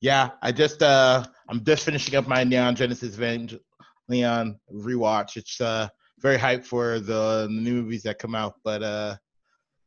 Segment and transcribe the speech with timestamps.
[0.00, 5.36] Yeah, I just uh I'm just finishing up my Neon Genesis Evangelion rewatch.
[5.36, 5.88] It's uh
[6.20, 9.16] very hyped for the, the new movies that come out, but uh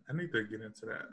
[0.10, 1.06] I need to get into that.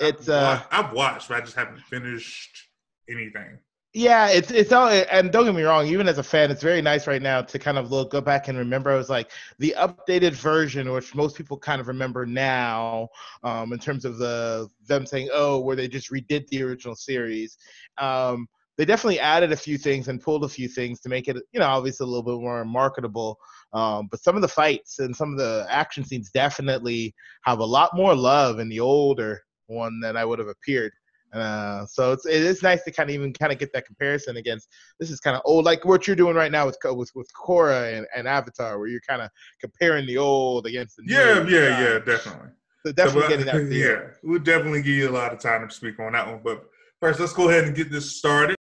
[0.00, 2.68] it's I've, uh I've watched, but I just haven't finished
[3.08, 3.58] anything.
[3.96, 6.82] Yeah, it's it's all and don't get me wrong, even as a fan, it's very
[6.82, 8.92] nice right now to kind of look go back and remember.
[8.92, 9.30] It was like
[9.60, 13.08] the updated version, which most people kind of remember now,
[13.44, 17.56] um, in terms of the them saying, "Oh, where they just redid the original series."
[17.98, 21.36] Um, they definitely added a few things and pulled a few things to make it,
[21.52, 23.38] you know, obviously a little bit more marketable.
[23.72, 27.14] Um, but some of the fights and some of the action scenes definitely
[27.44, 30.90] have a lot more love in the older one than I would have appeared.
[31.34, 34.36] Uh, so it's it is nice to kind of even kind of get that comparison
[34.36, 34.68] against
[35.00, 37.96] this is kind of old like what you're doing right now with with with Korra
[37.98, 39.30] and, and Avatar where you're kind of
[39.60, 41.14] comparing the old against the new.
[41.14, 42.50] Yeah, yeah, yeah, definitely.
[42.86, 43.64] So definitely so, getting that.
[43.74, 46.40] Yeah, we'll definitely give you a lot of time to speak on that one.
[46.44, 46.64] But
[47.00, 48.56] first, let's go ahead and get this started.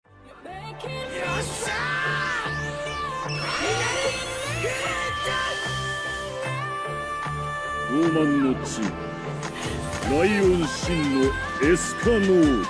[10.12, 11.32] ライオン真の
[11.64, 12.66] エスカノール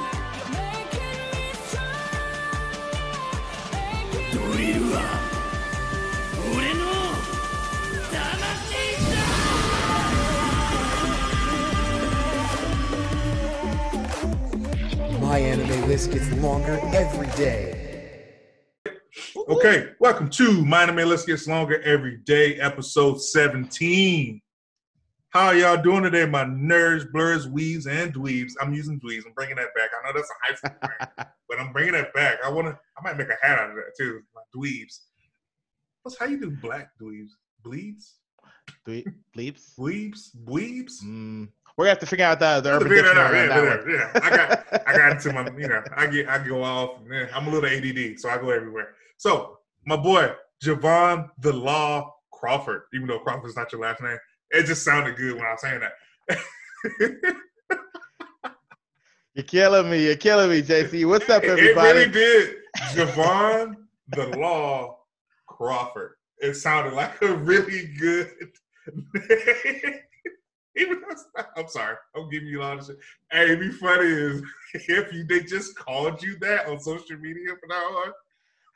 [4.34, 4.96] ドリルは
[6.56, 6.82] 俺の
[8.12, 8.16] 魂
[9.12, 9.18] だ
[15.22, 17.76] My anime list gets longer every day.
[19.50, 24.42] Okay, welcome to My Anime List Gets Longer Every Day, episode 17.
[25.33, 28.53] How y'all doing today, my nerds, blurs, weaves, and dweebs?
[28.61, 29.25] I'm using dweebs.
[29.25, 29.89] I'm bringing that back.
[29.99, 32.37] I know that's a high school thing, but I'm bringing that back.
[32.45, 32.79] I wanna.
[32.99, 34.21] I might make a hat out of that too.
[34.35, 34.99] My dweebs.
[36.03, 37.31] What's how you do black dweebs?
[37.65, 38.17] Bleeds?
[38.85, 39.75] Ble- Bleeps.
[39.79, 40.37] Bleeps?
[40.45, 41.03] Bleeps?
[41.03, 41.49] Mm.
[41.79, 43.31] We're gonna have to figure out the the urban figure that out.
[43.33, 44.21] dictionary Yeah, that yeah, yeah.
[44.23, 47.01] I got, I got into my, you know, I get, I go off.
[47.07, 48.97] Man, I'm a little ADD, so I go everywhere.
[49.17, 54.19] So my boy Jevone the Law Crawford, even though Crawford's not your last name,
[54.53, 55.93] it just sounded good when I was saying that.
[59.35, 60.05] You're killing me.
[60.07, 61.09] You're killing me, JC.
[61.09, 61.89] What's up, everybody?
[61.89, 62.57] it really did.
[62.93, 63.77] Jevone
[64.09, 64.99] the Law
[65.47, 66.17] Crawford.
[66.39, 68.31] It sounded like a really good
[69.15, 69.95] name.
[70.77, 72.99] Even though it's not- I'm sorry, I'm giving you a lot of shit.
[73.31, 74.43] Hey, it'd be funny is
[74.75, 78.13] if you they just called you that on social media from now on.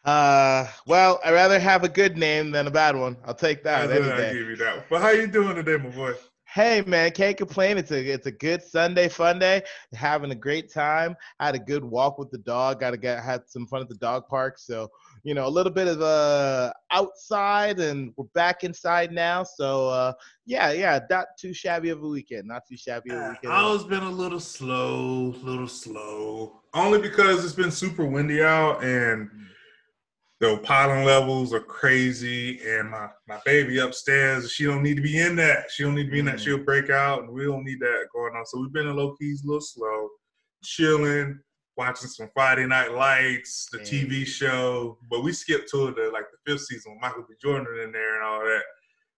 [0.06, 3.16] Uh, well, I'd rather have a good name than a bad one.
[3.24, 4.04] I'll take that I'll give
[4.48, 4.86] you that.
[4.88, 6.14] But how you doing today, my boy?
[6.44, 7.76] Hey man, can't complain.
[7.76, 9.62] It's a it's a good Sunday fun day.
[9.92, 11.16] Having a great time.
[11.40, 12.80] I had a good walk with the dog.
[12.80, 14.58] Got to get had some fun at the dog park.
[14.58, 14.88] So
[15.24, 19.42] you know a little bit of uh outside, and we're back inside now.
[19.42, 20.12] So uh
[20.46, 22.46] yeah, yeah, not too shabby of a weekend.
[22.46, 23.52] Not too shabby of a weekend.
[23.52, 23.72] all.
[23.72, 26.62] Always been a little slow, little slow.
[26.72, 29.28] Only because it's been super windy out and
[30.40, 32.60] the pollen levels are crazy.
[32.66, 35.70] And my, my baby upstairs, she don't need to be in that.
[35.70, 36.36] She don't need to be in that.
[36.36, 36.44] Mm.
[36.44, 38.44] She'll break out, and we don't need that going on.
[38.46, 40.08] So we've been in low keys, a little slow,
[40.62, 41.38] chilling,
[41.76, 43.78] watching some Friday Night Lights, the.
[43.78, 44.98] TV show.
[45.10, 47.34] But we skipped to the like the fifth season with Michael B.
[47.40, 48.62] Jordan in there and all that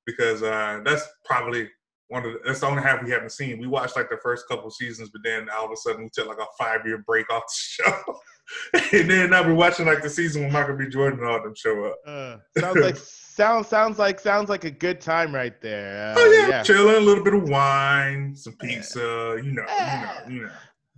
[0.07, 1.69] because uh, that's probably
[2.09, 3.59] one of the, that's the only half we haven't seen.
[3.59, 6.27] We watched like the first couple seasons, but then all of a sudden we took
[6.27, 8.21] like a five year break off the show,
[8.93, 10.89] and then now we're watching like the season when Michael B.
[10.89, 11.97] Jordan and all them show up.
[12.07, 16.13] Uh, sounds like sounds sounds like sounds like a good time right there.
[16.13, 20.13] Uh, oh yeah, chilling, a little bit of wine, some pizza, you know, Yeah.
[20.29, 20.53] you know, you know.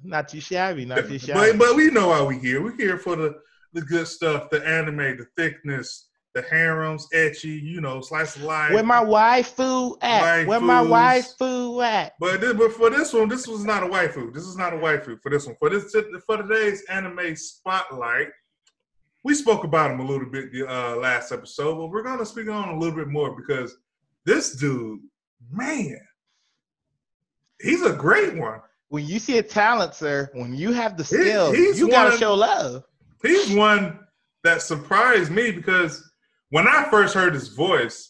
[0.05, 0.85] not too shabby.
[0.85, 1.57] Not too shabby.
[1.57, 2.63] But but we know why we here.
[2.63, 3.35] We're here for the
[3.73, 8.73] the good stuff, the anime, the thickness, the harems, ecchi, you know, slice of life.
[8.73, 10.47] Where my waifu at?
[10.47, 11.37] Where my Waifus.
[11.41, 12.13] waifu at?
[12.21, 14.33] But this, but for this one, this was not a waifu.
[14.33, 15.57] This is not a waifu for this one.
[15.59, 15.95] For this
[16.27, 18.29] for today's anime spotlight,
[19.25, 22.49] we spoke about him a little bit the uh, last episode, but we're gonna speak
[22.49, 23.77] on a little bit more because
[24.25, 25.01] this dude,
[25.51, 25.99] man,
[27.61, 28.61] he's a great one.
[28.89, 32.19] When you see a talent, sir, when you have the skill, he's you gotta one-
[32.19, 32.85] show love.
[33.23, 33.99] He's one
[34.45, 36.10] that surprised me because
[36.51, 38.09] when I first heard his voice,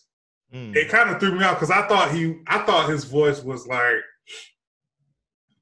[0.52, 0.74] Mm.
[0.74, 3.68] it kind of threw me out because I thought he, I thought his voice was
[3.68, 4.02] like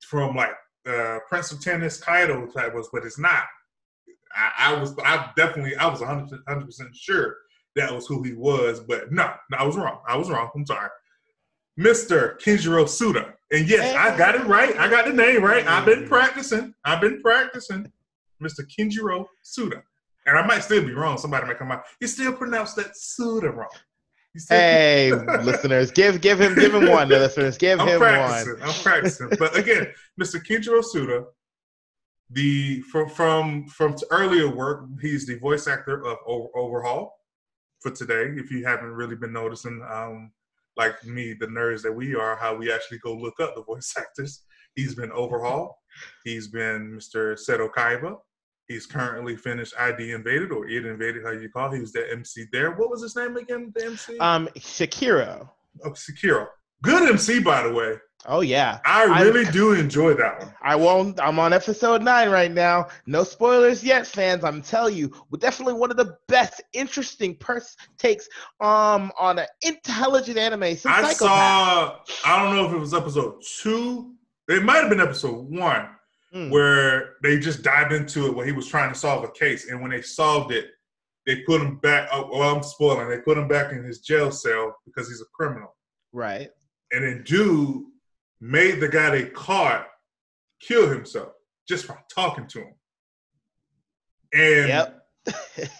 [0.00, 0.52] from like
[0.88, 3.44] uh, Prince of Tennis Kaido type was, but it's not.
[4.34, 7.36] I, I was, I definitely, I was 100 percent sure
[7.76, 10.00] that was who he was, but no, no, I was wrong.
[10.08, 10.50] I was wrong.
[10.54, 10.88] I'm sorry,
[11.76, 13.34] Mister Kenjiro Tsuda.
[13.52, 14.74] And yes, I got it right.
[14.78, 15.66] I got the name right.
[15.66, 16.74] I've been practicing.
[16.84, 17.92] I've been practicing,
[18.40, 19.82] Mister Kenjiro Tsuda.
[20.28, 21.16] And I might still be wrong.
[21.16, 21.84] Somebody might come out.
[22.00, 23.68] You still pronounce that Suda wrong.
[24.50, 25.10] Hey,
[25.42, 27.08] listeners, give give him give him one.
[27.08, 28.60] listeners, give I'm him practicing.
[28.60, 28.68] one.
[28.68, 29.30] I'm practicing.
[29.38, 29.88] But again,
[30.20, 30.36] Mr.
[30.44, 31.24] Kenjiro Tsuda,
[32.30, 37.14] the from from from earlier work, he's the voice actor of Over- Overhaul
[37.80, 38.34] for today.
[38.36, 40.30] If you haven't really been noticing, um,
[40.76, 43.94] like me, the nerds that we are, how we actually go look up the voice
[43.98, 44.42] actors.
[44.74, 45.78] He's been Overhaul.
[46.24, 47.32] He's been Mr.
[47.34, 48.18] Seto Kaiba.
[48.68, 51.72] He's currently finished ID Invaded or It Invaded, how you call.
[51.72, 51.76] it.
[51.76, 52.72] He was the MC there.
[52.72, 53.72] What was his name again?
[53.74, 54.18] The MC?
[54.18, 55.48] Um, Shakiro.
[55.84, 56.46] oh, Sekiro.
[56.82, 57.94] Good MC, by the way.
[58.26, 58.80] Oh yeah.
[58.84, 60.54] I really do enjoy that one.
[60.62, 61.18] I won't.
[61.20, 62.88] I'm on episode nine right now.
[63.06, 64.44] No spoilers yet, fans.
[64.44, 68.28] I'm telling you, we're definitely one of the best, interesting pers- takes
[68.60, 70.62] um on an intelligent anime.
[70.76, 71.18] Since I Psycho-Pass.
[71.18, 71.96] saw.
[72.24, 74.14] I don't know if it was episode two.
[74.48, 75.88] It might have been episode one
[76.34, 76.50] Mm.
[76.50, 79.80] where they just dived into it where he was trying to solve a case, and
[79.80, 80.66] when they solved it,
[81.24, 82.06] they put him back.
[82.12, 83.08] Oh, well, I'm spoiling.
[83.08, 85.74] They put him back in his jail cell because he's a criminal,
[86.12, 86.50] Right.
[86.92, 87.82] and then dude
[88.42, 89.88] made the guy they caught
[90.60, 91.32] kill himself
[91.66, 92.74] just by talking to him.
[94.34, 95.06] And Yep.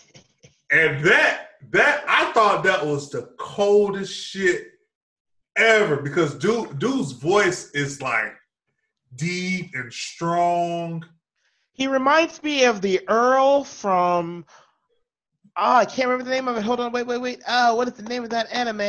[0.70, 4.66] And that that I thought that was the coldest shit
[5.56, 8.32] ever because dude dude's voice is like
[9.16, 11.04] deep and strong.
[11.72, 14.44] he reminds me of the Earl from.
[15.60, 16.62] Oh, I can't remember the name of it.
[16.62, 17.42] Hold on, wait, wait, wait.
[17.48, 18.80] Oh, what is the name of that anime?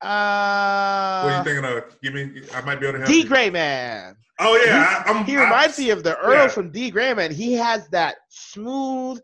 [0.00, 2.00] Uh, what are you thinking of?
[2.02, 3.22] Give me I might be able to help D.
[3.24, 4.16] Gray Man.
[4.40, 6.48] Oh yeah, I, I'm, He I- reminds me of the Earl yeah.
[6.48, 7.30] from D Gray Man.
[7.30, 9.20] He has that smooth,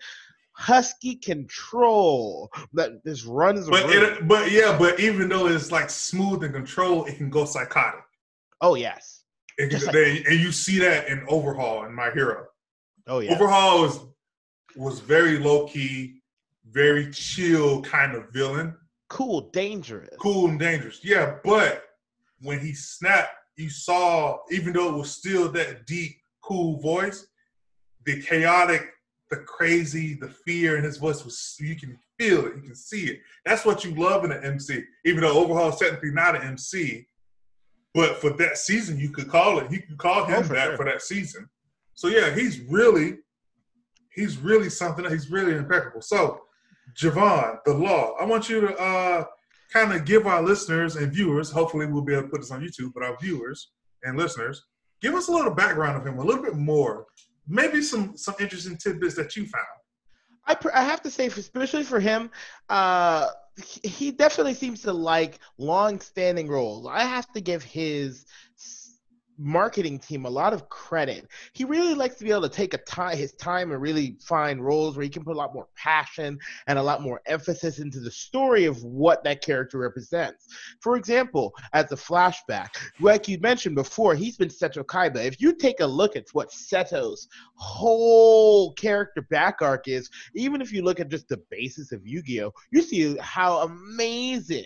[0.53, 3.69] husky control that just runs.
[3.69, 7.45] But it, but yeah, but even though it's like smooth and controlled, it can go
[7.47, 8.05] psychotic.
[8.61, 9.16] oh yes.
[9.59, 12.47] Just like- they, and you see that in Overhaul and My Hero.
[13.07, 13.33] Oh yeah.
[13.35, 14.01] Overhaul was
[14.77, 16.21] was very low key,
[16.71, 18.77] very chill kind of villain.
[19.09, 20.11] cool, dangerous.
[20.21, 21.01] cool and dangerous.
[21.03, 21.85] Yeah, but
[22.43, 27.27] when he snapped, you saw, even though it was still that deep, cool voice,
[28.05, 28.91] the chaotic,
[29.31, 33.07] the crazy, the fear in his voice was you can feel it, you can see
[33.07, 33.21] it.
[33.47, 34.85] That's what you love in an MC.
[35.07, 37.07] Even though Overhaul is technically not an MC,
[37.97, 39.73] but for that season you could call it.
[39.73, 40.77] You could call him Oh, for that sure.
[40.77, 41.49] for that season.
[41.95, 43.09] So yeah, he's really,
[44.15, 45.05] he's really something.
[45.09, 46.03] He's really impeccable.
[46.03, 46.43] So,
[47.01, 48.03] Jevone, the law.
[48.21, 49.25] I want you to uh
[49.73, 52.61] kind of give our listeners and viewers, hopefully we'll be able to put this on
[52.67, 53.59] YouTube, but our viewers
[54.05, 54.57] and listeners,
[55.03, 57.07] give us a little background of him, a little bit more,
[57.49, 59.77] maybe some some interesting tidbits that you found.
[60.47, 62.31] I pr- I have to say, especially for him,
[62.69, 63.27] uh,
[63.65, 66.87] he- definitely seems to like long-standing roles.
[66.87, 68.27] I have to give his
[69.39, 71.27] marketing team a lot of credit.
[71.53, 74.65] He really likes to be able to take a time, his time, and really find
[74.65, 78.01] roles where he can put a lot more passion and a lot more emphasis into
[78.01, 80.47] the story of what that character represents.
[80.81, 82.69] For example, as a flashback,
[83.01, 85.25] like you mentioned before, he's been Seto Kaiba.
[85.25, 90.73] If you take a look at what Seto's whole character back arc is, even if
[90.73, 94.65] you look at just the basis of Yu-Gi-Oh, you see how amazing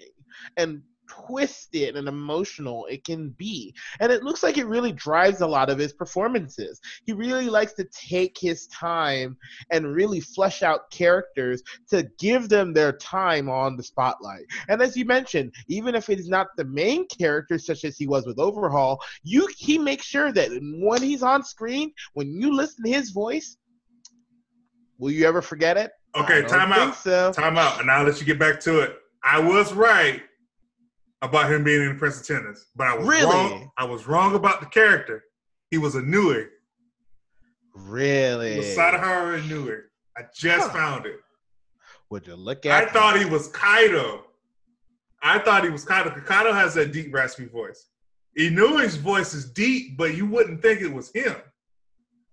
[0.56, 3.74] and twisted and emotional it can be.
[4.00, 6.80] And it looks like it really drives a lot of his performances.
[7.06, 9.36] He really likes to take his time
[9.70, 14.44] and really flesh out characters to give them their time on the spotlight.
[14.68, 18.06] And as you mentioned, even if it is not the main character such as he
[18.06, 22.84] was with Overhaul, you he makes sure that when he's on screen, when you listen
[22.84, 23.56] to his voice,
[24.98, 25.90] will you ever forget it?
[26.14, 26.94] Okay, time out.
[26.96, 27.32] So.
[27.32, 27.78] Time out.
[27.78, 28.96] And now let you get back to it.
[29.22, 30.22] I was right
[31.22, 33.24] about him being in Prince of Tennis, but I was Really?
[33.26, 33.70] wrong.
[33.76, 35.24] I was wrong about the character.
[35.70, 36.48] He was Inui.
[37.74, 38.52] Really?
[38.52, 39.82] He was Sadaharu Inui.
[40.16, 40.72] I just Huh.
[40.74, 41.20] found it.
[42.10, 42.88] Would you look at?
[42.88, 44.24] I thought he was Kaido.
[45.22, 46.10] I thought he was Kaido.
[46.10, 47.86] Kaido has that deep, raspy voice.
[48.38, 51.36] Inui's voice is deep, but you wouldn't think it was him.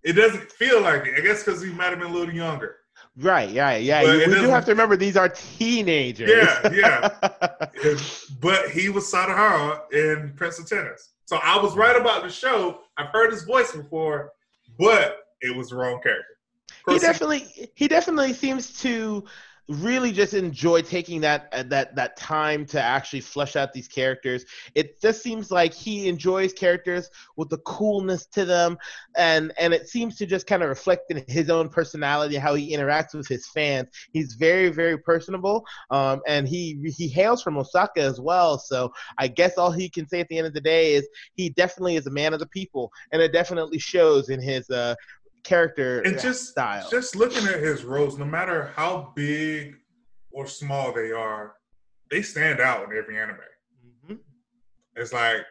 [0.03, 1.15] It doesn't feel like it.
[1.17, 2.77] I guess because he might have been a little younger.
[3.19, 4.03] Right, yeah, yeah.
[4.03, 6.29] But You, we do have to remember these are teenagers.
[6.29, 7.09] Yeah, yeah.
[8.39, 11.13] but he was Sadaharu in Prince of Tennis.
[11.25, 12.79] So I was right about the show.
[12.97, 14.33] I've heard his voice before,
[14.77, 16.37] but it was the wrong character.
[16.87, 19.25] he definitely he definitely seems to
[19.67, 24.45] really just enjoy taking that uh, that that time to actually flesh out these characters.
[24.75, 28.77] It just seems like he enjoys characters with the coolness to them
[29.15, 32.75] and and it seems to just kind of reflect in his own personality how he
[32.75, 33.89] interacts with his fans.
[34.13, 39.27] He's very very personable um, and he he hails from osaka as well so i
[39.27, 42.07] guess all he can say at the end of the day is he definitely is
[42.07, 44.95] a man of the people and it definitely shows in his uh
[45.43, 49.75] character and just style just looking at his roles, no matter how big
[50.31, 51.55] or small they are,
[52.11, 53.37] they stand out in every anime.
[54.05, 54.19] Mhm.
[54.95, 55.45] It's like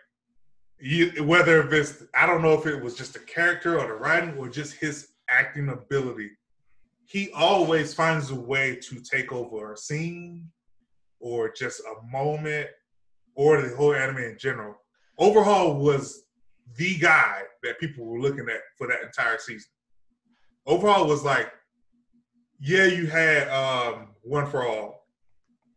[0.78, 3.94] you, whether if it's I don't know if it was just the character or the
[3.94, 6.30] writing or just his acting ability,
[7.06, 10.50] he always finds a way to take over a scene
[11.20, 12.68] or just a moment
[13.34, 14.74] or the whole anime in general.
[15.18, 16.24] Overhaul was
[16.76, 19.70] the guy that people were looking at for that entire season.
[20.66, 21.52] Overhaul was like,
[22.60, 25.06] yeah, you had um, One for All.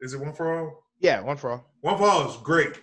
[0.02, 0.84] Is it One for All?
[1.02, 1.66] Yeah, one for all.
[1.82, 2.82] One for All is great.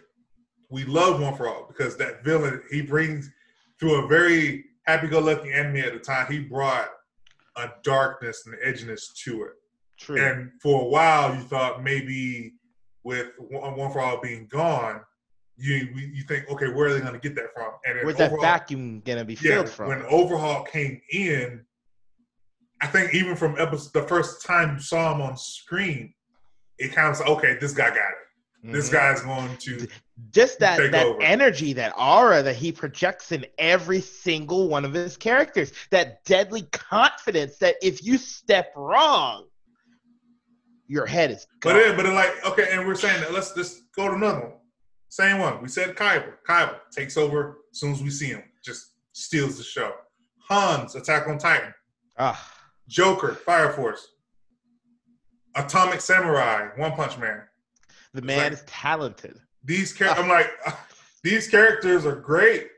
[0.70, 3.30] We love One for All because that villain he brings
[3.78, 6.30] through a very happy-go-lucky anime at the time.
[6.30, 6.88] He brought
[7.56, 9.50] a darkness and edginess to it.
[9.98, 10.20] True.
[10.20, 12.54] And for a while, you thought maybe
[13.04, 15.00] with One for All being gone,
[15.58, 17.72] you you think, okay, where are they going to get that from?
[17.86, 19.88] And Where's that Overhaul- vacuum gonna be yeah, filled from?
[19.88, 21.64] when Overhaul came in,
[22.86, 26.14] I think even from episode the first time you saw him on screen,
[26.78, 28.72] it kind of like, okay, this guy got it.
[28.72, 28.92] This Mhm.
[28.92, 29.88] guy's going to
[30.30, 31.20] just that that over.
[31.20, 36.62] energy, that aura that he projects in every single one of his characters, that deadly
[36.72, 39.48] confidence that if you step wrong,
[40.86, 41.80] your head is But gone.
[41.82, 44.52] it, but it like okay, and we're saying that let's just go to another one.
[45.08, 45.60] Same one.
[45.60, 46.34] We said Kaiba.
[46.48, 48.44] Kaiba takes over as soon as we see him.
[48.64, 49.92] Just steals the show.
[50.48, 51.74] Hans, Attack on Titan.
[52.18, 52.52] Ah,
[52.88, 54.08] Joker, Fire Force.
[55.54, 57.42] Atomic Samurai, One Punch Man.
[58.14, 59.40] the man like- is talented.
[59.64, 60.50] These char- I'm like,
[61.24, 62.68] these characters are great.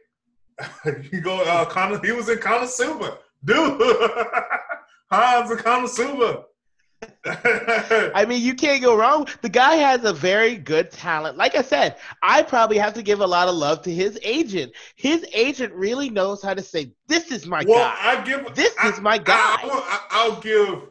[1.13, 3.81] you go, uh, Kana, he was in Konosuba, dude.
[5.11, 6.45] Hans and Konosuba.
[7.27, 9.29] I mean, you can't go wrong.
[9.43, 11.37] The guy has a very good talent.
[11.37, 14.73] Like I said, I probably have to give a lot of love to his agent.
[14.97, 18.75] His agent really knows how to say, "This is my well, guy." I give This
[18.83, 19.57] I- is my guy.
[19.63, 20.89] I, will give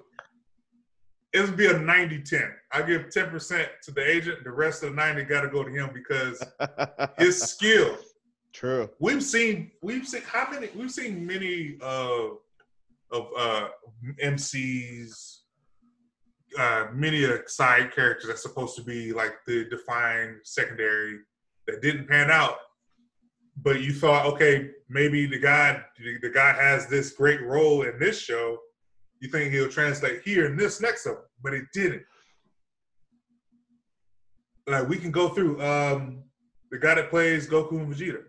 [1.34, 2.52] it'll be a 90-10.
[2.72, 5.90] I give 10% to the agent, the rest of the 90 gotta go to him
[5.94, 6.42] because
[7.18, 7.98] his skill.
[8.54, 8.90] True.
[9.00, 12.30] We've seen we've seen how many we've seen many uh
[13.12, 13.68] of uh
[14.24, 15.37] MCs
[16.58, 21.20] uh many uh, side characters that's supposed to be like the defined secondary
[21.68, 22.58] that didn't pan out.
[23.62, 25.82] But you thought okay maybe the guy
[26.22, 28.58] the guy has this great role in this show.
[29.20, 32.04] You think he'll translate here in this next one but it didn't.
[34.68, 36.24] Like we can go through um
[36.72, 38.24] the guy that plays goku and vegeta.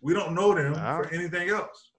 [0.00, 0.98] We don't know them Ah.
[1.02, 1.92] for anything else.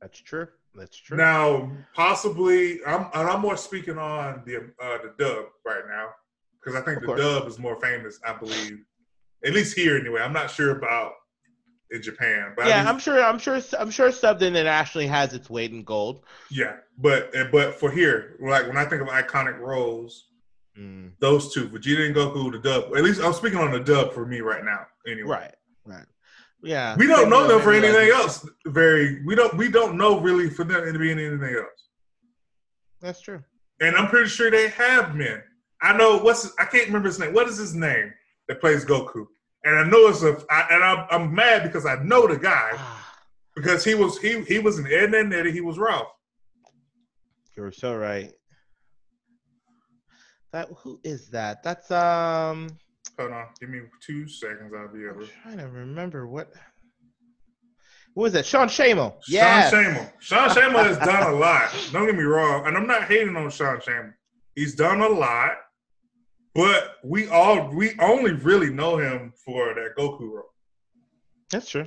[0.00, 0.48] That's true.
[0.74, 1.16] That's true.
[1.16, 6.08] now, possibly, I'm and I'm more speaking on the uh, the dub right now
[6.60, 7.20] because I think Of the course.
[7.20, 8.18] dub is more famous.
[8.26, 8.80] I believe,
[9.44, 10.20] at least here anyway.
[10.20, 11.12] I'm not sure about
[11.90, 13.22] in Japan, but yeah, at I'm sure.
[13.22, 13.60] I'm sure.
[13.78, 16.24] I'm sure subbed internationally has its weight in gold.
[16.50, 16.76] yeah.
[16.98, 20.26] But but for here, like when I think of iconic roles,
[20.76, 22.96] Mm, those two, Vegeta and Goku, the dub.
[22.96, 24.84] At least I'm speaking on the dub for me right now.
[25.06, 25.54] Anyway, right.
[25.84, 26.04] Right.
[26.64, 26.96] Yeah.
[26.96, 28.48] we don't know them for maybe, like, anything else.
[28.66, 31.80] Very, we don't we don't know really for them to be anything else.
[33.00, 33.42] That's true.
[33.80, 35.42] and I'm pretty sure they have men.
[35.82, 37.34] I know what's I can't remember his name.
[37.34, 38.12] What is his name
[38.48, 39.26] that plays Goku?
[39.64, 42.70] And I know it's a I, and I'm, I'm mad because I know the guy
[42.74, 43.14] Ah,
[43.54, 45.52] because he was he he was an Ed and Eddie.
[45.52, 46.08] He was Ralph.
[47.56, 48.32] You're so right.
[50.52, 51.62] That who is that?
[51.62, 52.68] That's um.
[53.18, 54.72] Hold on, give me two seconds.
[54.76, 55.22] I'll be able.
[55.22, 56.52] I'm trying to remember what.
[58.14, 58.46] What was that?
[58.46, 59.14] Sean Schemmel.
[59.28, 59.70] Yeah.
[59.70, 60.12] Sean Schemmel.
[60.20, 61.70] Sean Schemmel has done a lot.
[61.92, 64.14] Don't get me wrong, and I'm not hating on Sean Schemmel.
[64.54, 65.56] He's done a lot,
[66.54, 70.54] but we all we only really know him for that Goku role.
[71.50, 71.86] That's true.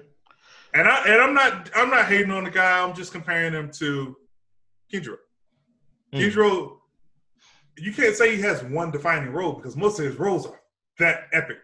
[0.74, 2.82] And I and I'm not I'm not hating on the guy.
[2.82, 4.16] I'm just comparing him to
[4.94, 5.18] Kendra.
[6.14, 6.20] Mm.
[6.20, 6.78] Kendra,
[7.78, 10.57] you can't say he has one defining role because most of his roles are
[11.00, 11.58] that epic.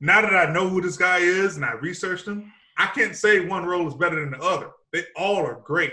[0.00, 3.40] Now that I know who this guy is and I researched him, I can't say
[3.46, 4.70] one role is better than the other.
[4.92, 5.92] They all are great.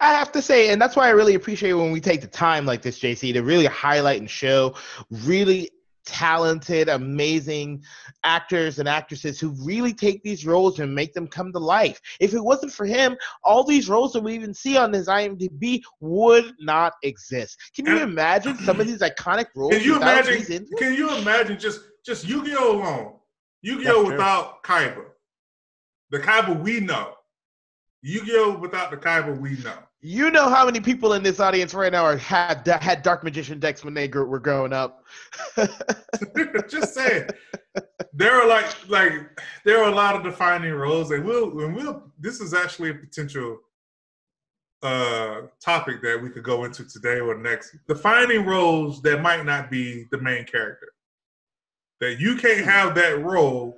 [0.00, 2.64] I have to say, and that's why I really appreciate when we take the time
[2.64, 4.74] like this, JC, to really highlight and show
[5.10, 5.70] really
[6.06, 7.82] talented, amazing
[8.24, 12.00] actors and actresses who really take these roles and make them come to life.
[12.20, 15.82] If it wasn't for him, all these roles that we even see on his IMDb
[16.00, 17.58] would not exist.
[17.76, 19.74] Can you And- imagine some of these iconic roles?
[19.74, 20.66] Can you imagine?
[20.78, 23.12] Can you imagine just just Yu-Gi-Oh alone?
[23.62, 24.12] Yu-Gi-Oh true.
[24.12, 25.04] without Kaiba,
[26.10, 27.12] the Kaiba we know.
[28.02, 29.74] Yu-Gi-Oh without the Kaiba we know.
[30.00, 33.58] You know how many people in this audience right now are had had Dark Magician
[33.58, 35.04] decks when they gr- were growing up.
[36.68, 37.28] just saying
[38.12, 42.12] there are like like there are a lot of defining roles and we'll and we'll
[42.18, 43.58] this is actually a potential
[44.84, 49.68] uh topic that we could go into today or next defining roles that might not
[49.68, 50.92] be the main character
[52.00, 53.76] that you can't have that role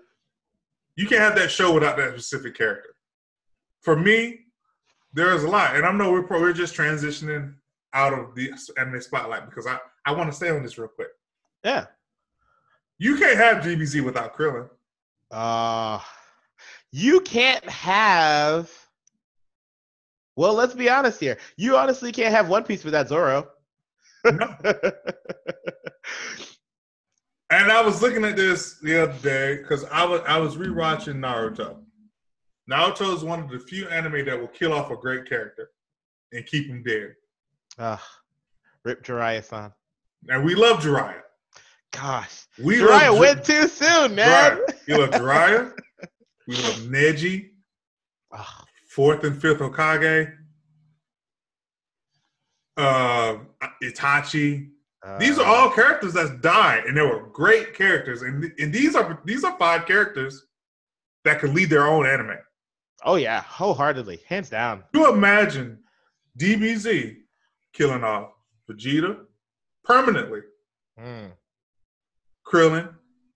[0.96, 2.94] you can't have that show without that specific character
[3.80, 4.40] for me
[5.12, 7.54] there's a lot, and I know we're pro- we're just transitioning
[7.92, 11.08] out of the anime spotlight because I I want to stay on this real quick.
[11.64, 11.86] Yeah.
[12.98, 14.68] You can't have DBZ without Krillin.
[15.30, 16.00] Uh
[16.92, 18.70] you can't have
[20.36, 21.38] well, let's be honest here.
[21.56, 23.48] You honestly can't have One Piece without Zoro.
[24.24, 24.54] No.
[27.50, 31.16] And I was looking at this the other day because I was I was rewatching
[31.16, 31.78] Naruto.
[32.70, 35.70] Naruto is one of the few anime that will kill off a great character
[36.32, 37.14] and keep him dead.
[37.78, 38.04] Ah,
[38.84, 39.72] Rip Jiraiya-san.
[40.28, 41.22] And we love Jiraiya.
[41.92, 44.58] Gosh, We Jiraiya love Ji- went too soon, man.
[44.58, 44.86] Jiraiya.
[44.86, 45.72] We love Jiraiya.
[46.46, 47.48] we love Neji,
[48.88, 50.36] fourth and fifth Hokage.
[52.76, 53.38] Uh,
[53.82, 54.68] Itachi.
[55.18, 58.20] These are all characters that died, and they were great characters.
[58.22, 60.44] And, and these are these are five characters
[61.24, 62.36] that could lead their own anime.
[63.04, 64.84] Oh yeah, wholeheartedly, hands down.
[64.92, 65.78] You imagine
[66.38, 67.16] DBZ
[67.72, 68.32] killing off
[68.70, 69.24] Vegeta
[69.84, 70.40] permanently,
[71.00, 71.32] Mm.
[72.46, 72.92] Krillin,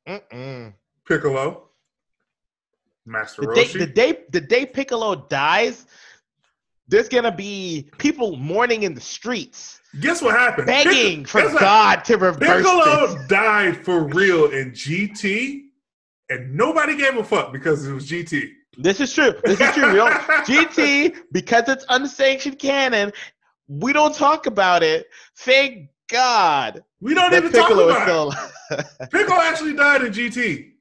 [0.06, 0.75] Mm-mm.
[1.09, 1.71] Piccolo,
[3.06, 3.78] Master The day, Roshi.
[3.78, 5.87] the day, the day Piccolo dies,
[6.88, 10.67] there's gonna be people mourning in the streets, Guess what happened?
[10.67, 11.61] begging for guess what?
[11.61, 13.26] God to reverse Piccolo this.
[13.29, 15.62] died for real in GT,
[16.31, 18.50] and nobody gave a fuck because it was GT.
[18.76, 19.35] This is true.
[19.45, 19.93] This is true.
[19.93, 23.12] Real GT because it's unsanctioned canon.
[23.69, 25.07] We don't talk about it.
[25.38, 28.85] Thank God We don't even talk Piccolo is about still it.
[29.00, 29.11] alive.
[29.11, 30.73] Piccolo actually died in GT.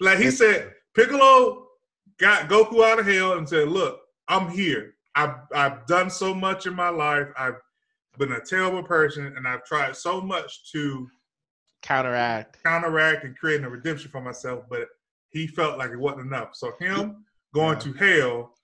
[0.00, 1.66] Like he said, Piccolo
[2.18, 4.94] got Goku out of hell and said, "Look, I'm here.
[5.14, 7.28] I've I've done so much in my life.
[7.36, 7.56] I've
[8.18, 11.08] been a terrible person, and I've tried so much to
[11.82, 12.62] counteract.
[12.62, 14.88] counteract and create a redemption for myself, but
[15.30, 16.50] he felt like it wasn't enough.
[16.54, 17.92] So him going Yeah.
[17.92, 18.54] to hell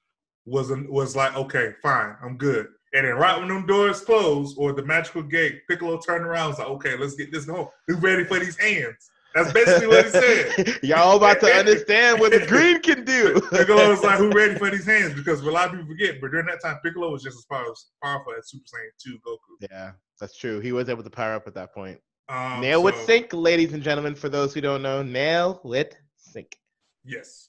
[0.46, 2.68] was was like, okay, fine, I'm good.
[2.94, 6.50] And then right when them doors closed or the magical gate, Piccolo turned around and
[6.50, 7.68] was like, okay, let's get this going.
[7.86, 9.10] Who's ready for these hands?
[9.34, 10.78] That's basically what he said.
[10.82, 13.40] Y'all about to understand what the green can do.
[13.52, 15.14] Piccolo was like, who ready for these hands?
[15.14, 17.74] Because a lot of people forget, but during that time, Piccolo was just as powerful,
[18.02, 19.68] powerful as Super Saiyan 2 Goku.
[19.70, 20.60] yeah, that's true.
[20.60, 22.00] He was able to power up at that point.
[22.28, 24.14] Um, Nail with so- sync, ladies and gentlemen.
[24.14, 26.58] For those who don't know, nail with sync.
[27.04, 27.48] Yes.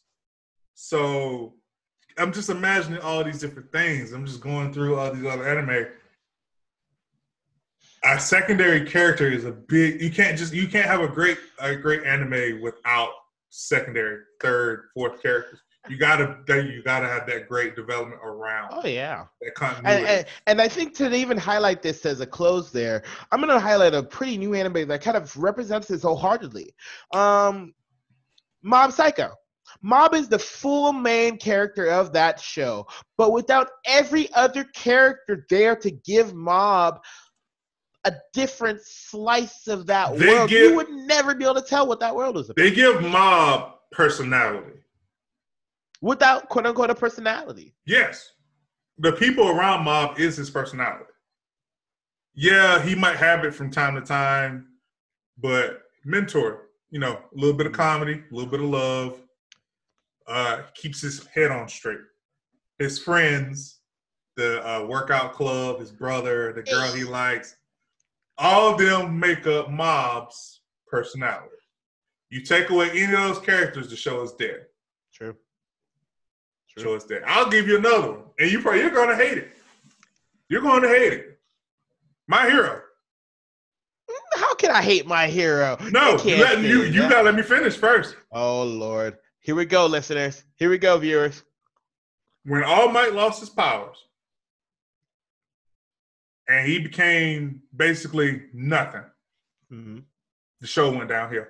[0.74, 1.56] So
[2.18, 4.12] I'm just imagining all these different things.
[4.14, 5.88] I'm just going through all these other anime.
[8.04, 10.02] A secondary character is a big.
[10.02, 13.10] You can't just you can't have a great a great anime without
[13.50, 15.60] secondary, third, fourth characters.
[15.90, 19.26] You gotta you gotta have that great development around Oh yeah.
[19.42, 19.98] that continuity.
[19.98, 23.60] And, and, and I think to even highlight this as a close there, I'm to
[23.60, 26.74] highlight a pretty new anime that kind of represents this wholeheartedly.
[27.14, 27.74] Um,
[28.62, 29.32] Mob Psycho.
[29.82, 32.86] Mob is the full main character of that show,
[33.18, 37.00] but without every other character there to give Mob
[38.06, 41.88] a different slice of that They world, give- you would never be able to tell
[41.88, 44.80] what that world is about they give Mob personality.
[46.02, 47.76] without quote unquote a personality.
[47.86, 48.32] Yes.
[49.00, 51.06] The people around Mob is his personality.
[52.36, 54.68] Yeah, he might have it from time to time,
[55.38, 59.22] but mentor, you know, a little bit of comedy, a little bit of love,
[60.28, 62.00] uh, keeps his head on straight.
[62.78, 63.80] His friends,
[64.38, 67.56] the uh, workout club, his brother, the girl he likes,
[68.40, 71.56] all of them make up Mob's personality.
[72.30, 74.66] You take away any of those characters, the show is dead.
[75.14, 75.36] True.
[76.78, 77.24] Show us that.
[77.28, 79.50] I'll give you another one, and you probably you're gonna hate it.
[80.50, 81.40] You're going to hate it.
[82.28, 82.82] My hero.
[84.10, 85.78] Mm, how can I hate my hero?
[85.92, 88.16] No, you, let, you, you gotta let me finish first.
[88.32, 89.18] Oh Lord.
[89.42, 90.44] Here we go, listeners.
[90.56, 91.44] Here we go, viewers.
[92.46, 93.98] When All Might lost his powers,
[96.50, 99.06] and he became basically nothing,
[99.72, 100.04] Mhm.
[100.60, 101.46] the show went downhill.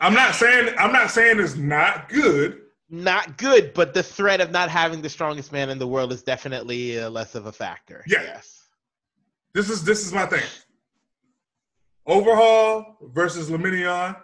[0.00, 2.62] I'm not saying I'm not saying it's not good.
[2.90, 6.22] Not good, but the threat of not having the strongest man in the world is
[6.22, 8.02] definitely uh, less of a factor.
[8.06, 8.22] Yeah.
[8.22, 8.68] Yes.
[9.52, 10.44] This is this is my thing.
[12.06, 14.16] Overhaul versus Lemillion,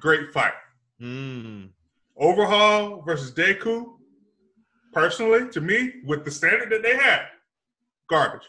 [0.00, 0.52] great fight.
[1.00, 1.70] Mm.
[2.16, 3.94] Overhaul versus Deku,
[4.92, 7.26] personally, to me, with the standard that they had,
[8.12, 8.48] garbage.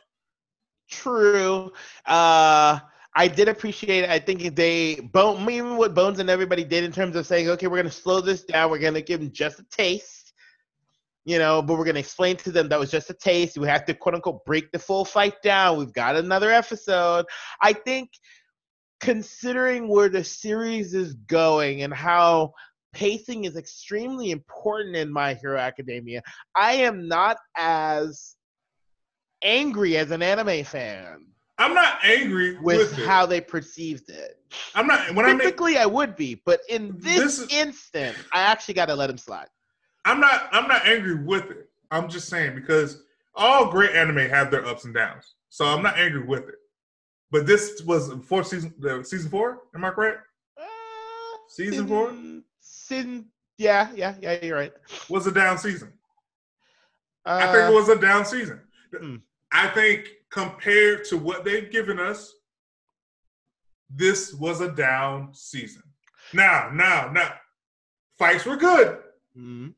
[0.89, 1.71] True.
[2.05, 2.79] Uh,
[3.15, 4.09] I did appreciate.
[4.09, 7.67] I think they bone, even what Bones and everybody did in terms of saying, okay,
[7.67, 8.69] we're gonna slow this down.
[8.69, 10.33] We're gonna give them just a taste,
[11.23, 13.57] you know, but we're gonna explain to them that was just a taste.
[13.57, 15.77] We have to quote unquote break the full fight down.
[15.77, 17.25] We've got another episode.
[17.61, 18.09] I think,
[18.99, 22.53] considering where the series is going and how
[22.93, 26.21] pacing is extremely important in My Hero Academia.
[26.55, 28.35] I am not as
[29.43, 31.25] angry as an anime fan
[31.57, 33.05] I'm not angry with, with, it.
[33.05, 34.39] how they perceived it.
[34.73, 38.41] I'm not when I make Typically, I would be, but in this, This instant, I
[38.41, 39.47] actually got to let him slide.
[40.05, 41.69] I'm not I'm not angry with it.
[41.91, 43.03] I'm just saying because
[43.35, 45.35] all great anime have their ups and downs.
[45.49, 46.55] So I'm not angry with it.
[47.31, 50.19] But this was fourth season uh, season four, am I correct?
[50.59, 50.63] Uh,
[51.49, 52.13] Season four?
[52.59, 53.25] Season,
[53.57, 54.43] yeah, yeah, yeah.
[54.43, 54.73] You're right.
[55.09, 55.93] Was a down season.
[57.25, 58.59] Uh, I think it was a down season.
[58.95, 59.15] Hmm.
[59.53, 62.33] I think compared to what they've given us,
[63.89, 65.83] this was a down season.
[66.33, 67.33] Now, now, now,
[68.17, 68.99] fights were good.
[69.37, 69.73] mhm.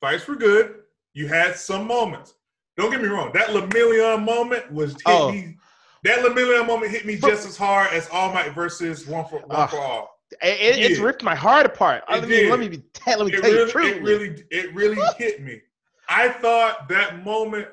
[0.00, 0.80] Fights were good.
[1.14, 2.34] You had some moments.
[2.76, 3.30] Don't get me wrong.
[3.32, 5.30] That Lemillion moment was hit Oh.
[5.30, 5.56] me.
[6.02, 9.46] That Lemillion moment hit me just as hard as All Might versus One for One
[9.50, 9.66] Ah.
[9.68, 10.20] for All.
[10.42, 12.02] It, it, it's ripped my heart apart.
[12.08, 13.90] It Let me, let me be tell, let me It tell you really, truly.
[13.90, 15.60] it really, it really hit me.
[16.08, 17.68] I thought that moment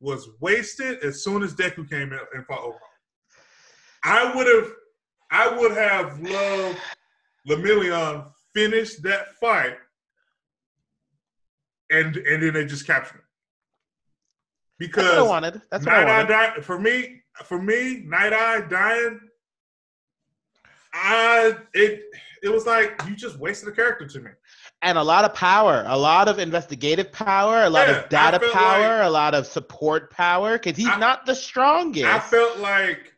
[0.00, 2.80] was wasted as soon as Deku came in and fought Overhaul.
[4.04, 4.72] I would have,
[5.30, 6.78] I would have loved
[7.48, 9.76] Lemillion finish that fight,
[11.90, 13.22] and and then they just captured him
[14.78, 15.62] That's what I wanted.
[15.70, 16.64] That's what I Night Eye wanted.
[16.64, 17.22] for me.
[17.44, 19.20] For me, Night Eye dying.
[20.92, 22.02] I it
[22.42, 24.30] it was like you just wasted a character to me.
[24.82, 28.38] And a lot of power, a lot of investigative power, a lot Yeah, of data
[28.52, 32.04] power, like- a lot of support power, because he's I- not the strongest.
[32.06, 33.12] I felt like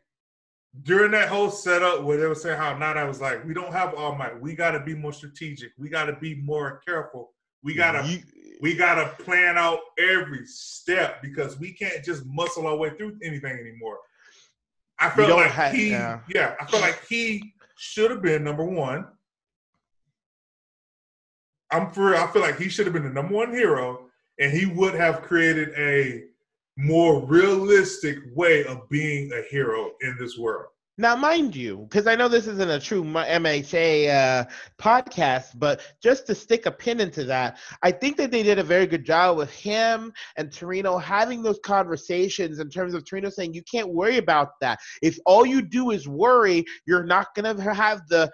[0.83, 3.73] during that whole setup where they were saying how not, I was like, we don't
[3.73, 4.41] have all might.
[4.41, 5.73] We got to be more strategic.
[5.77, 7.35] We got to be more careful.
[7.63, 8.23] We gotta You-
[8.61, 13.59] we gotta plan out every step because we can't just muscle our way through anything
[13.59, 13.99] anymore.
[14.99, 16.21] I felt like ha- he, yeah.
[16.29, 19.07] yeah, I felt like he should have been number one.
[21.71, 22.17] I'm for.
[22.17, 25.23] I feel like he should have been the number one hero, and he would have
[25.23, 26.25] created a
[26.77, 30.67] more realistic way of being a hero in this world.
[31.01, 34.45] Now, mind you, because I know this isn't a true MHA uh,
[34.81, 38.65] podcast, but just to stick a pin into that, I think that they did a
[38.65, 43.55] very good job with him and Torino having those conversations in terms of Torino saying,
[43.55, 44.81] you can't worry about that.
[45.01, 48.29] If all you do is worry, you're not going to have the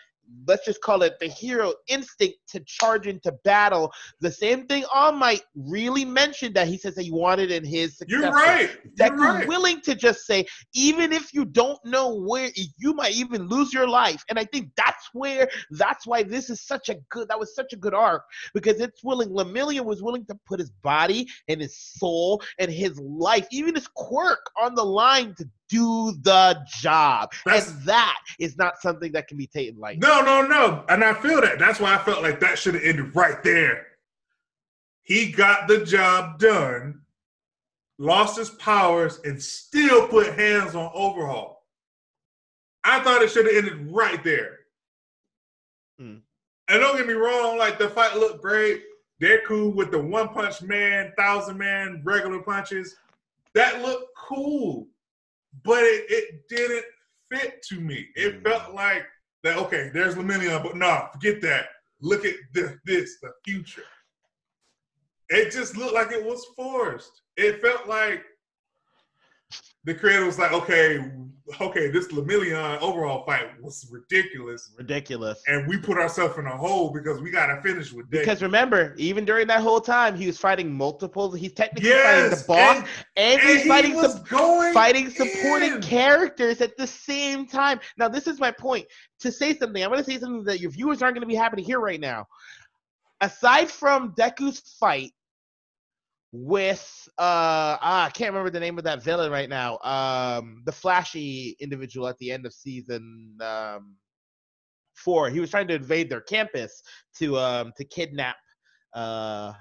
[0.46, 3.92] let's just call it the hero instinct to charge into battle.
[4.20, 7.98] The same thing All Might really mentioned that he says that he wanted in his
[7.98, 8.22] successor.
[8.22, 8.70] You're right.
[8.96, 9.48] that You're right.
[9.48, 13.88] willing to just say, even if you don't know where you might even lose your
[13.88, 14.24] life.
[14.28, 17.72] And I think that's where that's why this is such a good that was such
[17.72, 21.76] a good arc because it's willing Lemillion was willing to put his body and his
[21.76, 27.32] soul and his life, even his quirk on the line to do the job.
[27.44, 30.06] That's- and that is not something that can be taken lightly.
[30.06, 30.84] No, no, no.
[30.88, 31.58] And I feel that.
[31.58, 33.86] That's why I felt like that should have ended right there.
[35.02, 37.02] He got the job done,
[37.98, 41.62] lost his powers, and still put hands on Overhaul.
[42.84, 44.60] I thought it should have ended right there.
[45.98, 46.16] Hmm.
[46.68, 48.82] And don't get me wrong, like the fight looked great.
[49.22, 52.96] Deku with the one punch man, thousand man, regular punches.
[53.54, 54.88] That looked cool.
[55.62, 56.84] But it, it didn't
[57.30, 58.08] fit to me.
[58.16, 58.42] It Hmm.
[58.42, 59.06] felt like
[59.42, 61.66] that, okay, there's Lemillion, but no, forget that.
[62.00, 63.84] Look at this, this, the future.
[65.30, 67.22] It just looked like it was forced.
[67.36, 68.24] It felt like
[69.84, 71.10] the creator was like, okay,
[71.60, 74.72] okay, this Lemillion Overhaul fight was ridiculous.
[74.78, 75.42] Ridiculous.
[75.46, 78.20] And we put ourselves in a hole because we got to finish with Deku.
[78.20, 81.32] Because remember, even during that whole time, he was fighting multiple.
[81.32, 85.10] He's technically Yes, fighting the boss, and- and, and he's he fighting some going fighting
[85.10, 85.82] supporting in.
[85.82, 87.78] characters at the same time.
[87.98, 88.86] Now, this is my point.
[89.20, 91.34] To say something, I'm going to say something that your viewers aren't going to be
[91.34, 92.26] happy to hear right now.
[93.20, 95.12] Aside from Deku's fight
[96.36, 99.78] with uh ah, I can't remember the name of that villain right now.
[99.84, 103.94] Um the flashy individual at the end of season um
[104.96, 105.30] four.
[105.30, 106.82] He was trying to invade their campus
[107.18, 108.36] to um to kidnap
[108.94, 109.52] uh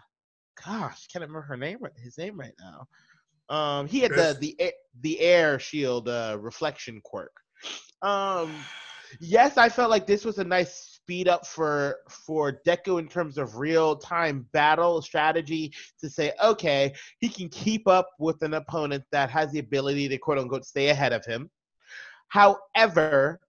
[0.65, 3.55] gosh, can't remember her name his name right now.
[3.55, 7.33] Um he had the the the air shield uh reflection quirk.
[8.01, 8.51] Um
[9.19, 13.37] yes, I felt like this was a nice speed up for for Deku in terms
[13.37, 19.03] of real time battle strategy to say, okay, he can keep up with an opponent
[19.11, 21.49] that has the ability to quote unquote stay ahead of him.
[22.29, 23.41] However,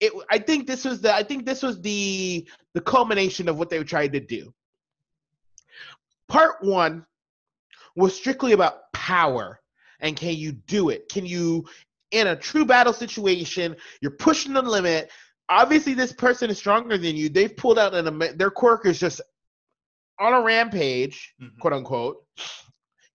[0.00, 3.70] it I think this was the I think this was the the culmination of what
[3.70, 4.52] they were trying to do.
[6.28, 7.06] Part one
[7.96, 9.60] was strictly about power
[10.00, 11.08] and can you do it?
[11.08, 11.64] Can you
[12.10, 15.10] in a true battle situation, you're pushing the limit.
[15.52, 17.28] Obviously this person is stronger than you.
[17.28, 19.20] They've pulled out an their quirk is just
[20.18, 21.58] on a rampage, Mhm.
[21.60, 22.24] quote unquote.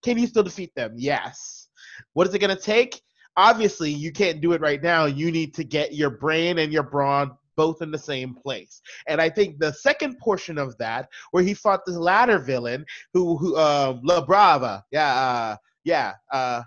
[0.04, 0.92] Can you still defeat them?
[0.96, 1.68] Yes.
[2.12, 3.00] What is it going to take?
[3.36, 5.06] Obviously, you can't do it right now.
[5.06, 8.80] You need to get your brain and your brawn both in the same place.
[9.08, 13.36] And I think the second portion of that, where he fought the latter villain, who,
[13.36, 16.62] who, uh, La Brava, yeah, uh, yeah, uh,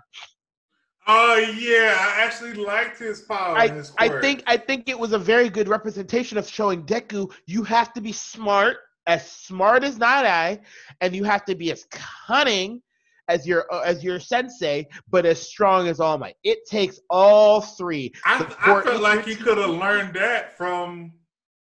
[1.06, 3.56] Oh yeah, I actually liked his power.
[3.56, 7.32] I, his I think I think it was a very good representation of showing Deku
[7.46, 10.60] you have to be smart, as smart as Night Eye,
[11.00, 12.82] and you have to be as cunning
[13.28, 16.36] as your uh, as your sensei, but as strong as All Might.
[16.44, 18.12] It takes all three.
[18.24, 21.12] I, I felt like he could have learned that from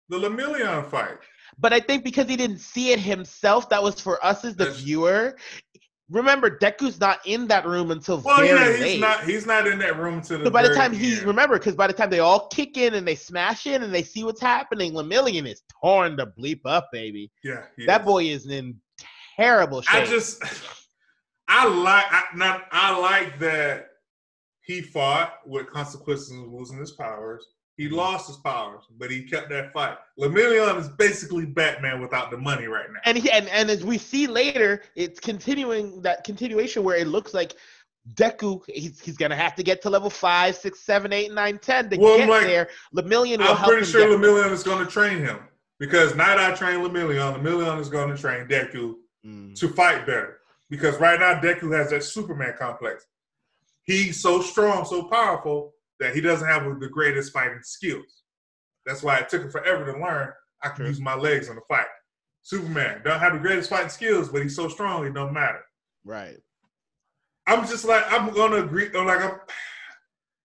[0.08, 1.18] the Lemillion fight.
[1.58, 4.64] But I think because he didn't see it himself, that was for us as the
[4.64, 5.36] That's- viewer.
[6.10, 9.00] Remember, Deku's not in that room until Well, very yeah, he's late.
[9.00, 9.24] not.
[9.24, 10.44] He's not in that room to the.
[10.44, 11.22] So by the time he end.
[11.26, 14.02] remember, because by the time they all kick in and they smash in and they
[14.02, 17.30] see what's happening, Lemillion is torn to bleep up, baby.
[17.44, 18.04] yeah, That is.
[18.06, 18.80] boy is in
[19.36, 20.02] terrible shape.
[20.02, 20.42] I just,
[21.48, 23.86] I like, I, not, I like that
[24.62, 27.46] he fought with consequences of losing his powers.
[27.80, 29.96] He lost his powers, but he kept that fight.
[30.18, 33.00] Lemillion is basically Batman without the money right now.
[33.06, 37.32] and he and, and as we see later, it's continuing that continuation where it looks
[37.32, 37.54] like
[38.16, 41.88] Deku he's, he's gonna have to get to level five, six, seven, eight, nine, ten
[41.88, 42.68] to Well, get like, there.
[42.94, 44.30] Lemillion will I'm help pretty him sure get there.
[44.30, 45.38] Lemillion is going to train him
[45.78, 47.38] because Night Eye trained Lemillion.
[47.42, 49.54] Lemillion is going to train Deku Mm.
[49.58, 50.38] to fight better
[50.70, 53.06] because right now Deku has that Superman complex.
[53.84, 58.22] He's so strong, so powerful that he doesn't have the greatest fighting skills.
[58.86, 60.32] That's why it took him forever to learn.
[60.62, 61.86] I can use my legs in the fight.
[62.42, 65.60] Superman don't have the greatest fighting skills, but he's so strong it don't matter.
[66.04, 66.38] Right.
[67.46, 68.88] I'm just like I'm gonna agree.
[68.94, 69.38] or Like I'm,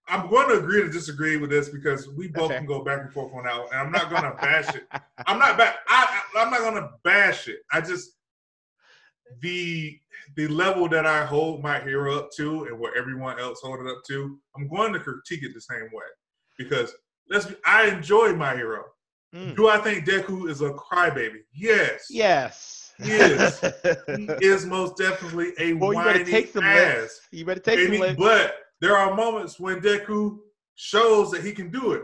[0.07, 2.57] I'm going to agree to disagree with this because we both Okay.
[2.57, 4.83] can go back and forth on that, and I'm not gonna bash it.
[5.25, 5.77] I'm not back.
[5.87, 7.59] I, I I'm not gonna bash it.
[7.71, 8.14] I just
[9.41, 9.99] the
[10.35, 13.87] the level that I hold my hero up to and what everyone else hold it
[13.87, 14.39] up to.
[14.55, 16.05] I'm going to critique it the same way
[16.57, 16.93] because
[17.29, 17.45] let's.
[17.45, 18.83] Be, I enjoy my hero.
[19.33, 19.55] Mm.
[19.55, 21.39] Do I think Deku is a crybaby?
[21.53, 22.07] Yes.
[22.09, 22.93] Yes.
[23.03, 23.59] He is.
[24.39, 27.01] He is most definitely a Boy, you better whiny take some ass.
[27.01, 27.21] licks.
[27.31, 28.17] You better take And some licks.
[28.17, 30.37] but there are moments when Deku
[30.75, 32.03] shows that he can do it.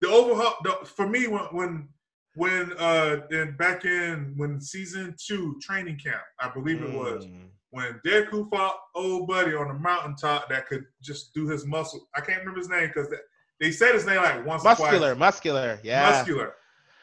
[0.00, 1.88] The overhaul the, for me when when
[2.36, 7.48] when uh in back in when season two training camp, I believe it was Mm.
[7.70, 12.08] when Deku fought old buddy on the mountaintop that could just do his muscle.
[12.14, 13.12] I can't remember his name because
[13.58, 15.78] they said his name like once Muscular, muscular.
[15.82, 16.08] Yeah.
[16.10, 16.54] Muscular.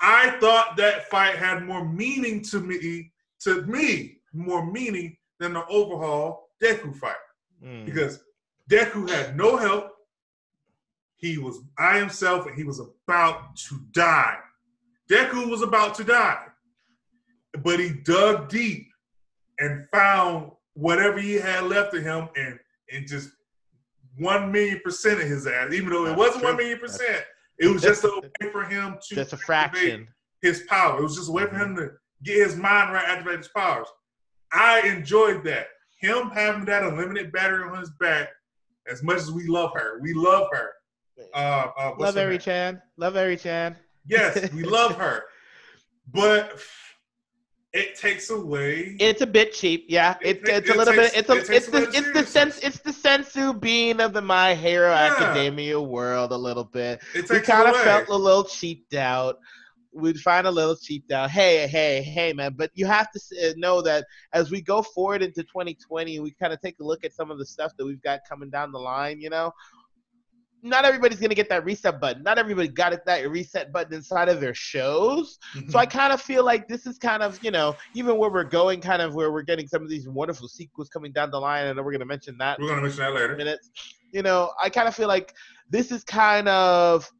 [0.02, 3.12] I thought that fight had more meaning to me
[3.42, 7.16] to me more meaning than the overhaul Deku fight
[7.63, 7.86] Mm.
[7.86, 8.24] because
[8.70, 9.92] Deku had no help.
[11.16, 14.38] He was by himself and he was about to die.
[15.10, 16.43] Deku was about to die,
[17.63, 18.88] but he dug deep
[19.60, 22.60] and found whatever he had left of him and,
[22.91, 23.30] and just
[24.17, 26.50] one million percent of his ass, even though it That's wasn't true.
[26.50, 27.24] one million percent.
[27.60, 30.08] It was just a way for him to Just a activate fraction.
[30.41, 31.00] his power.
[31.00, 31.89] It was just a way for him to
[32.24, 33.88] get his mind right, activate his powers.
[34.52, 35.67] I enjoyed that.
[36.00, 38.30] Him having that unlimited battery on his back,
[38.91, 40.70] as much as we love her, we love her.
[41.34, 42.38] Uh, uh, Love her Eri?
[42.38, 42.80] Chan.
[42.98, 43.76] Love Eri Chan.
[44.08, 45.24] Yes, we love her,
[46.12, 46.60] but
[47.74, 48.96] it takes away.
[49.00, 50.15] It's a bit cheap, yeah.
[50.22, 51.20] It It, ta- it's a it little takes- bit.
[51.20, 51.38] It's a.
[51.54, 51.80] it It's the.
[51.82, 52.60] the It's the sense.
[52.60, 55.13] It's the senzu being of the My Hero Yeah.
[55.17, 57.02] Academia world a little bit.
[57.13, 59.38] it We kind of felt a little cheaped out.
[59.93, 61.32] We'd find a little cheaped out.
[61.32, 62.54] Hey, hey, hey, man!
[62.56, 66.54] But you have to uh, know that as we go forward into 2020, we kind
[66.54, 68.80] of take a look at some of the stuff that we've got coming down the
[68.80, 69.20] line.
[69.20, 69.52] You know,
[70.70, 72.24] not everybody's gonna get that reset button.
[72.24, 75.40] Not everybody got it, that reset button inside of their shows.
[75.70, 75.98] So I mm-hmm.
[75.98, 79.02] kind of feel like this is kind of, you know, even where we're going, kind
[79.02, 81.92] of where we're getting some of these wonderful sequels coming down the line, and we're
[81.92, 83.36] going to mention that We're gonna mention that later.
[83.36, 83.70] minutes.
[84.12, 85.34] You know, I kind of feel like
[85.70, 87.12] this is kind of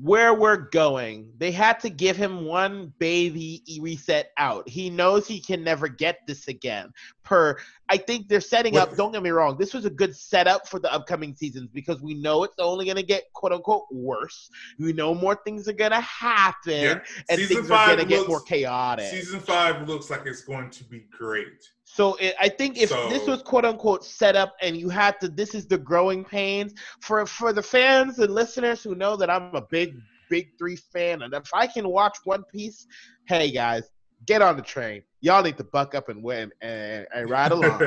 [0.00, 1.30] where we're going.
[1.38, 4.68] They had to give him one baby reset out.
[4.68, 6.92] He knows he can never get this again.
[7.22, 7.56] Per,
[7.88, 8.96] I think they're setting up.
[8.96, 9.56] Don't get me wrong.
[9.56, 12.96] This was a good setup for the upcoming seasons because we know it's only going
[12.96, 14.50] to get quote unquote worse.
[14.78, 17.00] We know more things are going to happen, Yeah.
[17.30, 19.06] and Season things are going to get more chaotic.
[19.06, 21.70] Season five looks like it's going to be great.
[21.94, 25.28] So it, I think if this was quote unquote set up and you had to,
[25.28, 29.54] this is the growing pains for for the fans and listeners who know that I'm
[29.54, 29.94] a big
[30.28, 32.88] big three fan, and if I can watch One Piece,
[33.28, 33.92] hey guys,
[34.26, 35.04] get on the train.
[35.20, 37.78] Y'all need to buck up and win and, and ride along.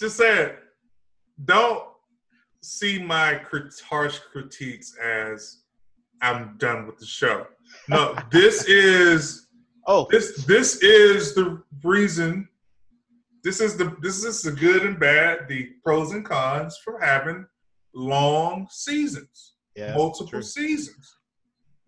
[0.00, 0.52] Just saying,
[1.44, 1.84] don't
[2.62, 3.42] see my
[3.86, 5.64] harsh critiques as
[6.22, 7.46] I'm done with the show.
[7.88, 9.48] No, this is
[9.86, 12.46] Oh, this this is the reason.
[13.48, 17.46] This is the this is the good and bad, the pros and cons for having
[17.94, 20.42] long seasons, yeah, multiple true.
[20.42, 21.16] seasons.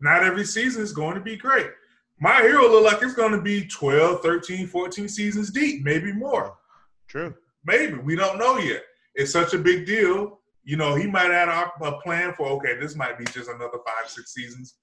[0.00, 1.66] Not every season is going to be great.
[2.18, 6.56] My Hero look like it's going to be 12, 13, 14 seasons deep, maybe more.
[7.08, 7.34] True.
[7.66, 8.80] Maybe we don't know yet.
[9.14, 10.40] It's such a big deal.
[10.64, 13.80] You know, he might have a, a plan for okay, this might be just another
[13.84, 14.76] five, six seasons,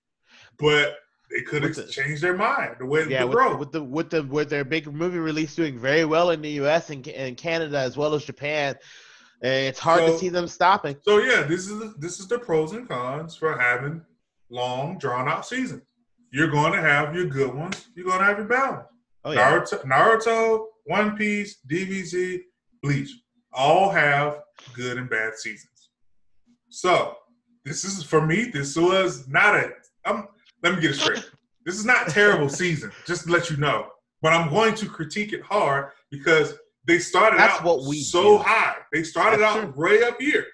[0.60, 0.94] but
[1.30, 4.10] they could have the- changed their mind the way Yeah, the with, with the with
[4.10, 6.90] the with their big movie release doing very well in the U.S.
[6.90, 8.76] and, and Canada as well as Japan,
[9.44, 10.96] eh, it's hard So- to see them stopping.
[11.02, 14.02] So yeah, this is this is the pros and cons for having
[14.50, 15.84] long, drawn out seasons.
[16.32, 17.88] You're going to have your good ones.
[17.96, 18.86] You're going to have your bad ones.
[19.26, 22.40] Oh yeah, Naruto, Naruto, One Piece, DBZ,
[22.84, 23.10] Bleach,
[23.52, 24.40] all have
[24.74, 25.90] good and bad seasons.
[26.70, 27.16] So
[27.66, 28.46] this is for me.
[28.46, 29.72] This was not a.
[30.06, 30.28] Um,
[30.64, 31.30] let me get it straight.
[31.66, 32.92] This is not a terrible season.
[33.06, 33.88] Just to let you know.
[34.22, 36.56] But I'm going to critique it hard because
[36.88, 38.44] they started That's out what we so do.
[38.44, 38.78] high.
[38.92, 40.46] They started That's out way up here.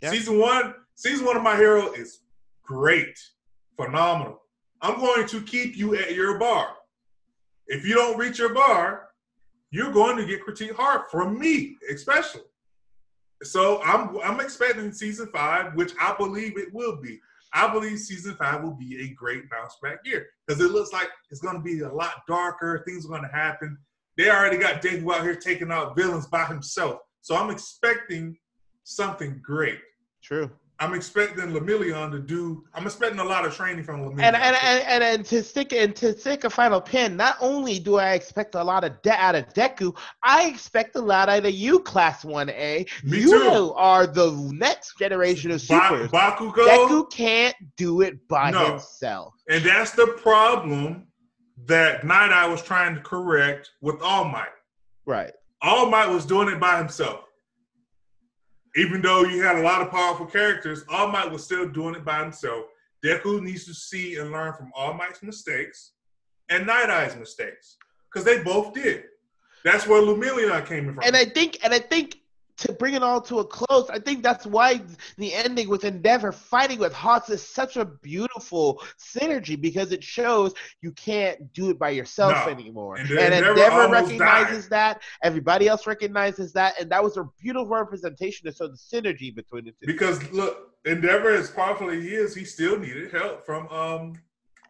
[0.00, 0.10] Yeah.
[0.10, 2.20] Season one, season one of My Hero is
[2.62, 3.18] great,
[3.76, 4.42] phenomenal.
[4.82, 6.68] I'm going to keep you at your bar.
[7.66, 9.08] If you don't reach your bar,
[9.70, 12.42] you're going to get critiqued hard from me, especially.
[13.42, 17.20] So I'm I'm expecting season five, which I believe it will be.
[17.52, 21.08] I believe season five will be a great bounce back year because it looks like
[21.30, 22.82] it's going to be a lot darker.
[22.86, 23.78] Things are going to happen.
[24.16, 27.00] They already got Deku out here taking out villains by himself.
[27.20, 28.36] So I'm expecting
[28.84, 29.78] something great.
[30.22, 30.50] true.
[30.78, 32.62] I'm expecting Lemillion to do.
[32.74, 34.20] I'm expecting a lot of training from Lemillion.
[34.24, 37.96] And and, and and to stick and to stick a final pin, not only do
[37.96, 41.52] I expect a lot of de- out of Deku, I expect a lot out of
[41.54, 42.84] you, Class One A.
[43.04, 43.72] You too.
[43.74, 46.10] are the next generation of Ba- supers.
[46.10, 48.72] Bakugo, Deku can't do it by No.
[48.72, 49.32] himself.
[49.48, 51.06] and that's the problem
[51.64, 54.48] that Night Eye was trying to correct with All Might.
[55.06, 55.32] Right.
[55.62, 57.20] All Might was doing it by himself.
[58.76, 62.04] Even though you had a lot of powerful characters, All Might was still doing it
[62.04, 62.66] by himself.
[63.04, 65.92] Deku needs to see and learn from All Might's mistakes
[66.50, 67.76] and Night Eye's mistakes
[68.10, 69.04] because they both did.
[69.64, 71.02] That's where Lemillion came from.
[71.02, 72.18] And I think and I think
[72.58, 74.80] to bring it all to a close, I think that's why
[75.18, 80.54] the ending with Endeavor fighting with Hawks is such a beautiful synergy because it shows
[80.80, 82.52] you can't do it by yourself No.
[82.52, 82.96] anymore.
[82.96, 87.66] And And, Endeavor Endeavor recognizes that, everybody else recognizes that, and that was a beautiful
[87.68, 89.86] representation to show the synergy between the two.
[89.86, 94.14] because look, Endeavor, as powerful as he is, he still needed help from um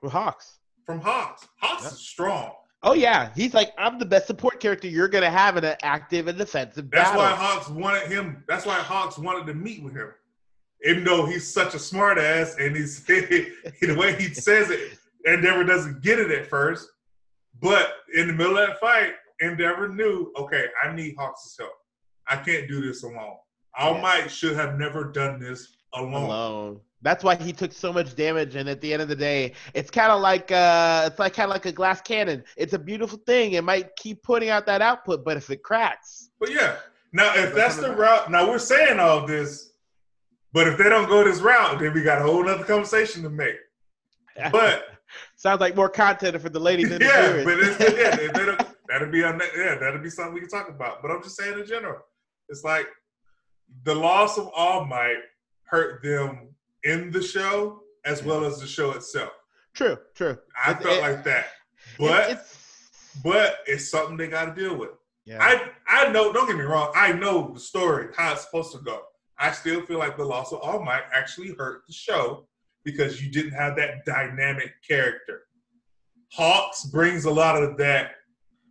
[0.03, 0.59] With Hawks.
[0.85, 1.46] from Hawks.
[1.61, 1.88] Hawks Yeah.
[1.90, 2.53] is strong.
[2.83, 6.29] Oh yeah, he's like, I'm the best support character you're gonna have in an active
[6.29, 7.21] and defensive battle.
[7.21, 7.37] That's battle.
[7.39, 8.45] why Hawks wanted him.
[8.47, 10.12] That's why Hawks wanted to meet with him,
[10.85, 15.65] even though he's such a smart ass and he's the way he says it, Endeavor
[15.65, 16.89] doesn't get it at first.
[17.61, 21.73] But in the middle of that fight, Endeavor knew, okay, I need Hawks' help.
[22.29, 23.37] I can't do this alone.
[23.79, 24.01] All Yeah.
[24.03, 26.25] Might should have never done this alone.
[26.25, 26.81] alone.
[27.03, 29.91] That's why he took so much damage, and at the end of the day, it's
[29.91, 32.43] kind of like uh, it's like kind of like a glass cannon.
[32.57, 33.53] It's a beautiful thing.
[33.53, 36.77] It might keep putting out that output, but if it cracks, But yeah,
[37.13, 39.73] now if that's the route, now we're saying all this,
[40.53, 43.31] but if they don't go this route, then we got a whole other conversation to
[43.31, 43.57] make.
[44.53, 44.85] But
[45.37, 47.45] sounds like more content for the ladies the yeah, viewers.
[47.45, 49.41] but it's, yeah, if they don't, that'll be on.
[49.57, 51.03] Yeah, that'll be something we can talk about.
[51.03, 52.01] But I'm just saying in general,
[52.49, 52.87] it's like
[53.85, 55.21] the loss of All Might
[55.65, 56.55] hurt them
[56.87, 59.33] in the show as well as the show itself.
[59.75, 60.38] true, true.
[60.64, 61.46] I felt it- like that,
[61.99, 62.90] but it's,
[63.22, 64.90] but it's something they got to deal with.
[65.25, 65.38] yeah.
[65.42, 66.33] I I know.
[66.33, 66.92] Don't get me wrong.
[66.94, 69.03] I know the story how it's supposed to go.
[69.38, 72.46] I still feel like the loss of All Might actually hurt the show
[72.85, 75.42] because you didn't have that dynamic character.
[76.33, 78.12] Hawks brings a lot of that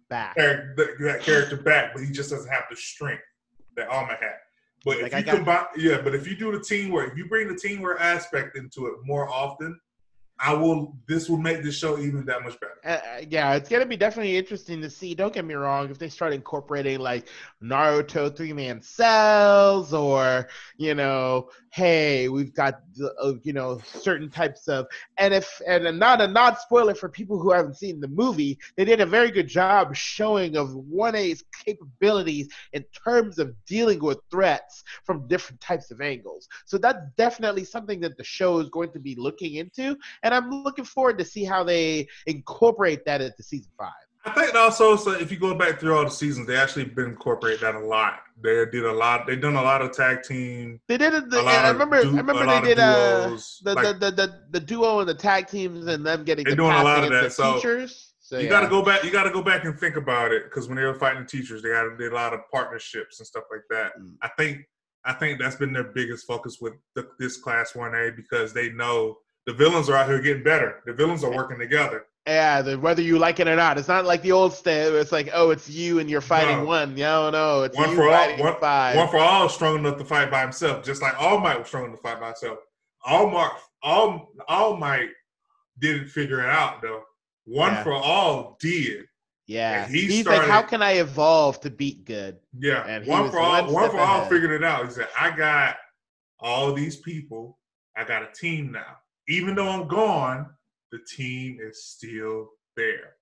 [0.10, 0.36] back.
[0.36, 3.24] character, that character back, but he just doesn't have the strength
[3.76, 4.38] that All Might had.
[4.86, 7.18] But Like, if I you got- combine, yeah, but if you do the teamwork, if
[7.18, 9.80] you bring the teamwork aspect into it more often,
[10.38, 10.98] I will.
[11.08, 12.74] This will make this show even that much better.
[12.84, 15.16] Uh, yeah, it's gonna be definitely interesting to see.
[15.16, 17.30] Don't get me wrong, if they start incorporating like
[17.64, 24.30] Naruto three man cells, or you know, hey, we've got the, uh, you know certain
[24.30, 28.00] types of, and if and a not a not spoiler for people who haven't seen
[28.00, 33.40] the movie, they did a very good job showing of one A's capabilities in terms
[33.40, 36.48] of dealing with threats from different types of angles.
[36.66, 40.50] So that's definitely something that the show is going to be looking into and I'm
[40.50, 43.92] looking forward to see how they incorporate that into season five.
[44.26, 47.06] I think also, so if you go back through all the seasons, they actually been
[47.06, 48.22] incorporating that a lot.
[48.42, 49.28] They did a lot.
[49.28, 50.82] They done a lot of tag team.
[50.88, 51.24] They did it.
[51.24, 52.02] A The, lot I remember.
[52.02, 55.14] du- I remember they did uh, the, Like, the, the the the duo and the
[55.14, 58.14] tag teams and them getting They're the doing a lot of that, so teachers.
[58.20, 58.50] So you yeah.
[58.50, 59.04] got to go back.
[59.04, 61.30] You got to go back and think about it because when they were fighting the
[61.30, 63.92] teachers, they had did a lot of partnerships and stuff like that.
[64.02, 64.16] Mm.
[64.24, 64.66] I think
[65.06, 68.70] I think that's been their biggest focus with the, this class one A because they
[68.70, 70.82] know the villains are out here getting better.
[70.88, 72.08] The villains are working together.
[72.28, 74.82] Yeah, the, whether you like it or not, it's not like the old stay.
[74.84, 76.66] It's like, oh, it's you and you're fighting No.
[76.66, 76.96] one.
[76.96, 78.96] No, no, it's One you for all, one, five.
[78.96, 81.86] one for all strong enough to fight by himself, just like All Might was strong
[81.86, 82.58] enough to fight by himself.
[83.06, 83.52] All Might,
[83.84, 85.10] all, all Might
[85.80, 87.04] didn't figure it out though.
[87.46, 87.84] One Yeah.
[87.84, 89.06] for all did.
[89.46, 92.40] yeah, he he's like, how can I evolve to beat good?
[92.58, 94.84] Yeah, And one for all, one one for all figured it out.
[94.88, 95.78] He said, "I got
[96.40, 97.60] all these people.
[97.96, 98.98] I got a team now.
[99.28, 100.50] Even though I'm gone,
[100.92, 103.16] the team is still there.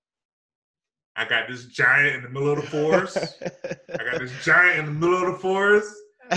[1.16, 3.42] I got this giant in the middle of the forest.
[3.44, 5.94] I got this giant in the middle of the forest.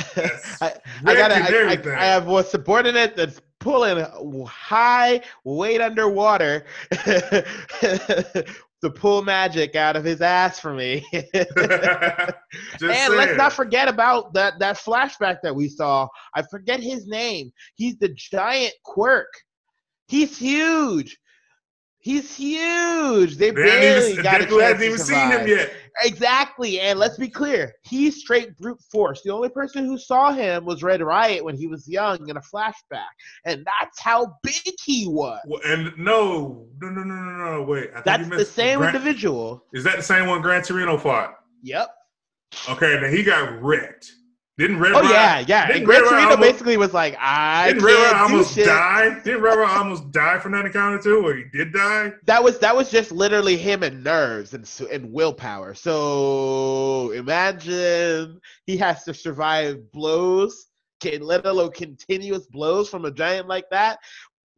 [0.62, 0.74] I,
[1.06, 1.96] I got and I, I.
[1.96, 4.06] I have a subordinate that's pulling
[4.46, 8.46] high weight underwater to
[8.94, 11.06] pull magic out of his ass for me.
[11.14, 12.34] And
[12.82, 16.08] let's not forget about that that flashback that we saw.
[16.36, 17.52] I forget his name.
[17.76, 19.30] He's the giant quirk.
[20.08, 21.18] He's huge.
[22.00, 23.36] He's huge.
[23.36, 25.74] They barely even, got a Deku hasn't to even seen him yet.
[26.04, 26.80] Exactly.
[26.80, 29.24] And let's be clear, he's straight brute force.
[29.24, 32.42] The only person who saw him was Red Riot when he was young in a
[32.42, 33.08] flashback.
[33.46, 35.42] And that's how big he was.
[35.48, 37.64] Well, and no, no, no, no, no, no.
[37.64, 39.66] Wait, That's the same Gran- individual.
[39.74, 41.34] Is that the same one Gran Torino fought?
[41.64, 41.90] Yep.
[42.70, 44.12] Okay, then he got wrecked.
[44.58, 45.70] Didn't Red Oh yeah, yeah.
[45.72, 48.66] And Riot Torino almost- basically was like, I Didn't Red do almost shit.
[48.66, 49.20] die?
[49.24, 52.14] Didn't Red almost die from that encounter too, or he did die?
[52.26, 55.76] That was that was just literally him and nerves and and willpower.
[55.76, 60.66] So imagine he has to survive blows,
[61.02, 64.00] can let alone continuous blows from a giant like that.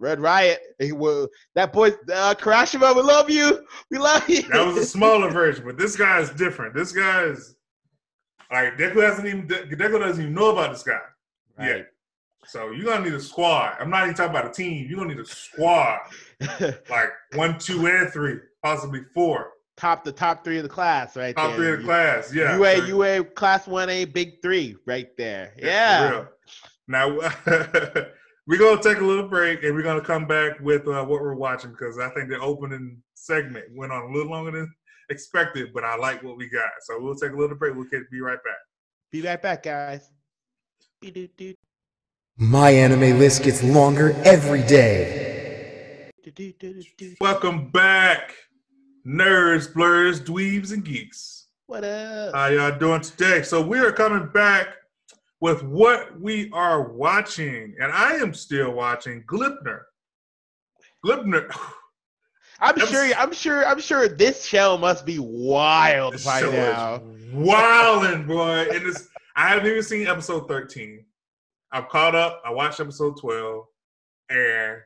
[0.01, 1.27] Red Riot, he will.
[1.55, 3.65] That boy, uh, Kirishima, we love you.
[3.91, 4.43] We love you.
[4.43, 6.73] That was a smaller version, but this guy is different.
[6.73, 7.55] This guy is
[8.51, 10.99] like Deku hasn't even Deku doesn't even know about this guy
[11.57, 11.67] Right.
[11.67, 11.87] yet.
[12.45, 13.75] So you're gonna need a squad.
[13.79, 14.87] I'm not even talking about a team.
[14.89, 15.99] You're gonna need a squad,
[16.89, 19.51] like one, two, and three, possibly four.
[19.77, 21.57] top the top three of the class, right Top there.
[21.57, 22.33] three of the class.
[22.33, 22.55] Yeah.
[22.57, 25.53] UA UA class one A big three right there.
[25.59, 26.25] for Yeah.
[26.87, 27.09] Now
[28.47, 31.35] we're gonna take a little break and we're gonna come back with uh, what we're
[31.35, 34.73] watching because I think the opening segment went on a little longer than
[35.09, 36.69] expected, but I like what we got.
[36.81, 37.75] So we'll take a little break.
[37.75, 38.57] We'll be right back.
[39.11, 40.09] Be right back, guys.
[42.37, 46.11] My anime list gets longer every day.
[47.19, 48.35] Welcome back,
[49.05, 51.47] nerds, blurs, dweebs, and geeks.
[51.65, 52.35] What up?
[52.35, 53.41] How y'all doing today?
[53.41, 54.75] So we are coming back
[55.41, 59.81] with what we are watching, and I am still watching Gleipnir.
[61.05, 61.51] Gleipnir.
[62.61, 63.13] I'm sure.
[63.17, 63.65] I'm sure.
[63.65, 67.01] I'm sure this show must be wild This by now.
[67.33, 68.67] wilding, boy.
[68.71, 71.05] And it's, I haven't even seen episode 13.
[71.71, 72.41] I've caught up.
[72.45, 73.63] I watched episode 12,
[74.31, 74.77] and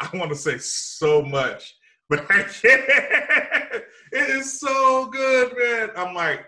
[0.00, 1.74] I want to say so much,
[2.08, 3.82] but I can't.
[4.14, 5.88] It is so good, man.
[5.96, 6.44] I'm like,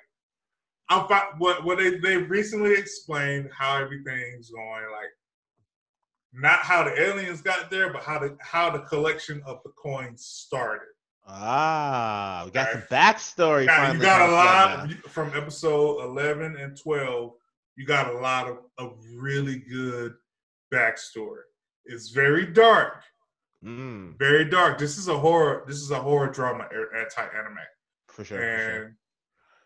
[0.91, 5.09] I'm fi- what what they they recently explained how everything's going, like
[6.35, 10.25] not how the aliens got there, but how the how the collection of the coins
[10.27, 10.89] started.
[11.27, 12.73] Ah, we got Right.
[12.75, 13.67] some backstory.
[13.67, 17.33] Now, you got a from lot you- from episode 11 and 12
[17.77, 20.15] you got a lot of, of really good
[20.73, 21.43] backstory
[21.85, 23.03] it's very dark
[23.65, 27.33] Mm, very dark this is a horror this is a horror drama a- a- type
[27.35, 27.57] anime
[28.09, 28.39] for sure.
[28.39, 28.85] for sure.
[28.85, 28.95] and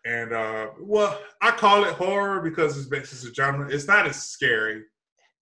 [0.05, 4.25] and uh well i call it horror because it's it's a genre it's not as
[4.29, 4.83] scary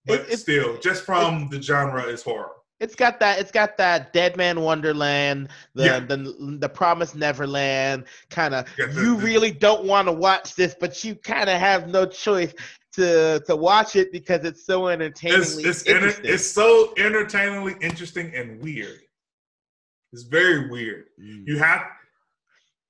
[0.07, 3.39] but It- it's- still just from the genre is horror It's got that.
[3.39, 5.99] It's got that Deadman Wonderland, the Yeah.
[5.99, 8.67] the the Promised Neverland kind of.
[8.77, 12.05] Yeah, You the- really don't want to watch this, but you kind of have no
[12.05, 12.53] choice
[12.93, 16.25] to to watch it because it's so it's entertainingly it's, enter- interesting.
[16.33, 18.99] it's so entertainingly interesting and weird
[20.13, 21.47] it's very weird Mm.
[21.47, 21.81] you have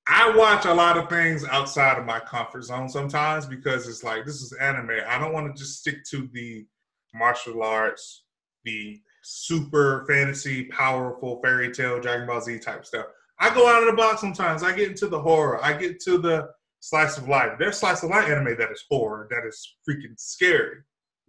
[0.09, 4.26] I watch a lot of things outside of my comfort zone sometimes because it's like
[4.26, 4.91] this is anime.
[5.05, 6.65] I don't want to just stick to the
[7.14, 8.24] martial arts,
[8.64, 13.05] the super fantasy, powerful fairy tale, Dragon Ball Z type stuff.
[13.39, 14.64] I go out of the box sometimes.
[14.64, 15.64] I get into the horror.
[15.64, 16.49] I get to the
[16.80, 17.53] slice of life.
[17.60, 20.78] There's slice of life anime that is horror, that is freaking scary.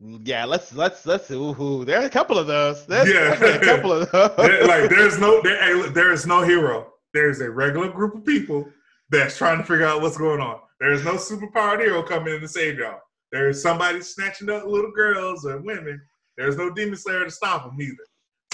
[0.00, 1.28] Yeah, let's let's let's.
[1.32, 2.86] Ooh, there are a couple of those.
[2.86, 3.32] There's Yeah.
[3.32, 4.30] a couple of those.
[4.36, 6.92] There- like there's no there, there is no hero.
[7.12, 8.64] There's a regular group of people
[9.10, 10.60] that's trying to figure out what's going on.
[10.78, 13.00] There is no superpowered hero coming in to save y'all.
[13.32, 16.00] There is somebody snatching up little girls or women.
[16.36, 17.96] There's no demon slayer to stop them either.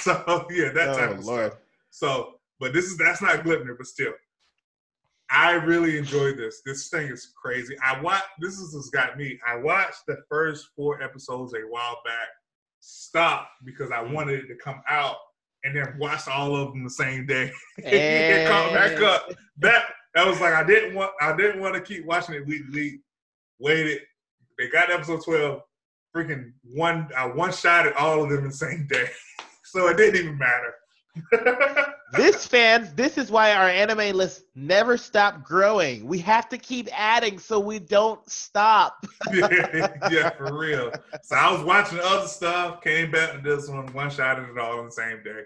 [0.01, 1.53] So yeah, that type Oh, of Lord.
[1.53, 1.61] stuff.
[1.91, 4.13] So, but this is that's not Gleipnir, but still,
[5.31, 6.61] I really enjoyed this.
[6.67, 7.75] This thing is crazy.
[7.83, 8.27] I watched.
[8.39, 9.39] This is what's got me.
[9.49, 12.29] I watched the first four episodes a while back.
[12.81, 15.17] Stopped because I wanted it to come out,
[15.65, 17.51] and then watched all of them the same day.
[17.79, 18.47] and eh.
[18.49, 19.31] caught back up.
[19.57, 21.13] That that was like I didn't want.
[21.23, 23.01] I didn't want to keep watching it week to week.
[23.59, 24.03] Waited.
[24.59, 25.63] They got episode twelve.
[26.15, 27.09] Freaking one.
[27.17, 29.09] I one shot at all of them in the same day,
[29.65, 30.75] so it didn't even matter.
[32.17, 36.07] This fans, this is why our anime list never stop growing.
[36.07, 39.05] We have to keep adding so we don't stop.
[39.33, 40.93] yeah, yeah, for real.
[41.23, 44.59] So I was watching other stuff, came back to this one, one shot at it
[44.59, 45.41] all on the same day.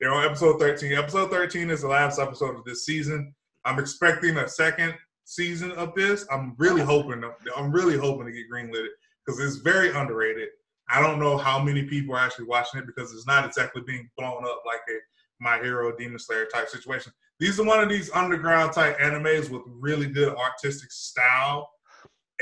[0.00, 0.92] They're on episode 13.
[0.92, 3.34] Episode 13 is the last episode of this season.
[3.64, 4.94] I'm expecting a second
[5.34, 6.26] season of this.
[6.30, 6.86] I'm really oh.
[6.86, 7.22] hoping.
[7.56, 8.88] I'm really hoping to get greenlit
[9.24, 10.48] because it's very underrated.
[10.88, 14.10] I don't know how many people are actually watching it because it's not exactly being
[14.18, 14.98] blown up like a
[15.40, 17.12] My Hero, Demon Slayer type situation.
[17.38, 21.68] These are one of these underground type animes with really good artistic style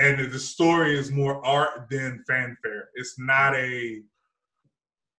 [0.01, 2.88] and the story is more art than fanfare.
[2.95, 4.01] It's not a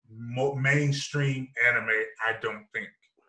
[0.09, 1.89] mo- mainstream anime.
[2.25, 2.87] I don't think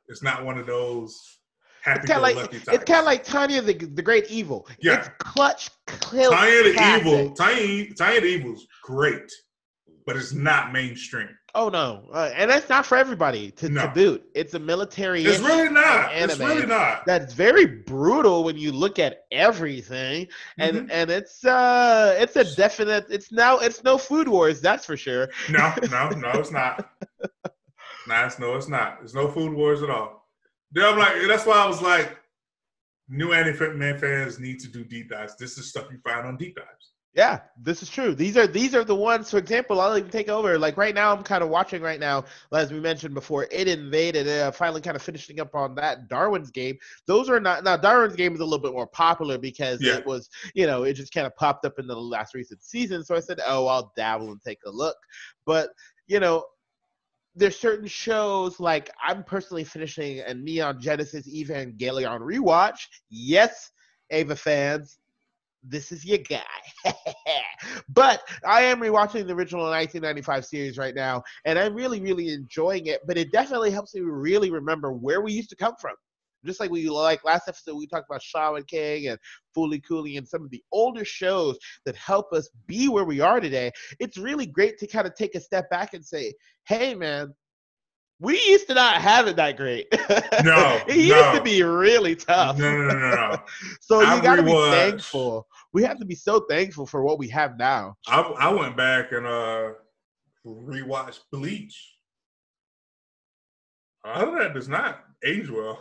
[0.09, 1.39] it's not one of those
[1.87, 4.69] It's kind of like it's kind of like Tanya the, the Great Evil.
[4.81, 5.01] Yeah.
[5.01, 6.31] It's clutch kill.
[6.31, 7.07] Tanya the classic.
[7.07, 7.35] Evil.
[7.35, 9.33] Tanya, Tanya the Evil's great,
[10.07, 11.29] but it's not mainstream.
[11.55, 13.83] Oh no, uh, and that's not for everybody to, No.
[13.83, 14.25] to boot.
[14.35, 15.23] It's a military.
[15.23, 16.11] It's really not.
[16.15, 17.05] It's really not.
[17.05, 20.29] That's very brutal when you look at everything,
[20.59, 20.89] and Mhm.
[20.91, 23.07] and it's uh it's a definite.
[23.11, 24.63] It's now it's no food wars.
[24.63, 25.29] That's for sure.
[25.51, 26.89] No, no, no, it's not.
[28.07, 29.01] nah, it's no, it's not.
[29.01, 30.22] There's no food wars at all.
[30.73, 32.17] Then I'm like, that's why I was like,
[33.09, 35.37] new anime fans need to do deep dives.
[35.37, 36.93] This is stuff you find on deep dives.
[37.15, 38.15] Yeah, this is true.
[38.15, 39.31] These are these are the ones.
[39.31, 40.59] For example, I'll even take over.
[40.59, 43.49] Like right now, I'm kind of watching right now, as we mentioned before.
[43.53, 44.27] It invaded.
[44.27, 46.79] Uh, finally, kind of finishing up on that Darwin's game.
[47.07, 47.77] Those are not now.
[47.77, 49.97] Darwin's game is a little bit more popular because Yeah.
[49.97, 53.05] it was, you know, it just kind of popped up in the last recent season.
[53.05, 54.97] So I said, oh, I'll dabble and take a look.
[55.45, 55.69] But
[56.07, 56.47] you know,
[57.35, 62.81] there's certain shows like I'm personally finishing a Neon Genesis Evangelion rewatch.
[63.11, 63.71] Yes,
[64.11, 64.99] Eva fans,
[65.63, 66.43] this is your guy.
[67.89, 72.87] but I am rewatching the original 1995 series right now, and I'm really, really enjoying
[72.87, 73.01] it.
[73.07, 75.95] But it definitely helps me really remember where we used to come from.
[76.45, 79.19] Just like we like last episode, we talked about Shaman King and
[79.57, 83.41] Fooly Cooley and some of the older shows that help us be where we are
[83.41, 83.71] today.
[84.01, 86.35] It's really great to kind of take a step back and say,
[86.65, 87.35] "Hey, man."
[88.21, 89.89] We used to not have it that great.
[90.45, 91.35] No, it used no.
[91.35, 92.57] to be really tough.
[92.57, 93.37] no, no, no, no.
[93.81, 95.47] So I you got to be thankful.
[95.73, 97.97] We have to be so thankful for what we have now.
[98.07, 99.71] I, I went back and uh
[100.47, 101.97] rewatched Bleach.
[104.05, 105.79] Other than that does not age well.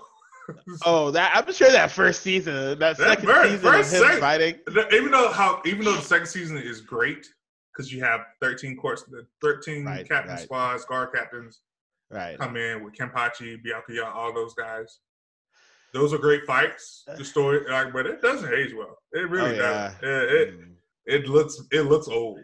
[0.85, 4.19] Oh, that I'm sure that first season, that, second first- season first of him second-
[4.19, 4.55] fighting.
[4.91, 7.25] even though how even though the second season is great
[7.73, 10.43] because you have 13 courts, the 13 Right, captain right.
[10.43, 11.61] squads, guard captains
[12.09, 12.37] Right.
[12.37, 14.99] come in with Kenpachi, Byakuya, all those guys.
[15.93, 17.03] Those are great fights.
[17.17, 18.97] The story, like, but it doesn't age well.
[19.13, 19.63] It really Uh.
[19.63, 19.93] Oh, yeah.
[20.01, 20.03] doesn't.
[20.09, 20.73] It, it, Mm.
[21.05, 22.39] it looks it looks old.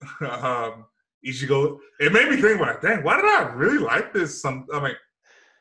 [0.20, 0.84] um,
[1.26, 1.78] Ichigo.
[2.00, 4.40] It made me think like, dang, why did I really like this?
[4.40, 4.94] Some, I mean,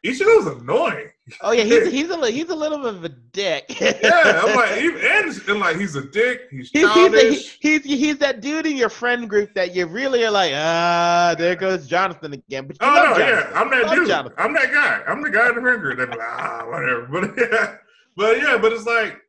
[0.06, 1.10] Ichigo's annoying.
[1.42, 3.66] Oh yeah, he's he's a he's a little bit of a dick.
[3.82, 6.42] Yeah, I'm like, even, and, and like he's a dick.
[6.52, 7.60] He's He's, he's, childish.
[7.60, 11.34] the, he's he's that dude in your friend group that you really are like, ah,
[11.38, 12.68] there goes Jonathan again.
[12.68, 14.08] But you Oh no, yeah, I'm that dude.
[14.08, 14.38] Jonathan.
[14.38, 15.02] I'm that guy.
[15.08, 15.98] I'm the guy in the friend group.
[15.98, 17.08] They're like, ah, whatever.
[17.08, 17.78] But yeah,
[18.16, 19.20] but yeah, but it's like,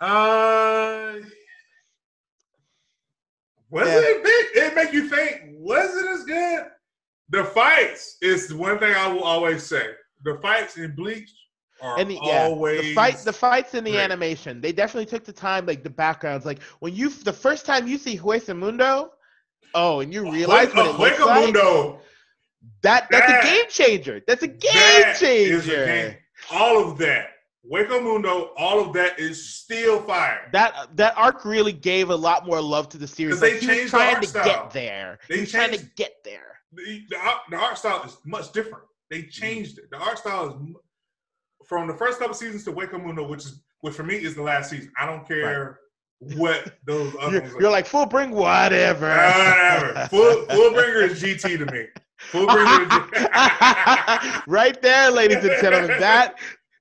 [0.00, 1.14] uh,
[3.70, 4.00] was Yeah.
[4.00, 4.22] it?
[4.24, 4.62] Big?
[4.64, 5.40] It make you think.
[5.54, 6.66] Was it as good?
[7.30, 9.86] The fights is one thing I will always say.
[10.24, 11.30] The fights in Bleach
[11.80, 14.00] are And the, yeah, always the fight, the fights in the great.
[14.02, 17.88] animation, they definitely took the time, like the backgrounds, like when you the first time
[17.88, 19.12] you see Hueco Mundo,
[19.74, 21.98] oh, and you realize what it looks like, Mundo.
[22.82, 24.20] that that's That- a game changer.
[24.26, 25.54] That's a game changer.
[25.56, 26.16] is a game.
[26.50, 27.28] All of that.
[27.70, 30.48] Hueco Mundo, all of that is still fire.
[30.52, 33.38] That that arc really gave a lot more love to the series.
[33.40, 34.44] they Like, he was changed the trying art to style.
[34.44, 35.18] get there.
[35.28, 36.56] They he was trying to get there.
[36.72, 37.16] the, the,
[37.50, 38.84] the art style is much different.
[39.12, 39.30] They mm.
[39.30, 39.90] changed it.
[39.90, 40.74] The art style is
[41.66, 44.42] from the first couple seasons to Hueco Mundo, which is which for me is the
[44.42, 44.90] last season.
[44.98, 45.78] I don't care
[46.18, 49.08] what those other You're, ones you're like full bring whatever.
[49.08, 50.06] Whatever.
[50.10, 51.86] Full Fullbringer is GT to me.
[52.30, 54.42] Fullbringer is GT.
[54.46, 56.00] right there, ladies and gentlemen.
[56.00, 56.38] That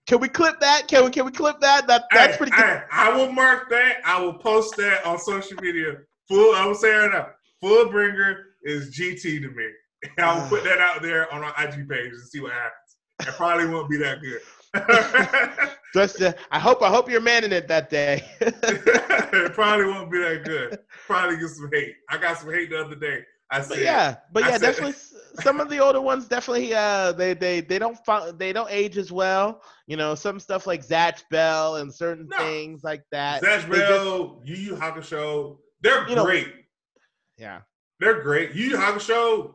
[0.08, 0.88] Can we clip that?
[0.88, 1.86] Can we can we clip that?
[1.88, 2.64] That that's Hey, pretty good.
[2.64, 3.98] hey, I will mark that.
[4.06, 5.98] I will post that on social media.
[6.30, 6.56] Full.
[6.56, 7.28] I will say right now.
[7.62, 9.68] Fullbringer is GT to me.
[10.20, 12.74] I will put that out there on our IG page and see what happens.
[13.22, 14.42] It probably won't be that good.
[15.94, 18.24] Just uh, I hope I hope you're manning it that day.
[18.42, 20.80] it probably won't be that good.
[21.06, 21.96] Probably get some hate.
[22.10, 23.24] I got some hate the other day.
[23.52, 24.94] I But said, yeah, but I yeah, said- definitely
[25.42, 28.98] some of the older ones definitely uh they they they don't fo- they don't age
[28.98, 29.62] as well.
[29.88, 32.38] You know, some stuff like Zatch Bell and certain No.
[32.38, 33.44] things like that.
[33.44, 36.48] Zatch Bell, Yu Yu Hakusho, they're You know- great.
[37.38, 37.62] yeah.
[38.00, 38.56] They're great.
[38.56, 39.54] Yu Yu Hakusho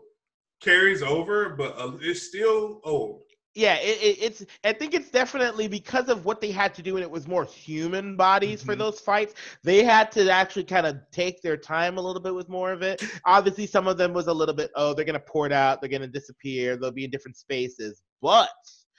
[0.60, 3.22] carries over, but uh, it's still old.
[3.54, 4.44] Yeah, it, it, it's.
[4.64, 7.46] I think it's definitely because of what they had to do, and it was more
[7.46, 8.78] human bodies for Mhm.
[8.80, 9.32] those fights.
[9.64, 12.82] They had to actually kind of take their time a little bit with more of
[12.82, 13.02] it.
[13.24, 14.70] Obviously, some of them was a little bit.
[14.76, 15.80] Oh, they're gonna pour it out.
[15.80, 16.76] They're gonna disappear.
[16.76, 18.50] They'll be in different spaces, but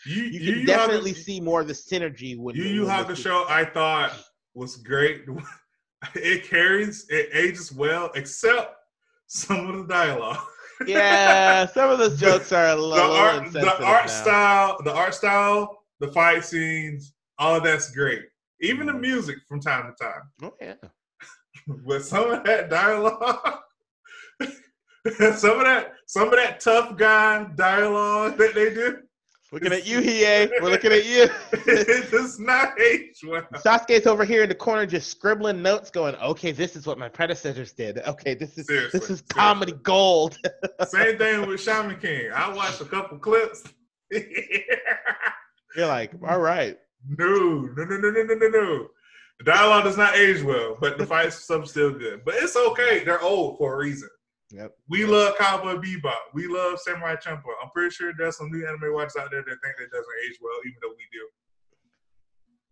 [0.07, 2.63] you Yu can Yu definitely see more of the synergy when you.
[2.63, 4.11] Yu those two- Hakusho, I thought
[4.55, 5.21] was great.
[6.15, 8.75] It carries, it ages well, except
[9.25, 10.37] some of the dialogue.
[10.85, 14.11] Yeah, some of those jokes are a the little, art, the art now.
[14.11, 18.23] style, the art style, the fight scenes, all that's great.
[18.61, 19.01] Even the mm-hmm.
[19.01, 20.21] music from time to time.
[20.43, 20.75] Oh yeah.
[21.85, 23.59] But some of that dialogue,
[25.35, 28.99] some of that, some of that tough guy dialogue that they do,
[29.51, 30.49] Looking at you, Hiei.
[30.61, 31.29] We're looking at you.
[31.53, 33.43] it does not age well.
[33.55, 37.07] Sasuke's over here in the corner just scribbling notes, going, "Okay, this is what my
[37.07, 37.99] predecessors did.
[37.99, 39.27] Okay, this is Seriously, this is seriously.
[39.33, 40.37] comedy gold."
[40.87, 42.29] Same thing with Shaman King.
[42.35, 43.63] I watched a couple clips.
[44.11, 46.77] You're like, "All right,
[47.17, 48.87] No, no, no, no, no, no, no, no.
[49.39, 52.25] The dialogue does not age well, but the fights stuff's still good.
[52.25, 53.03] But it's okay.
[53.03, 54.09] They're old for a reason.
[54.51, 56.31] Yep." We love Cowboy Bebop.
[56.33, 57.53] We love Samurai Champloo.
[57.63, 60.37] I'm pretty sure there's some new anime watchers out there that think that doesn't age
[60.41, 61.27] well, even though we do.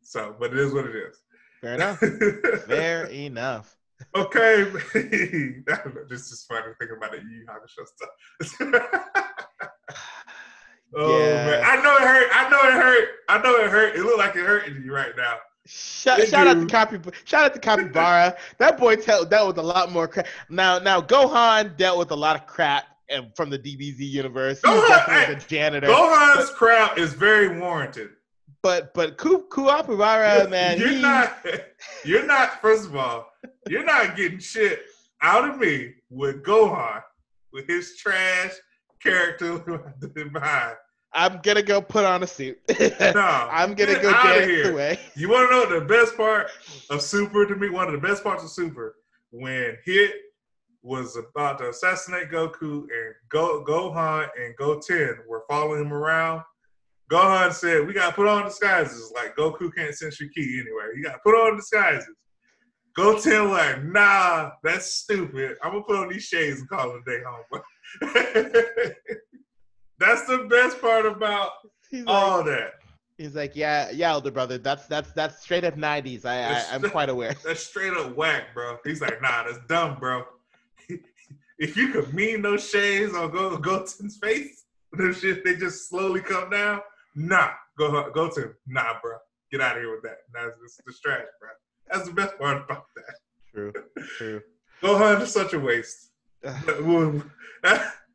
[0.01, 1.21] So, but it is what it is.
[1.61, 1.99] Fair enough.
[2.67, 3.75] Fair enough.
[4.15, 4.63] okay.
[4.93, 8.09] this is funny thinking about the Yu Yu Hakusho stuff.
[10.95, 11.45] oh Yeah.
[11.45, 12.29] man, I know it hurt.
[12.33, 13.09] I know it hurt.
[13.29, 13.95] I know it hurt.
[13.95, 15.37] It looked like it hurting you right now.
[15.67, 16.67] Shout, shout out to.
[16.67, 16.99] Copy.
[17.23, 18.37] Shout out to Kuwabara.
[18.59, 20.27] that boy tell, dealt with a lot more crap.
[20.49, 24.61] Now, now Gohan dealt with a lot of crap and from the DBZ universe.
[24.61, 25.87] Gohan- hey, the janitor.
[25.87, 28.09] Gohan's crap is very warranted.
[28.61, 31.37] But but Ku Kuwabara, man, you're he, not.
[32.03, 32.61] You're not.
[32.61, 33.31] First of all,
[33.67, 34.81] you're not getting shit
[35.21, 37.01] out of me with Gohan
[37.51, 38.53] with his trash
[39.01, 39.59] character
[40.33, 40.75] behind.
[41.15, 42.59] I'm gonna go put on a suit.
[42.79, 44.71] No, I'm gonna go dance here.
[44.71, 44.99] away.
[45.15, 46.49] You want to know the best part
[46.89, 47.69] of Super to me?
[47.69, 48.95] One of the best parts of Super
[49.31, 50.13] when Hit
[50.83, 56.43] was about to assassinate Goku and Go Gohan and Goten were following him around.
[57.09, 59.11] Gohan said, "We got to put on disguises.
[59.15, 60.95] Like Goku can't sense your ki anyway.
[60.95, 62.13] You got to put on disguises."
[62.95, 65.57] Goten like, "Nah, that's stupid.
[65.63, 68.95] I'm gonna put on these shades and call it a day, homeboy."
[69.99, 71.51] that's the best part about
[71.89, 72.73] He's like, all that.
[73.17, 74.57] he's like, yeah, yeah, older brother.
[74.57, 76.25] That's that's that's straight up '90s.
[76.25, 77.35] I, I That's- I'm quite aware.
[77.43, 78.77] That's straight up whack, bro.
[78.83, 80.25] He's like, nah, that's dumb, bro.
[81.59, 86.21] if you could mean those shades on go Goten's face, those shit they just slowly
[86.21, 86.81] come down.
[87.15, 89.17] Nah, go go to nah, bro.
[89.51, 90.17] Get out of here with that.
[90.33, 91.49] That's just the trash, bro.
[91.91, 93.15] That's the best part about that.
[93.53, 93.71] True,
[94.17, 94.41] true.
[94.81, 96.09] Gohan is such a waste.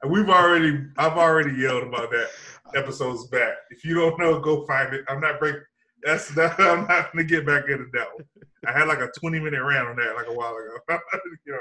[0.02, 2.30] We'll- We've already, I've already yelled about that
[2.74, 3.54] episodes back.
[3.70, 5.04] If you don't know, go find it.
[5.08, 5.60] I'm not breaking.
[6.02, 6.58] That's that.
[6.58, 8.24] I'm not gonna get back into that one.
[8.66, 10.78] I had like a 20 minute rant on that like a while ago.
[10.88, 11.00] Not
[11.46, 11.60] get on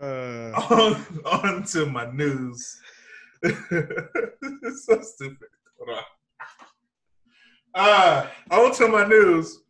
[0.00, 0.70] Uh, that.
[0.70, 2.78] On, on to my news.
[3.42, 5.48] it's so stupid.
[5.78, 6.04] Hold on.
[7.74, 9.60] Uh, on to my news.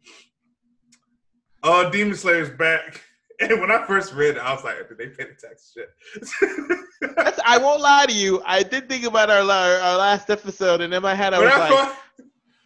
[1.62, 3.03] Oh, Demon Slayer's back.
[3.51, 7.41] And when I first read it, I was like, did they pay the tax shit?
[7.45, 8.43] I won't lie to you.
[8.45, 11.70] I did think about our our last episode, and in my head I was I,
[11.70, 11.97] like,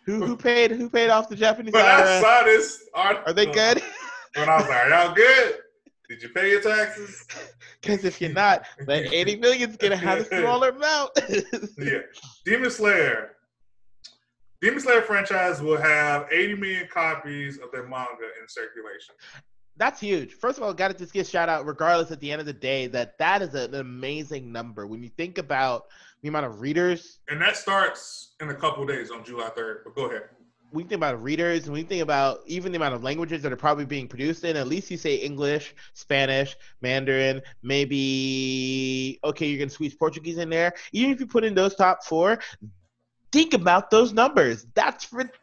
[0.07, 1.75] who who paid who paid off the Japanese?
[1.75, 3.83] when I saw this article, Are they good?
[4.35, 5.59] When I was like, y'all good?
[6.09, 7.27] Did you pay your taxes?
[7.81, 11.11] Because if you're not, then 80 million's gonna have a smaller amount.
[11.79, 11.99] yeah.
[12.45, 13.33] Demon Slayer.
[14.62, 19.14] Demon Slayer franchise will have 80 million copies of their manga in circulation.
[19.77, 20.35] That's huge.
[20.35, 22.11] First of all, got to just give a shout out, regardless.
[22.11, 25.39] At the end of the day, that that is an amazing number when you think
[25.39, 25.87] about
[26.23, 27.18] the amount of readers.
[27.29, 29.85] And that starts in a couple days on July 3rd.
[29.85, 30.23] But go ahead.
[30.73, 33.57] We think about readers, and we think about even the amount of languages that are
[33.57, 34.57] probably being produced in.
[34.57, 40.73] At least you say English, Spanish, Mandarin, maybe okay, you're gonna squeeze Portuguese in there.
[40.93, 42.39] Even if you put in those top four,
[43.33, 44.64] think about those numbers.
[44.75, 45.41] That's ridiculous.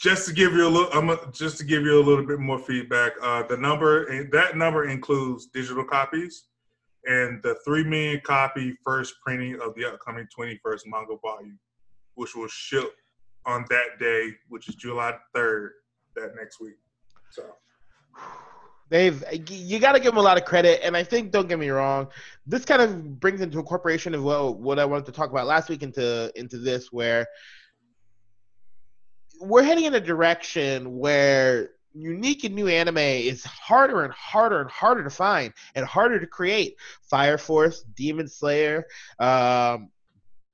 [0.00, 2.40] Just to give you a little, I'm a, just to give you a little bit
[2.40, 3.12] more feedback.
[3.22, 6.44] Uh, the number that number includes digital copies
[7.04, 11.58] and the three million copy first printing of the upcoming 21st manga volume,
[12.14, 12.92] which will ship
[13.46, 15.70] on that day, which is July 3rd,
[16.16, 16.74] that next week.
[17.30, 17.44] So
[18.92, 21.58] they've you got to give them a lot of credit and i think don't get
[21.58, 22.06] me wrong
[22.46, 25.70] this kind of brings into incorporation of what, what i wanted to talk about last
[25.70, 27.26] week into into this where
[29.42, 34.70] we're heading in a direction where unique and new anime is harder and harder and
[34.70, 38.86] harder to find and harder to create fire force demon slayer
[39.18, 39.90] um,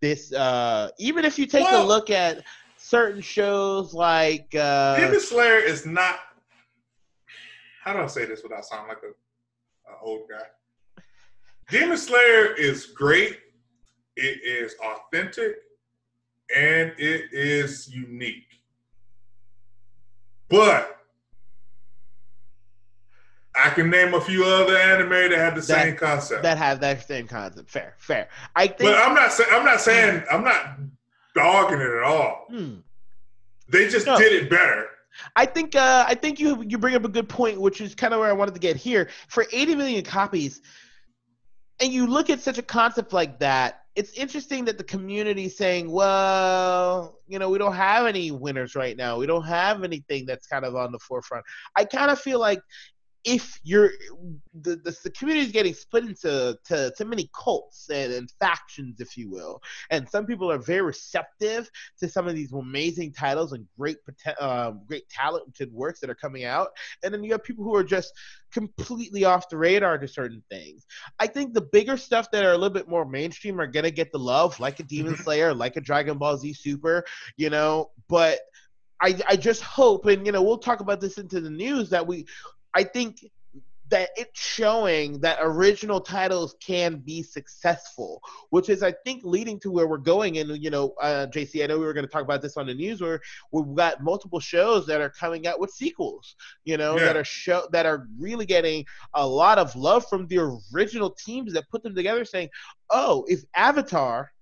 [0.01, 2.43] this uh, even if you take well, a look at
[2.77, 6.19] certain shows like uh, demon slayer is not
[7.89, 10.45] how do I say this without sounding like a, a old guy?
[11.71, 13.39] Demon Slayer is great.
[14.15, 15.57] It is authentic,
[16.55, 18.48] and it is unique.
[20.49, 20.99] But
[23.55, 26.43] I can name a few other anime that have the that, same concept.
[26.43, 27.71] That have that same concept.
[27.71, 28.29] Fair, fair.
[28.55, 28.91] I think.
[28.91, 30.79] But I'm not saying I'm not saying I'm not
[31.35, 32.47] dogging it at all.
[32.49, 32.75] Hmm.
[33.69, 34.17] They just no.
[34.17, 34.87] did it better.
[35.35, 38.15] I think uh, I think you you bring up a good point, which is kind
[38.15, 39.09] of where I wanted to get here.
[39.29, 40.63] For 80 million copies,
[41.81, 45.91] and you look at such a concept like that, it's interesting that the community saying,
[45.91, 49.19] well, you know, we don't have any winners right now.
[49.19, 51.45] We don't have anything that's kind of on the forefront.
[51.77, 52.61] I kind of feel like
[53.29, 53.91] if you're
[54.63, 59.01] the, the, the community is getting split into to, to many cults and, and, factions
[59.01, 59.61] if you will.
[59.91, 63.99] And some people are very receptive to some of these amazing titles and great
[64.41, 66.69] um, great talented works that are coming out.
[67.03, 68.13] And then you have people who are just
[68.53, 70.87] completely off the radar to certain things.
[71.19, 74.11] I think the bigger stuff that are a little bit more mainstream are gonna get
[74.11, 75.23] the love like a demon mm-hmm.
[75.23, 77.05] slayer like a dragon ball z super
[77.37, 77.91] you know?
[78.09, 78.41] But
[79.01, 82.07] I, I just hope, and you know, we'll talk about this into the news that
[82.07, 82.27] we
[82.75, 83.25] I think
[83.91, 89.71] that it's showing that original titles can be successful, which is, I think, leading to
[89.71, 90.39] where we're going.
[90.39, 92.67] And you know, uh, JC, I know we were going to talk about this on
[92.67, 96.37] the news, where we've got multiple shows that are coming out with sequels.
[96.65, 97.05] You know, yeah.
[97.07, 101.53] that are show that are really getting a lot of love from the original teams
[101.55, 102.51] that put them together, saying,
[102.91, 104.33] "Oh, if Avatar."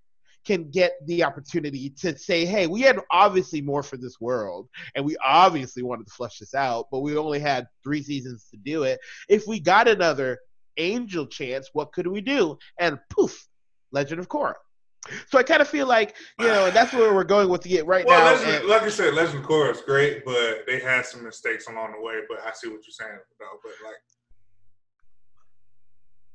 [0.46, 5.04] Can get the opportunity to say, hey, we had obviously more for this world, and
[5.04, 8.84] we obviously wanted to flesh this out, but we only had three seasons to do
[8.84, 9.00] it.
[9.28, 10.38] If we got another
[10.76, 12.58] angel chance, what could we do?
[12.78, 13.46] And poof,
[13.92, 14.54] Legend of Korra.
[15.28, 18.04] So I kind of feel like you know that's where we're going with it right
[18.04, 18.32] well, now.
[18.32, 21.68] Legend, and, like I said, Legend of Korra is great, but they had some mistakes
[21.68, 22.14] along the way.
[22.28, 23.60] But I see what you're saying, though.
[23.62, 23.94] But like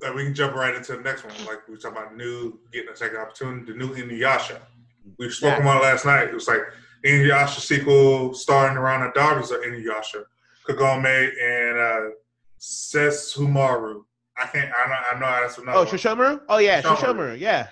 [0.01, 1.33] like we can jump right into the next one.
[1.45, 4.59] Like we talking about new getting a second opportunity, the new Inuyasha.
[5.17, 5.61] We spoke yeah.
[5.61, 6.29] about last night.
[6.29, 6.61] It was like
[7.05, 10.23] Inuyasha sequel starring around the daughters of Inuyasha,
[10.67, 12.09] Kagome and uh
[12.59, 14.03] Sesshomaru.
[14.37, 14.71] I can't.
[14.75, 14.95] I know.
[15.11, 15.79] I know that's another.
[15.79, 16.41] Oh, Sesshomaru.
[16.47, 17.39] Oh yeah, Sesshomaru.
[17.39, 17.67] Yeah.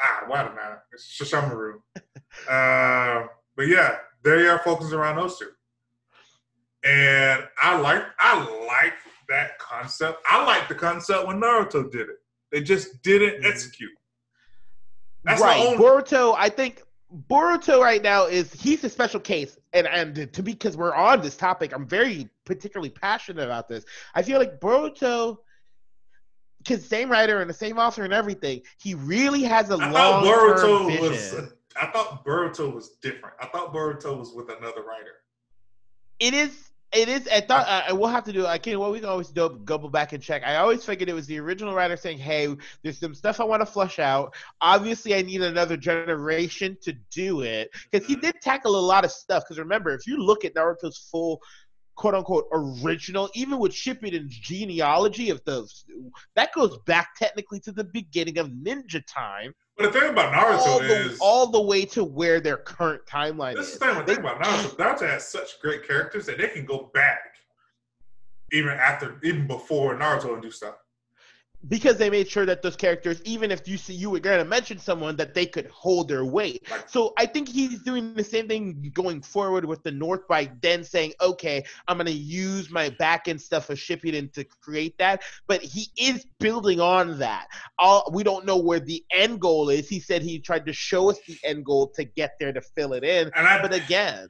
[0.00, 0.82] Ah, why the matter?
[0.92, 1.74] It's Sesshomaru.
[2.48, 5.50] uh, but yeah, there you are, focusing around those two.
[6.84, 8.04] And I like.
[8.18, 8.94] I like
[9.30, 10.18] that concept.
[10.28, 12.16] I like the concept when Naruto did it.
[12.52, 13.46] They just didn't mm-hmm.
[13.46, 13.90] execute.
[15.24, 15.66] That's right.
[15.66, 16.82] Only- Boruto, I think
[17.28, 21.36] Boruto right now is he's a special case, and and to because we're on this
[21.36, 23.84] topic, I'm very particularly passionate about this.
[24.14, 25.38] I feel like Boruto,
[26.58, 30.24] because same writer and the same author and everything, he really has a long
[30.56, 31.10] term vision.
[31.10, 33.34] Was, I thought Boruto was different.
[33.40, 35.14] I thought Boruto was with another writer.
[36.18, 37.28] It is it is.
[37.28, 38.46] I thought uh, we'll have to do.
[38.46, 38.78] I can.
[38.78, 40.42] Well, we can always do, go back and check.
[40.44, 43.60] I always figured it was the original writer saying, "Hey, there's some stuff I want
[43.60, 44.34] to flush out.
[44.60, 49.12] Obviously, I need another generation to do it." Because he did tackle a lot of
[49.12, 49.44] stuff.
[49.44, 51.40] Because remember, if you look at Naruto's full
[51.94, 55.84] quote unquote original, even with Shippuden's genealogy of those,
[56.34, 59.54] that goes back technically to the beginning of Ninja Time.
[59.80, 63.06] But the thing about Naruto all is the, all the way to where their current
[63.06, 63.78] timeline this is.
[63.78, 64.76] This is the thing, thing about Naruto.
[64.76, 67.36] Naruto has such great characters that they can go back
[68.52, 70.74] even after, even before Naruto and do stuff
[71.68, 74.78] because they made sure that those characters, even if you see you were gonna mention
[74.78, 76.66] someone, that they could hold their weight.
[76.86, 80.82] So I think he's doing the same thing going forward with the North by then
[80.82, 85.60] saying, okay, I'm gonna use my back end stuff of Shippuden to create that, but
[85.62, 87.48] he is building on that.
[87.78, 89.88] All we don't know where the end goal is.
[89.88, 92.94] He said he tried to show us the end goal to get there to fill
[92.94, 94.28] it in, I, but again.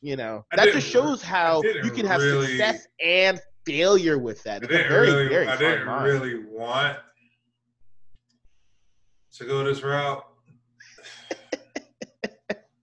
[0.00, 4.42] You know, I that just shows how you can have really, success and failure with
[4.44, 4.62] that.
[4.64, 6.04] I didn't very, really, very I didn't line.
[6.04, 6.98] really want
[9.36, 10.24] to go this route.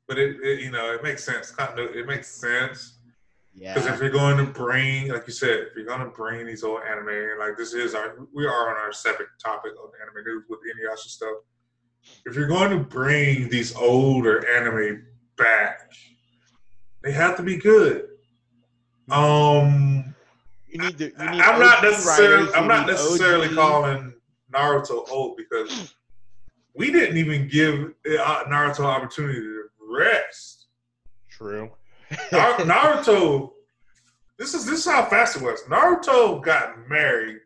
[0.07, 1.53] but it, it you know it makes sense.
[1.59, 2.97] It makes sense
[3.53, 3.73] Yeah.
[3.73, 6.63] because if you're going to bring, like you said, if you're going to bring these
[6.63, 10.23] old anime, and like this is our, we are on our separate topic of anime
[10.25, 11.37] news with Inuyasha stuff.
[12.25, 15.05] If you're going to bring these older anime
[15.37, 15.91] back,
[17.03, 18.07] they have to be good.
[19.09, 20.13] Um,
[20.71, 21.05] You need to.
[21.05, 24.13] You need I'm not necessarily, writers, I'm not necessarily OG calling
[24.53, 25.93] Naruto old because
[26.73, 30.67] we didn't even give uh, Naruto opportunity to rest.
[31.29, 31.71] True.
[32.31, 33.51] Naruto,
[34.37, 35.61] this is this is how fast it was.
[35.63, 37.39] Naruto got married,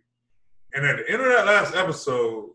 [0.73, 2.49] and at the end of that last episode,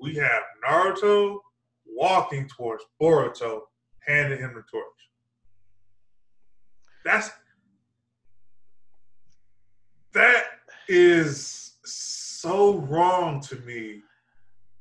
[0.00, 1.38] we have Naruto
[1.86, 3.62] walking towards Boruto,
[4.00, 4.84] handing him the torch.
[7.04, 7.30] That's
[10.16, 10.44] that
[10.88, 14.02] is so wrong to me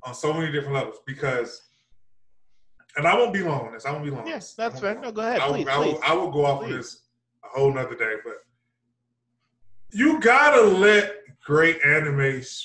[0.03, 1.61] on so many different levels because,
[2.97, 3.85] and I won't be long on this.
[3.85, 4.25] I won't be long.
[4.27, 4.95] Yes, that's fair.
[4.99, 6.01] No, go ahead, I will, please, I will, please.
[6.05, 6.75] I will go off on Please.
[6.77, 7.01] this
[7.43, 8.37] a whole nother day, but
[9.91, 12.63] you gotta let great animes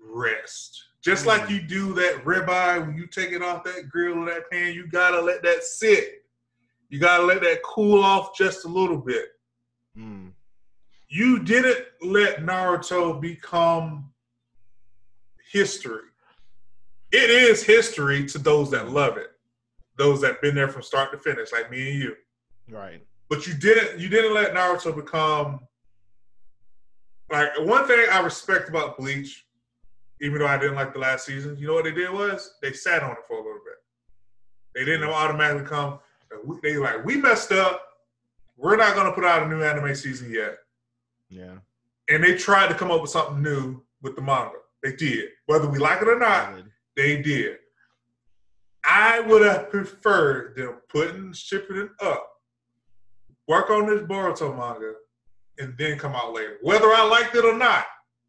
[0.00, 0.82] rest.
[1.02, 1.50] Just like Mm.
[1.50, 4.86] you do that ribeye when you take it off that grill or that pan, you
[4.86, 6.24] gotta let that sit.
[6.88, 9.26] You gotta let that cool off just a little bit.
[9.98, 10.32] Mm.
[11.14, 14.10] You didn't let Naruto become
[15.52, 16.08] history.
[17.12, 19.28] It is history to those that love it,
[19.96, 22.16] those that been there from start to finish, like me and you.
[22.68, 23.00] Right.
[23.28, 25.60] But you didn't you didn't let Naruto become
[27.30, 29.46] like one thing I respect about Bleach,
[30.20, 32.72] even though I didn't like the last season, you know what they did was they
[32.72, 33.76] sat on it for a little bit.
[34.74, 36.00] They didn't automatically come.
[36.60, 37.86] They like we messed up.
[38.56, 40.58] We're not gonna put out a new anime season yet.
[41.34, 41.56] Yeah.
[42.08, 44.56] And they tried to come up with something new with the manga.
[44.82, 46.54] They did, whether we like it or not.
[46.96, 47.56] They did.
[48.84, 52.28] I would have preferred them putting shipping it up,
[53.48, 54.92] work on this Boruto manga,
[55.58, 56.58] and then come out later.
[56.62, 57.86] Whether I liked it or not,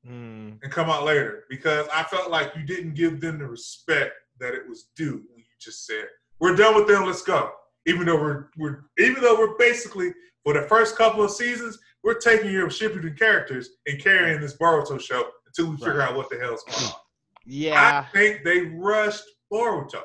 [0.08, 0.60] Mm.
[0.62, 1.45] and come out later.
[1.49, 5.39] Because I felt like you didn't give them the respect that it was due when
[5.39, 6.06] you just said,
[6.39, 7.51] We're done with them, let's go.
[7.88, 12.14] Even though we're we're even though we're basically for the first couple of seasons, we're
[12.14, 16.10] taking your Shippuden characters and carrying this Boruto show until we figure Right.
[16.12, 16.99] out what the hell's going on.
[17.45, 17.99] Yeah.
[18.06, 20.03] I think they rushed Boruto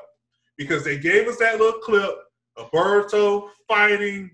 [0.57, 2.11] because they gave us that little clip
[2.57, 4.31] of Boruto fighting.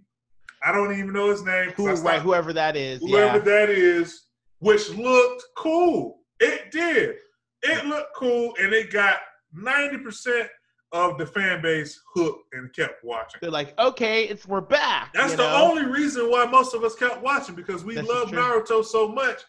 [0.63, 1.72] I don't even know his name.
[1.72, 3.01] Who, right, whoever that is.
[3.01, 3.43] whoever yeah.
[3.43, 4.24] that is,
[4.59, 6.22] which looked cool.
[6.39, 7.18] It did.
[7.63, 9.18] It looked cool, and it got
[9.53, 10.47] ninety percent
[10.91, 13.39] of the fan base hooked and kept watching.
[13.41, 15.11] They're like, okay, it's we're back.
[15.13, 15.69] That's the know?
[15.69, 18.29] only reason why most of us kept watching because we This is love.
[18.29, 19.41] Naruto so much.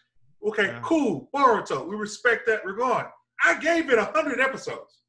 [0.45, 0.79] Okay, Yeah.
[0.83, 1.87] cool, Boruto.
[1.87, 2.63] We respect that.
[2.65, 3.05] We're going.
[3.43, 4.99] I gave it a hundred episodes.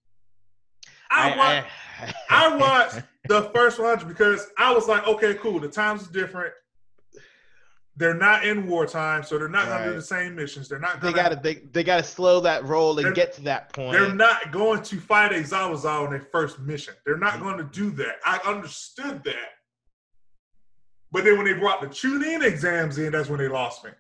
[1.11, 5.59] I, wa- I, I watched the first one because I was like, okay, cool.
[5.59, 6.53] The times is different.
[7.97, 10.69] They're not in wartime, so they're not going to do the same missions.
[10.69, 13.93] They're not they gotta they, they gotta slow that roll and get to that point.
[13.93, 16.95] They're not going to fight a Zabuza on their first mission.
[17.05, 17.43] They're not Mm-hmm.
[17.43, 18.17] going to do that.
[18.25, 19.51] I understood that.
[21.13, 23.91] But then when they brought the chunin exams in, that's when they lost me.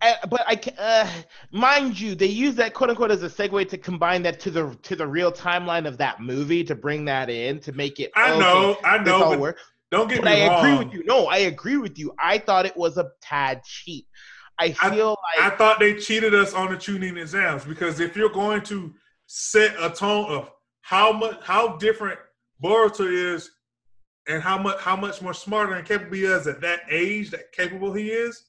[0.00, 1.10] Uh, but I, uh,
[1.52, 4.74] mind you, they use that quote unquote as a segue to combine that to the
[4.82, 8.10] to the real timeline of that movie to bring that in to make it.
[8.16, 9.56] I okay, know, I know, but.
[9.90, 10.58] Don't get But me I wrong.
[10.66, 11.04] agree with you.
[11.04, 12.12] No, I agree with you.
[12.18, 14.06] I thought it was a tad cheap.
[14.58, 18.00] I I- feel I like I thought they cheated us on the chunin exams because
[18.00, 18.94] if you're going to
[19.26, 20.50] set a tone of
[20.82, 22.18] how much how different
[22.62, 23.50] Boruto is
[24.26, 27.52] and how much how much more smarter and capable he is at that age, that
[27.52, 28.46] capable he is,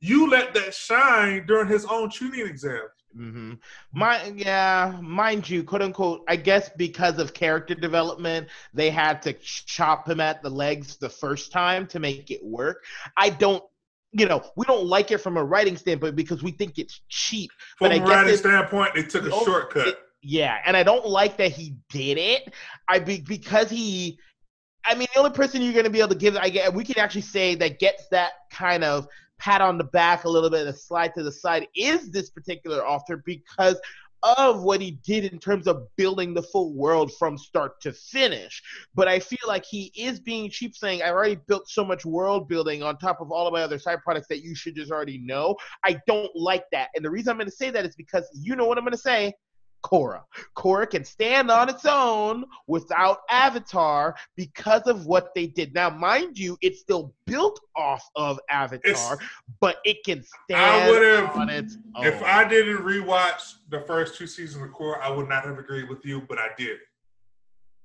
[0.00, 2.90] you let that shine during his own chunin exams.
[3.14, 3.54] Hmm
[3.92, 6.22] my yeah, mind you, quote unquote.
[6.28, 11.08] I guess because of character development, they had to chop him at the legs the
[11.10, 12.84] first time to make it work.
[13.16, 13.62] I don't.
[14.14, 17.50] You know, we don't like it from a writing standpoint because we think it's cheap.
[17.78, 19.86] From But I a writing standpoint, they took a Oh, shortcut.
[19.88, 22.52] it- Yeah, and I don't like that he did it.
[22.88, 24.18] I be because he.
[24.84, 26.84] I mean, the only person you're going to be able to give, I get, we
[26.84, 29.06] can actually say that gets that kind of
[29.42, 32.86] pat on the back a little bit, a slide to the side, is this particular
[32.86, 33.80] author because
[34.22, 38.62] of what he did in terms of building the full world from start to finish.
[38.94, 42.48] But I feel like he is being cheap, saying, "I already built so much world
[42.48, 45.18] building on top of all of my other side products that you should just already
[45.18, 48.28] know." I don't like that, and the reason I'm going to say that is because
[48.32, 49.34] you know what I'm going to say.
[49.84, 50.22] Korra.
[50.56, 55.74] Korra can stand on its own without Avatar because of what they did.
[55.74, 59.18] Now, mind you, it's still built off of Avatar,
[59.60, 62.06] but it can stand would've- on its own.
[62.06, 65.88] If I didn't rewatch the first two seasons of Korra, I would not have agreed
[65.88, 66.78] with you, but I did.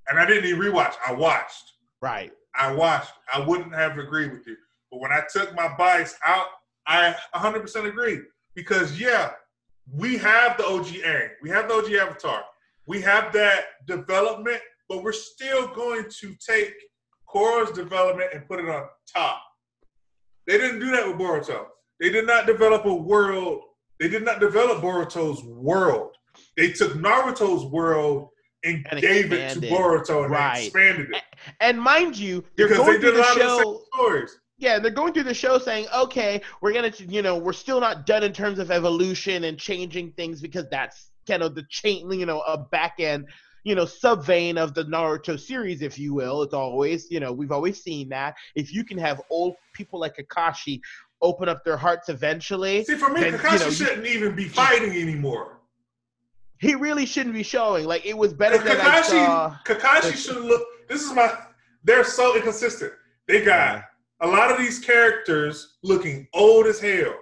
[0.08, 0.94] And I didn't even rewatch.
[1.06, 1.74] I watched.
[2.00, 2.32] Right.
[2.54, 3.12] I watched.
[3.32, 4.56] I wouldn't have agreed with you.
[4.90, 6.46] But when I took my bias out,
[6.86, 8.22] I 100% agree.
[8.54, 9.32] Because, yeah,
[9.92, 11.30] we have the OG Aang.
[11.42, 12.44] We have the OG Avatar.
[12.86, 16.74] We have that development, but we're still going to take
[17.28, 19.42] Korra's development and put it on top.
[20.46, 21.66] They didn't do that with Boruto.
[22.00, 23.60] They did not develop a world.
[24.00, 26.12] They did not develop Boruto's world.
[26.56, 28.28] They took Naruto's world
[28.64, 29.60] and, And gave it to.
[29.60, 30.64] Boruto and Right.
[30.64, 31.22] expanded it.
[31.60, 33.62] And mind you, they're Because going they did through a lot the of the same
[33.64, 33.82] show.
[33.94, 34.38] stories.
[34.58, 38.06] Yeah, they're going through the show saying, okay, we're gonna, you know, we're still not
[38.06, 42.26] done in terms of evolution and changing things because that's kind of the chain, you
[42.26, 43.26] know, a back end,
[43.62, 46.42] you know, sub vein of the Naruto series, if you will.
[46.42, 48.34] It's always, you know, we've always seen that.
[48.56, 50.80] If you can have old people like Kakashi
[51.22, 54.48] open up their hearts eventually, See, for me, then, you Kakashi know, shouldn't even be
[54.48, 55.60] fighting anymore.
[56.60, 57.86] he really shouldn't be showing.
[57.86, 59.64] Like it was better than Kakashi.
[59.64, 60.66] Kakashi should look.
[60.88, 61.32] This is my.
[61.84, 62.92] They're so inconsistent.
[63.28, 63.84] They got
[64.20, 67.14] a lot of these characters looking old as hell,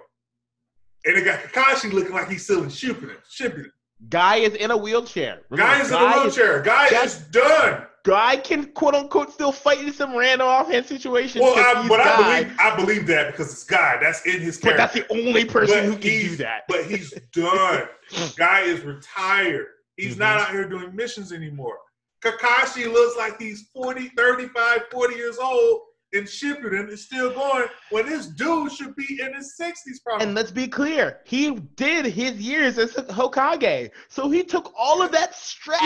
[1.05, 3.69] and they got Kakashi looking like he's still in shipping Shippuden.
[4.09, 5.41] Guy is in a wheelchair.
[5.55, 6.61] Guy is in a wheelchair.
[6.61, 7.83] Guy Guy- is done.
[8.03, 11.41] Guy can quote unquote still fight in some random offhand situations.
[11.43, 13.97] Well, I, but I believe I believe that because it's Guy.
[14.01, 14.77] That's in his But character.
[14.99, 16.61] that's the only person But who can do that.
[16.69, 17.87] But he's done.
[18.37, 19.67] Guy is retired.
[19.97, 20.19] He's Mhm.
[20.19, 21.77] not out here doing missions anymore.
[22.23, 25.81] Kakashi looks like he's 40, 35, 40 years old
[26.13, 30.25] and Shippuden is still going when this dude should be in his 60s probably.
[30.25, 33.91] And let's be clear, he did his years as Hokage.
[34.07, 35.81] So he took all of that stress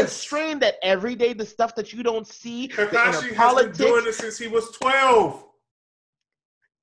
[0.00, 4.04] and strain that every day, the stuff that you don't see, Kakashi has been doing
[4.04, 5.44] this since he was 12.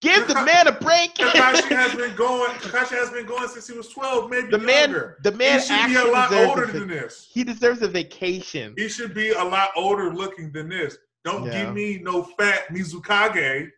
[0.01, 1.15] Give the man a break.
[1.15, 2.51] Kakashi has been going.
[2.51, 5.17] Kakashi has been going since he was 12, maybe the man, younger.
[5.23, 7.27] the man he should be a lot older a, than this.
[7.31, 8.75] He deserves a vacation.
[8.77, 10.97] He should be a lot older looking than this.
[11.25, 11.65] Don't Yeah.
[11.65, 13.71] give me no fat Mizukage.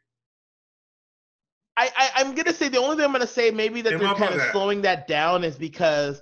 [1.77, 4.07] I, I I'm gonna say the only thing I'm gonna say maybe that Yeah, they're
[4.09, 4.51] how kind of that?
[4.51, 6.21] slowing that down is because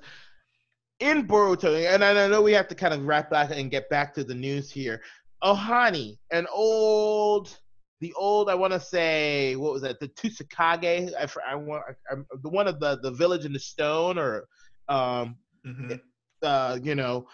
[1.00, 4.14] in Boruto, and I know we have to kind of wrap back and get back
[4.14, 5.02] to the news here.
[5.44, 7.58] Ohani, an old,
[8.00, 10.00] the old, I want to say, what was that?
[10.00, 11.14] The Tsuchikage.
[11.16, 14.46] I, I want I, I'm- the one of the the village in the stone, or
[14.90, 16.00] um, Mhm.
[16.44, 17.28] uh, you know,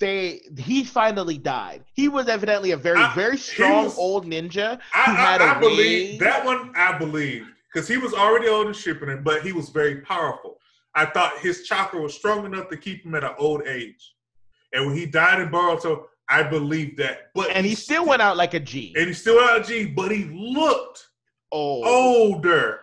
[0.00, 1.84] they he finally died.
[1.92, 4.78] He was evidently a very I- very strong was- old ninja.
[4.94, 6.72] I, I, a I believe that one.
[6.76, 10.58] I believed because he was already old and shipping but he was very powerful.
[10.94, 14.14] I thought his chakra was strong enough to keep him at an old age.
[14.72, 17.30] And when he died in Boruto, I believed that.
[17.34, 18.94] But And he still went out like a G.
[18.96, 21.08] and he still out of G, but he looked
[21.52, 22.80] Oh, older.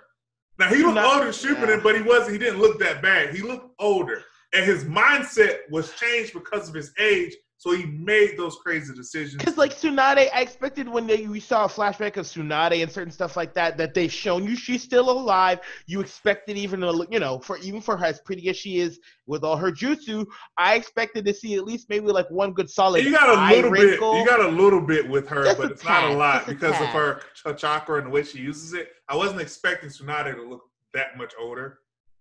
[0.59, 1.80] Now he looked Not- older shipping yeah.
[1.84, 2.32] but he wasn't.
[2.34, 3.34] He didn't look that bad.
[3.36, 4.24] He looked older,
[4.54, 7.34] and his mindset was changed because of his age.
[7.62, 9.36] So he made those crazy decisions.
[9.36, 13.12] Because like Tsunade, I expected when they, we saw a flashback of Tsunade and certain
[13.12, 15.60] stuff like that, that they've shown you she's still alive.
[15.86, 18.99] You expected even a, you know, for even for her as pretty as she is
[19.28, 20.26] with all her jutsu,
[20.58, 23.06] I expected to see at least maybe like one good solid.
[23.06, 24.14] you got a little wrinkle.
[24.14, 24.22] bit.
[24.22, 26.54] You got a little bit with her, Just but it's not a lot just a
[26.56, 28.89] because of her, her chakra and the way she uses it.
[29.08, 30.64] I wasn't expecting Tsunade to look
[30.95, 31.78] that much older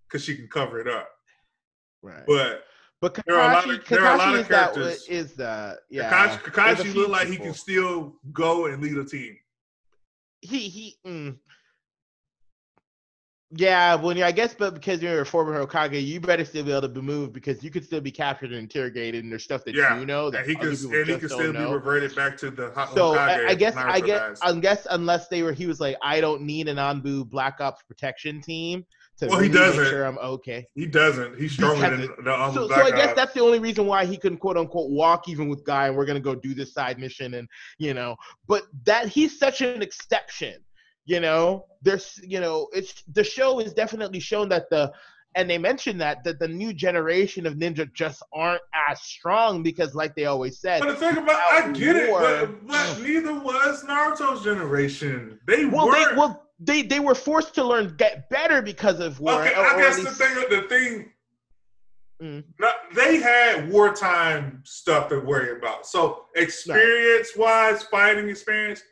[0.07, 1.09] because she can cover it up.
[2.03, 2.25] Right.
[2.27, 2.65] But
[3.01, 4.75] But there are a lot Kakashi, of- there are a lot Kakashi of is that
[4.75, 5.09] characters.
[5.09, 6.11] is the yeah.
[6.29, 9.37] Kakashi, Kakashi looked like he can still go and lead a team.
[10.43, 11.37] he he mm.
[13.53, 16.71] yeah when you i guess but because you're a former hokage you better still be
[16.71, 19.65] able to be moved because you could still be captured and interrogated and there's stuff
[19.65, 21.73] that Yeah, you know that And he can and he don't still be know.
[21.75, 23.47] reverted back to the Ho- so Hokage.
[23.47, 24.39] I, I guess I guess.
[24.43, 27.83] I guess unless they were he was like I don't need an Anbu Black Ops
[27.83, 28.87] protection team
[29.21, 29.91] to Well, he really make doesn't.
[29.91, 30.67] sure I'm okay.
[30.75, 31.39] he doesn't.
[31.39, 34.05] He's stronger than Because the um, So, so I guess that's the only reason why
[34.05, 36.99] he couldn't quote unquote walk even with Guy and we're gonna go do this side
[36.99, 37.49] mission and
[37.79, 38.17] you know,
[38.47, 40.55] but that he's such an exception.
[41.07, 44.93] You know, there's you know, it's the show is definitely shown that the
[45.37, 49.95] and they mentioned that that the new generation of ninja just aren't as strong because
[49.95, 50.81] like they always said.
[50.81, 55.39] But the thing about I get it, but, but neither was Naruto's generation.
[55.47, 56.11] They well, weren't.
[56.11, 59.43] they well they they were forced to learn get better because of war.
[59.43, 61.13] okay, or- I guess at the thing, the thing,
[62.23, 62.45] Mm.
[62.59, 65.87] not, they had wartime stuff to worry about.
[65.87, 68.83] So experience wise, fighting experience,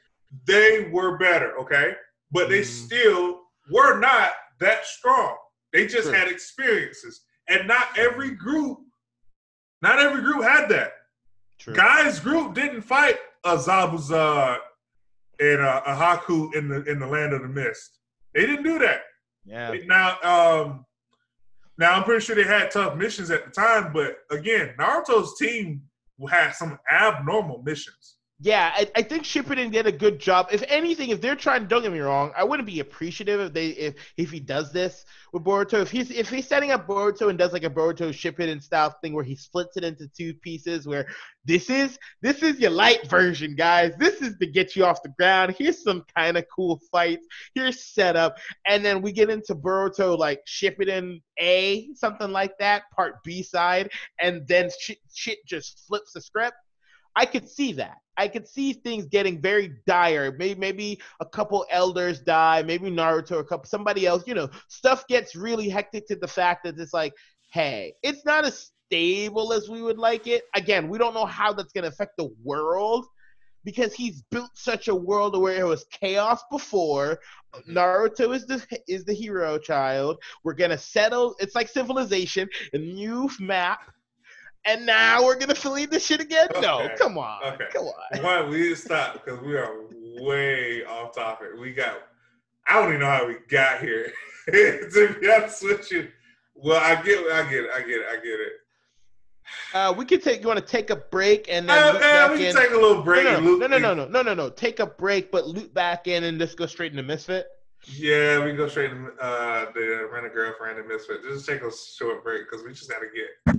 [0.46, 1.58] they were better.
[1.58, 1.94] Okay,
[2.30, 2.64] but they Mhm.
[2.86, 5.36] still were not that strong.
[5.74, 6.16] They just True.
[6.16, 8.78] had experiences, and not every group,
[9.82, 10.94] not every group had that.
[11.58, 11.74] True.
[11.74, 14.58] Guys' group didn't fight a Zabuza
[15.40, 17.98] and a, a Haku in the in the land of the mist.
[18.34, 19.00] They didn't do that.
[19.44, 19.86] yeah.
[19.86, 20.84] Now, um,
[21.78, 25.82] now I'm pretty sure they had tough missions at the time, but again, Naruto's team
[26.28, 28.17] had some abnormal missions.
[28.40, 30.46] Yeah, I, I think Shippuden did a good job.
[30.52, 33.70] If anything, if they're trying, don't get me wrong, I wouldn't be appreciative if they
[33.70, 35.82] if if he does this with Boruto.
[35.82, 39.12] If he's if he's setting up Boruto and does like a Boruto Shippuden style thing
[39.12, 41.08] where he splits it into two pieces, where
[41.46, 43.92] this is this is your light version, guys.
[43.98, 45.56] This is to get you off the ground.
[45.58, 47.26] Here's some kind of cool fights.
[47.56, 48.36] Here's setup,
[48.68, 53.90] and then we get into Boruto like Shippuden A, something like that, part B side,
[54.20, 56.54] and then shit, shit just flips the script.
[57.16, 57.98] I could see that.
[58.16, 60.32] I could see things getting very dire.
[60.36, 62.62] Maybe maybe a couple elders die.
[62.62, 64.24] Maybe Naruto or a couple somebody else.
[64.26, 67.14] You know, stuff gets really hectic to the fact that it's like,
[67.52, 70.42] hey, it's not as stable as we would like it.
[70.54, 73.06] Again, we don't know how that's gonna affect the world
[73.64, 77.20] because he's built such a world where it was chaos before.
[77.54, 77.76] Mm-hmm.
[77.76, 80.16] Naruto is the is the hero child.
[80.42, 81.36] We're gonna settle.
[81.38, 83.80] It's like civilization, a new map
[84.64, 86.48] and now we're gonna delete this shit again?
[86.60, 87.66] No, come on, Okay.
[87.72, 88.22] come on.
[88.22, 89.72] Why we need to stop because we are
[90.20, 91.48] way off topic.
[91.58, 91.94] We got
[92.66, 94.12] I don't even know how we got here.
[94.46, 96.08] to be honest with you.
[96.54, 98.52] Well, I get I get it, I get it, I get it.
[99.72, 100.42] Uh, we can take.
[100.42, 102.54] You want to take a break and then Uh, back we in?
[102.54, 104.50] take a little break no, and no, no, no, no, no, no, no, no.
[104.50, 107.46] Take a break, but loop back in and just go straight into Misfit.
[107.86, 111.22] Yeah, we go straight to uh, the rent a girlfriend and misfit.
[111.22, 113.56] Just take a short break because we just gotta get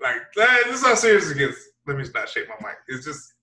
[0.00, 0.22] like.
[0.36, 1.56] This is how serious it gets.
[1.86, 2.76] Let me just not shake my mic.
[2.88, 3.34] It's just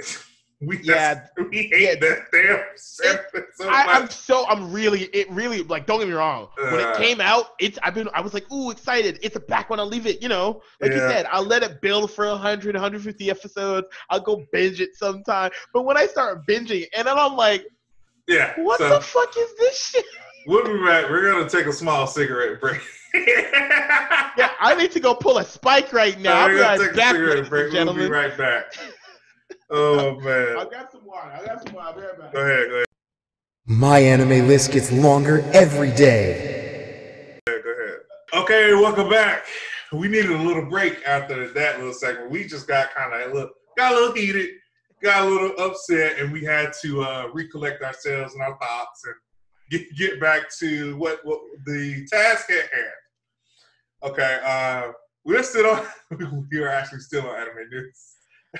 [0.60, 1.94] we Yeah, we hate yeah.
[1.96, 6.14] that damn segment so I, I'm so I'm really it really like don't get me
[6.14, 6.48] wrong.
[6.56, 6.90] When Uh.
[6.90, 9.18] it came out, it's I've been I was like ooh excited.
[9.22, 10.22] It's a back when I leave it.
[10.22, 13.86] You know, like you said, I'll let it build for 100, 150 episodes.
[14.10, 15.50] I'll go binge it sometime.
[15.74, 17.66] But when I start binging, and then I'm like,
[18.28, 18.54] yeah.
[18.58, 20.04] what so the fuck is this shit?
[20.46, 21.10] we'll be back.
[21.10, 22.80] We're gonna take a small cigarette break.
[24.38, 26.40] Yeah, I need to go pull a spike right now.
[26.40, 27.74] I'll we're be gonna right take a back, cigarette ladies break.
[27.74, 28.74] and We'll be right back.
[29.74, 30.58] Oh man.
[30.58, 31.30] I got some water.
[31.30, 31.88] I got some water.
[31.88, 32.32] I'll be right back.
[32.34, 32.68] Go ahead.
[32.68, 32.86] Go ahead.
[33.66, 37.38] My anime list gets longer every day.
[37.46, 37.98] Go ahead.
[38.34, 39.46] Okay, welcome back.
[39.92, 42.30] We needed a little break after that little segment.
[42.30, 44.50] We just got kind of a little, got a little heated,
[45.02, 49.14] got a little upset, and we had to uh, recollect ourselves and our thoughts and
[49.70, 52.92] get get back to what what the task at hand.
[54.04, 54.92] Okay, uh,
[55.24, 55.86] we're still on.
[56.50, 58.16] we are actually still on anime news.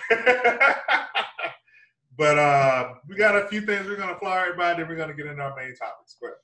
[2.17, 5.15] but uh, we got a few things we're gonna fly right by, then we're gonna
[5.15, 6.17] get into our main topics.
[6.21, 6.39] But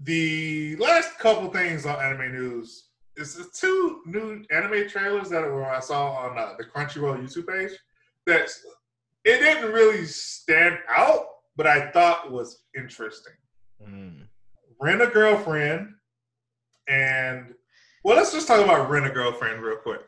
[0.00, 5.64] the last couple things on anime news is the two new anime trailers that were
[5.64, 7.78] I saw on uh, the Crunchyroll YouTube page.
[8.26, 8.50] That
[9.24, 13.34] it didn't really stand out, but I thought was interesting.
[14.80, 15.94] Rent a girlfriend,
[16.88, 17.54] and
[18.04, 20.02] well, let's just talk about Rent a girlfriend real quick.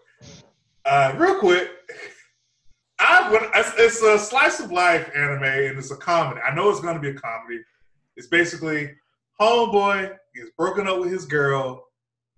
[0.84, 1.70] Uh, real quick,
[3.00, 6.40] I when it's, a slice of life anime and it's a comedy.
[6.40, 7.60] I know it's going to be a comedy.
[8.16, 8.90] It's basically
[9.40, 11.84] homeboy is broken up with his girl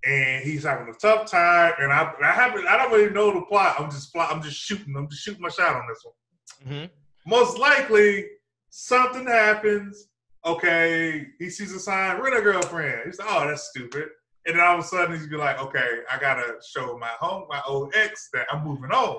[0.05, 1.72] and he's having a tough time.
[1.78, 3.76] And I I haven't I don't really know the plot.
[3.78, 4.95] I'm just I'm just shooting.
[4.97, 6.74] I'm just shooting my shot on this one.
[6.74, 6.91] Mhm.
[7.26, 8.26] Most likely
[8.70, 10.09] something happens.
[10.45, 13.03] Okay, he sees a sign, rent a girlfriend.
[13.05, 14.09] He's like, oh, that's stupid.
[14.47, 17.45] And then all of a sudden he's be like, okay, I gotta show my home,
[17.49, 19.18] my old ex that I'm moving on.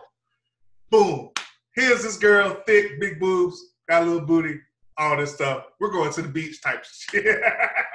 [0.90, 1.30] Boom.
[1.76, 4.60] Here's this girl, thick, big boobs, got a little booty,
[4.98, 5.66] all this stuff.
[5.80, 7.42] We're going to the beach type shit.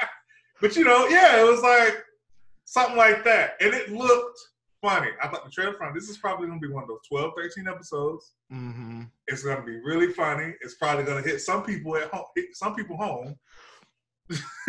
[0.61, 2.03] but you know, yeah, it was like
[2.65, 3.55] something like that.
[3.61, 4.39] And it looked
[4.81, 5.09] funny.
[5.23, 7.69] I thought the trailer from this is probably gonna be one of those 12, 13
[7.69, 8.33] episodes.
[8.53, 9.03] Mm-hmm.
[9.27, 10.55] It's gonna be really funny.
[10.61, 13.37] It's probably gonna hit some people at home, hit some people home.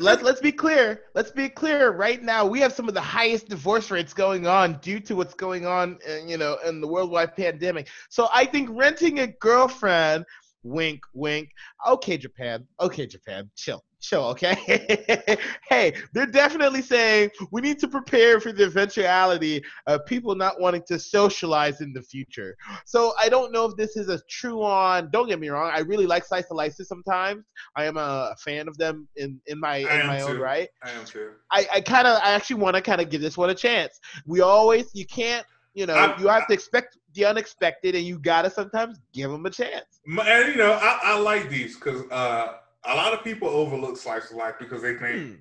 [0.00, 1.02] Let, let's be clear.
[1.14, 1.90] Let's be clear.
[1.90, 5.34] Right now, we have some of the highest divorce rates going on due to what's
[5.34, 7.88] going on, in, you know, in the worldwide pandemic.
[8.08, 10.24] So I think renting a girlfriend,
[10.62, 11.50] wink, wink.
[11.86, 12.66] Okay, Japan.
[12.80, 13.50] Okay, Japan.
[13.56, 14.24] Chill, chill.
[14.24, 15.36] Okay.
[15.68, 20.82] hey, they're definitely saying we need to prepare for the eventuality of people not wanting
[20.88, 22.56] to socialize in the future.
[22.86, 25.10] So I don't know if this is a true on.
[25.10, 25.70] Don't get me wrong.
[25.74, 27.44] I really like slice life sometimes.
[27.76, 30.68] I am a fan of them in in my I in my own right.
[30.82, 31.30] I am too.
[31.50, 33.98] I, I kind of I actually want to kind of give this one a chance.
[34.26, 38.18] We always you can't you know I- you have to expect the unexpected and you
[38.18, 40.00] gotta sometimes give them a chance.
[40.06, 42.54] And you know, I, I like these because uh,
[42.84, 45.34] a lot of people overlook slice of life because they think Hmm.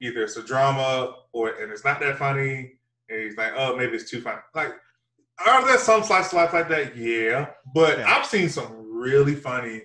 [0.00, 2.78] either it's a drama or and it's not that funny,
[3.08, 4.40] and he's like, oh, maybe it's too funny.
[4.54, 4.74] Like,
[5.46, 6.96] are there some slice of life like that?
[6.96, 7.98] Yeah, but.
[8.00, 9.82] I've seen some really funny,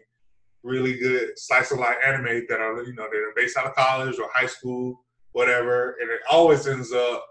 [0.63, 4.19] really good slice of life anime that are you know they're based out of college
[4.19, 7.25] or high school, whatever, and it always ends up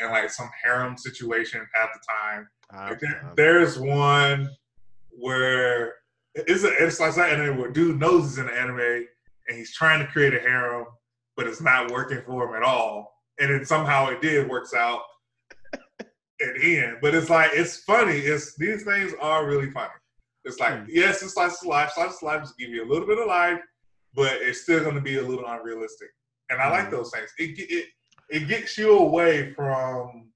[0.00, 2.48] in like some harem situation half the time.
[2.72, 4.48] Uh, There- There's one
[5.10, 5.94] where
[6.34, 9.06] it's a, it's like that anime where dude knows he's in an anime
[9.48, 10.86] and he's trying to create a harem,
[11.36, 13.12] but it's not working for him at all.
[13.38, 15.00] And then somehow it did works out
[16.00, 16.96] at the end.
[17.02, 18.18] But it's like it's funny.
[18.18, 19.90] It's these things are really funny.
[20.44, 20.84] It's like Hmm.
[20.88, 21.90] yes, it's slice of life.
[21.92, 23.60] Slice of life just give you a little bit of life,
[24.14, 26.08] but it's still going to be a little unrealistic.
[26.50, 26.92] And I like Hmm.
[26.96, 27.30] those things.
[27.38, 27.86] It it
[28.30, 30.30] it gets you away from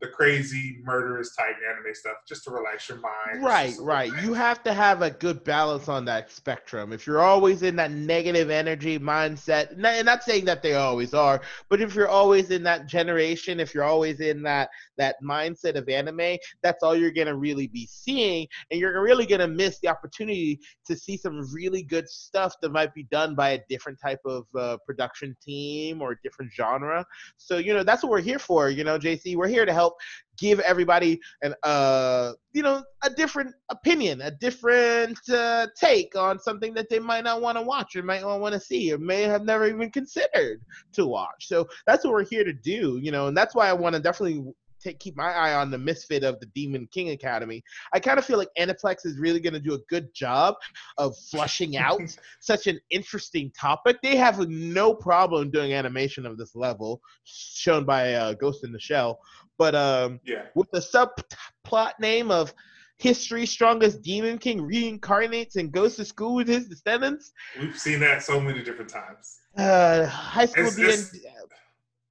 [0.00, 3.42] the crazy murderous type anime stuff just to relax your mind.
[3.42, 4.12] Right, right.
[4.22, 6.92] You have to have a good balance on that spectrum.
[6.92, 11.40] If you're always in that negative energy mindset, and not saying that they always are,
[11.70, 14.68] but if you're always in that generation, if you're always in that
[14.98, 19.48] that mindset of anime, that's all you're gonna really be seeing, and you're really gonna
[19.48, 23.60] miss the opportunity to see some really good stuff that might be done by a
[23.68, 27.04] different type of uh, production team or a different genre.
[27.36, 28.70] So you know that's what we're here for.
[28.70, 29.96] You know, JC, we're here to help
[30.36, 36.74] give everybody an uh you know a different opinion a different uh, take on something
[36.74, 39.22] that they might not want to watch or might not want to see or may
[39.22, 40.60] have never even considered
[40.92, 43.72] to watch so that's what we're here to do you know and that's why i
[43.72, 44.44] want to definitely
[44.86, 48.24] take keep my eye on the misfit of the demon king academy i kind of
[48.24, 50.54] feel like aniplex is really going to do a good job
[50.98, 52.00] of flushing out
[52.40, 58.14] such an interesting topic they have no problem doing animation of this level shown by
[58.14, 59.18] uh, ghost in the shell
[59.58, 60.42] but um Yeah.
[60.54, 62.52] with the subplot name of
[62.98, 67.30] History's Strongest Demon King reincarnates and goes to school with his descendants.
[67.60, 69.40] We've seen that so many different times.
[69.56, 71.14] Uh, high school It's-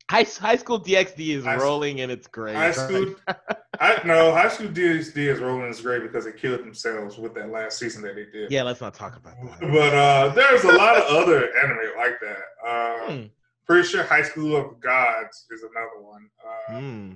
[0.10, 2.56] high, high school DxD is High- rolling in its grave.
[2.56, 3.16] High school,
[3.80, 7.50] I no, high school DxD is rolling is great because they killed themselves with that
[7.50, 8.52] last season that they did.
[8.52, 9.60] Yeah, let's not talk about that.
[9.72, 12.38] But uh, there's a lot of other anime like that.
[12.68, 13.24] Uh, Hmm.
[13.68, 16.30] Pretty sure High School of Gods is another one.
[16.44, 17.12] Uh, Hmm.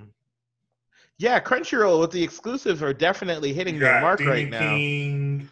[1.18, 4.58] Yeah, Crunchyroll with the exclusives are definitely hitting you their mark Demon right now.
[4.74, 5.48] King.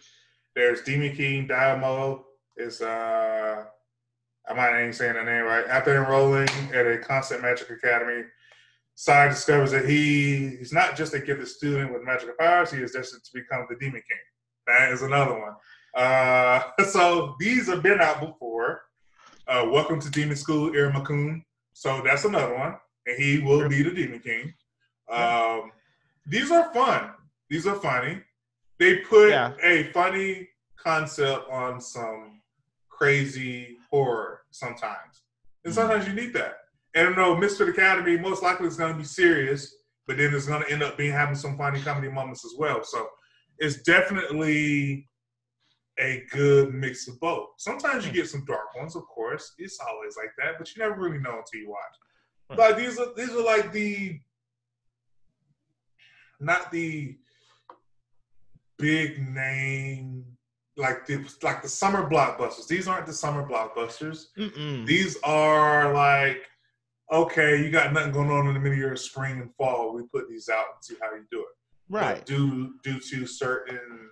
[0.55, 2.23] There's Demon King Daimao.
[2.57, 3.65] Is uh,
[4.49, 5.65] I might even saying the name right.
[5.67, 8.23] After enrolling at a Constant Magic Academy,
[8.95, 12.71] Sai discovers that he he's not just a gifted student with magical powers.
[12.71, 14.17] He is destined to become the Demon King.
[14.67, 15.53] That is another one.
[15.95, 18.81] Uh, so these have been out before.
[19.47, 21.43] Uh, Welcome to Demon School, Iruma-kun.
[21.73, 22.75] So that's another one,
[23.07, 24.53] and he will be the Demon King.
[25.09, 25.71] Um,
[26.25, 27.11] these are fun.
[27.49, 28.21] These are funny.
[28.79, 29.53] They put Yeah.
[29.63, 32.41] a funny concept on some
[32.89, 35.23] crazy horror sometimes,
[35.63, 35.79] and mm-hmm.
[35.79, 36.55] sometimes you need that.
[36.95, 37.69] And no, Mr.
[37.69, 39.75] Academy most likely is going to be serious,
[40.07, 42.83] but then it's going to end up being having some funny comedy moments as well.
[42.83, 43.07] So
[43.59, 45.07] it's definitely
[45.99, 47.49] a good mix of both.
[47.57, 48.17] Sometimes you hmm.
[48.17, 49.53] get some dark ones, of course.
[49.57, 51.77] It's always like that, but you never really know until you watch.
[52.49, 52.59] Right.
[52.59, 54.19] Like these are these are like the
[56.39, 57.17] not the
[58.77, 60.25] big name
[60.79, 62.67] like the like the summer blockbusters.
[62.67, 64.27] These aren't the summer blockbusters.
[64.37, 64.85] Mm-mm.
[64.85, 66.41] These are like
[67.11, 69.93] okay, you got nothing going on in the middle of your spring and fall.
[69.95, 71.45] We put these out and see how you do it.
[71.89, 72.25] But Right.
[72.25, 74.09] due due to certain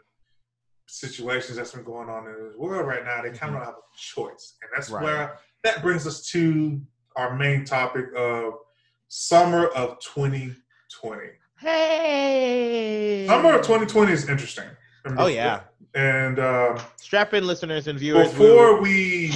[0.88, 3.76] situations that's been going on in the world right now, they kind of don't have
[3.76, 4.96] a choice, and that's Mm-hmm.
[4.96, 5.04] Right.
[5.04, 6.82] where that brings us to
[7.16, 8.54] our main topic of
[9.10, 11.28] summer of 2020.
[11.60, 13.26] Hey.
[13.28, 14.66] Summer of 2020 is interesting.
[15.18, 15.62] Oh yeah.
[15.98, 18.30] And um, Strap in, listeners and viewers.
[18.30, 19.34] before we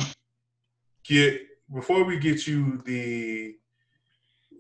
[1.04, 1.42] get
[1.74, 3.56] before we get you the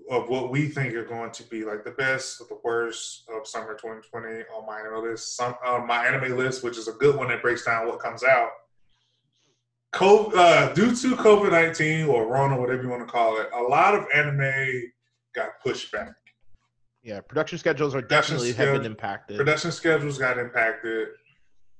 [0.10, 3.48] of what we think are going to be like the best or the worst of
[3.48, 7.15] summer 2020 on my anime list, some on my anime list, which is a good
[7.15, 8.49] one that breaks down what comes out.
[9.94, 13.61] COVID, uh, due to COVID 19 or Rona, whatever you want to call it, a
[13.61, 14.91] lot of anime
[15.36, 16.14] got pushed back.
[17.03, 19.38] Yeah, production schedules are Production definitely have been impacted.
[19.38, 21.10] production schedules got impacted.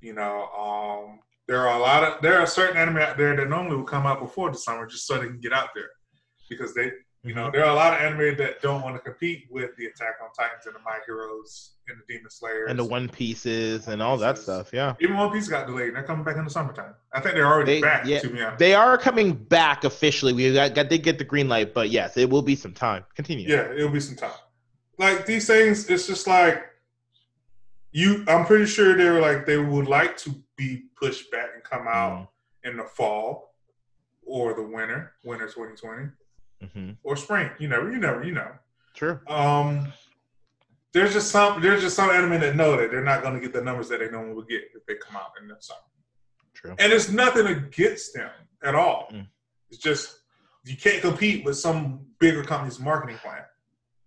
[0.01, 3.49] You know, um, there are a lot of there are certain anime out there that
[3.49, 5.89] normally would come out before the summer just so they can get out there
[6.49, 6.91] because they,
[7.23, 9.85] you know, there are a lot of anime that don't want to compete with the
[9.85, 13.87] Attack on Titans and the My Heroes and the Demon Slayers and the One Pieces
[13.89, 14.71] and all that stuff.
[14.73, 15.89] Yeah, Even One Piece got delayed.
[15.89, 16.95] and They're coming back in the summertime.
[17.13, 18.05] I think they're already They- back.
[18.05, 20.33] yeah, to be honest, they are coming back officially.
[20.33, 23.03] We got, got did get the green light, but yes, it will be some time.
[23.15, 23.47] Continue.
[23.47, 24.31] Yeah, it'll be some time.
[24.97, 26.63] Like these things, it's just like
[27.91, 28.23] you.
[28.27, 31.88] I'm pretty sure they were like they would like to be pushed back and come
[31.88, 32.30] out
[32.63, 33.55] in the fall
[34.23, 36.09] or the winter, winter 2020
[36.63, 36.91] Mm-hmm.
[37.01, 37.49] or spring.
[37.57, 38.51] You never, you never, you know.
[38.93, 39.19] True.
[39.27, 39.91] Um,
[40.93, 43.51] there's just some there's just some anime that know that they're not going to get
[43.51, 45.80] the numbers that they normally would get if they come out in the summer.
[46.53, 46.76] True.
[46.77, 48.30] And it's nothing against them
[48.63, 49.07] at all.
[49.11, 49.26] Mm.
[49.72, 50.19] It's just
[50.65, 53.41] you can't compete with some bigger company's marketing plan.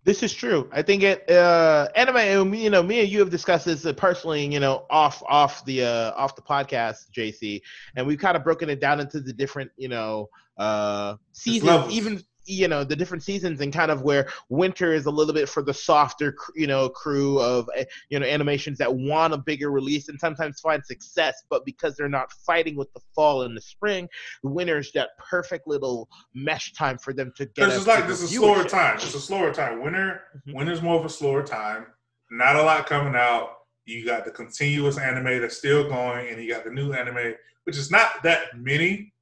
[0.05, 0.69] This is true.
[0.71, 4.47] I think it uh anime you know me and you have discussed this uh, personally,
[4.47, 7.63] you know, off off the uh off the podcast, JC,
[7.97, 10.29] and we've kind of broken it down into the different, you know,
[10.59, 15.11] uh seasons even you know the different seasons and kind of where winter is a
[15.11, 19.35] little bit for the softer you know crew of eh, you know animations that want
[19.35, 23.43] a bigger release and sometimes find success but because they're not fighting with the fall
[23.43, 24.09] and the spring
[24.43, 28.33] winter is that perfect little mesh time for them to get it's like this is
[28.33, 28.97] a slower time.
[28.97, 29.83] It's a slower time.
[29.83, 30.55] Winter, Mhm.
[30.55, 31.87] winter's more of a slower time.
[32.31, 33.59] Not a lot coming out.
[33.85, 37.35] You got the continuous anime that's still going, and you got the new anime,
[37.65, 39.13] which is not that many,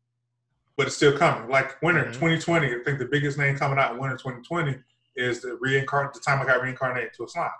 [0.82, 1.48] but it's still coming.
[1.48, 2.12] Like winter Mhm.
[2.14, 4.82] 2020, I think the biggest name coming out in winter 2020
[5.14, 6.12] is the reincarnate.
[6.12, 7.50] The time I got reincarnated to a slime.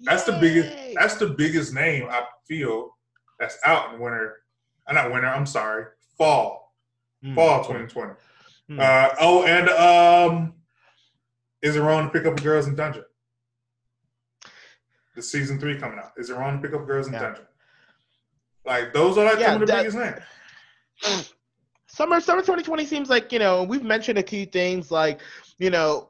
[0.00, 0.76] That's the biggest.
[0.98, 2.96] That's the biggest name I feel
[3.38, 4.42] that's out in winter.
[4.88, 5.28] Uh, not winter.
[5.28, 5.84] I'm sorry.
[6.18, 6.74] Fall.
[7.24, 7.36] Mm.
[7.36, 8.14] Fall 2020.
[8.66, 8.80] Hmm.
[8.80, 10.54] Uh, oh, and um,
[11.62, 13.04] is it wrong to pick up girls in dungeon?
[15.14, 16.10] The season three coming out.
[16.16, 17.20] Is it wrong to pick up girls in Yeah.
[17.20, 17.46] dungeon?
[18.66, 19.96] Like those are like Yeah, some of the that- biggest
[21.04, 21.30] names.
[21.94, 25.20] summer summer 2020 seems like you know we've mentioned a few things like
[25.58, 26.08] you know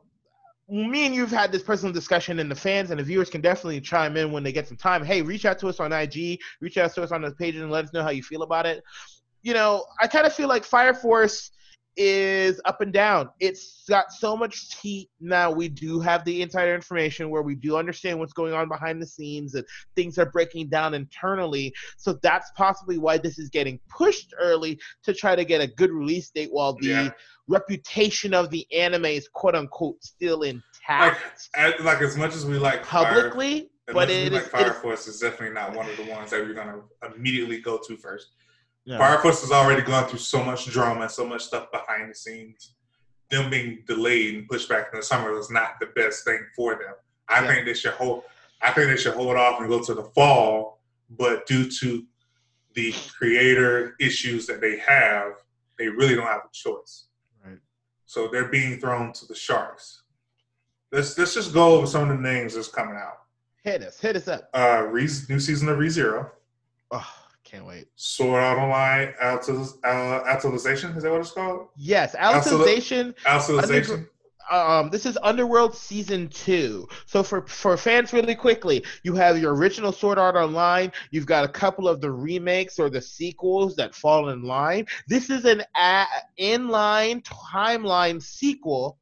[0.70, 3.78] me and you've had this personal discussion and the fans and the viewers can definitely
[3.82, 5.04] chime in when they get some time.
[5.04, 7.70] Hey reach out to us on ig reach out to us on the page and
[7.70, 8.82] let us know how you feel about it.
[9.42, 11.50] You know i kind of feel like fire force
[11.96, 16.74] is up and down it's got so much heat now we do have the insider
[16.74, 19.64] information where we do understand what's going on behind the scenes and
[19.94, 25.14] things are breaking down internally so that's possibly why this is getting pushed early to
[25.14, 27.10] try to get a good release date while the Yeah.
[27.46, 30.54] reputation of the anime is quote unquote still Like,
[30.88, 34.48] intact as, like as much as we like publicly, as but it is, like it
[34.48, 36.80] Fire is Force is definitely not one of the ones that we're gonna
[37.14, 38.28] immediately go to first.
[38.84, 38.98] Yeah.
[38.98, 42.14] Fire Force has already gone through so much drama and so much stuff behind the
[42.14, 42.74] scenes.
[43.30, 46.74] Them being delayed and pushed back in the summer was not the best thing for
[46.74, 46.94] them.
[47.28, 47.48] I Yeah.
[47.48, 48.24] think they should hold.
[48.60, 50.80] I think they should hold off and go to the fall.
[51.10, 52.04] But due to
[52.74, 55.32] the creator issues that they have,
[55.78, 57.06] they really don't have a choice.
[57.44, 57.58] Right.
[58.06, 60.02] So they're being thrown to the sharks.
[60.92, 63.18] Let's let's just go over some of the names that's coming out.
[63.62, 64.48] hit us, hit us up.
[64.54, 66.30] Uh, Re, new season of ReZero,
[66.90, 67.14] Oh,
[67.54, 67.86] can't wait.
[67.96, 70.36] Sword Art Online, Altal, uh.
[70.36, 71.68] Is that what it's called?
[71.76, 73.14] Yes, Alicization.
[73.24, 74.08] Altalization.
[74.50, 76.86] Um, this is Underworld season two.
[77.06, 80.92] So for for fans, really quickly, you have your original Sword Art Online.
[81.12, 84.86] You've got a couple of the remakes or the sequels that fall in line.
[85.08, 86.06] This is an a-
[86.38, 88.98] inline timeline sequel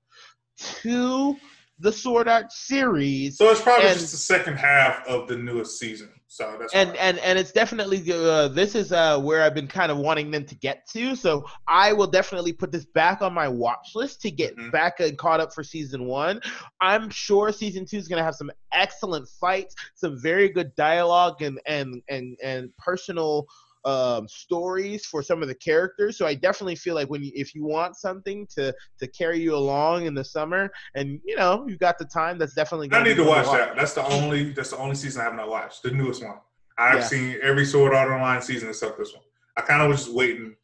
[0.57, 1.37] to
[1.79, 3.39] the Sword Art series.
[3.39, 6.11] So it's probably And- just the second half of the newest season.
[6.29, 9.93] So that's and and and it's definitely uh, this is uh, where I've been kind
[9.93, 11.15] of wanting them to get to.
[11.15, 14.73] So I will definitely put this back on my watch list to get Mhm.
[14.73, 16.41] back and caught up for season one.
[16.81, 21.43] I'm sure season two is going to have some excellent fights, some very good dialogue,
[21.43, 23.47] and and and and personal
[23.85, 27.53] um stories for some of the characters so i definitely feel like when you if
[27.55, 31.81] you want something to to carry you along in the summer and you know you've
[31.81, 33.75] got the time that's definitely I need to watch that.
[33.75, 35.83] That's the only that's the only season I have not watched.
[35.83, 36.37] The newest one.
[36.79, 37.05] I've Yeah.
[37.05, 39.23] seen every Sword Art Online season except this one.
[39.57, 40.55] I kind of was just waiting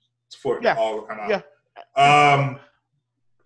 [0.41, 0.77] for it Yeah.
[0.77, 1.29] all to come out.
[1.29, 1.43] Yeah.
[1.97, 2.61] Um,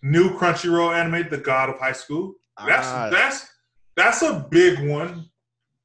[0.03, 2.35] new Crunchyroll anime, The God of High School.
[2.67, 3.09] That's Ah.
[3.11, 3.49] that's
[3.97, 5.31] that's a big one.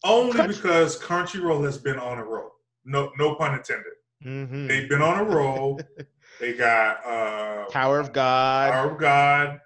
[0.04, 2.52] Only Crunch- because Crunchyroll has been on a roll.
[2.88, 3.94] No no pun intended.
[4.26, 4.68] Mhm.
[4.68, 5.80] They've been on a roll.
[6.40, 9.60] they got uh Tower of God, Power of God.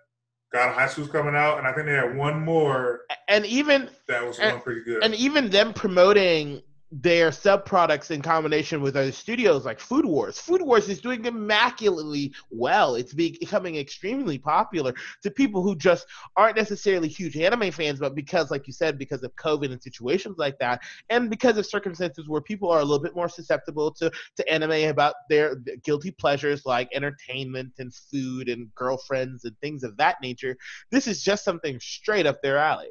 [0.51, 3.89] God of High School's coming out, and I think they had one more and even
[4.09, 5.01] that was And- going pretty good.
[5.03, 6.61] and even them promoting
[6.91, 10.37] their sub products in combination with other studios like Food Wars.
[10.37, 12.95] Food Wars is doing immaculately well.
[12.95, 14.93] It's becoming extremely popular
[15.23, 16.05] to people who just
[16.35, 20.37] aren't necessarily huge anime fans, but because, like you said, because of COVID and situations
[20.37, 24.11] like that, and because of circumstances where people are a little bit more susceptible to,
[24.35, 29.95] to anime about their guilty pleasures like entertainment and food and girlfriends and things of
[29.95, 30.57] that nature,
[30.91, 32.89] this is just something straight up their alley.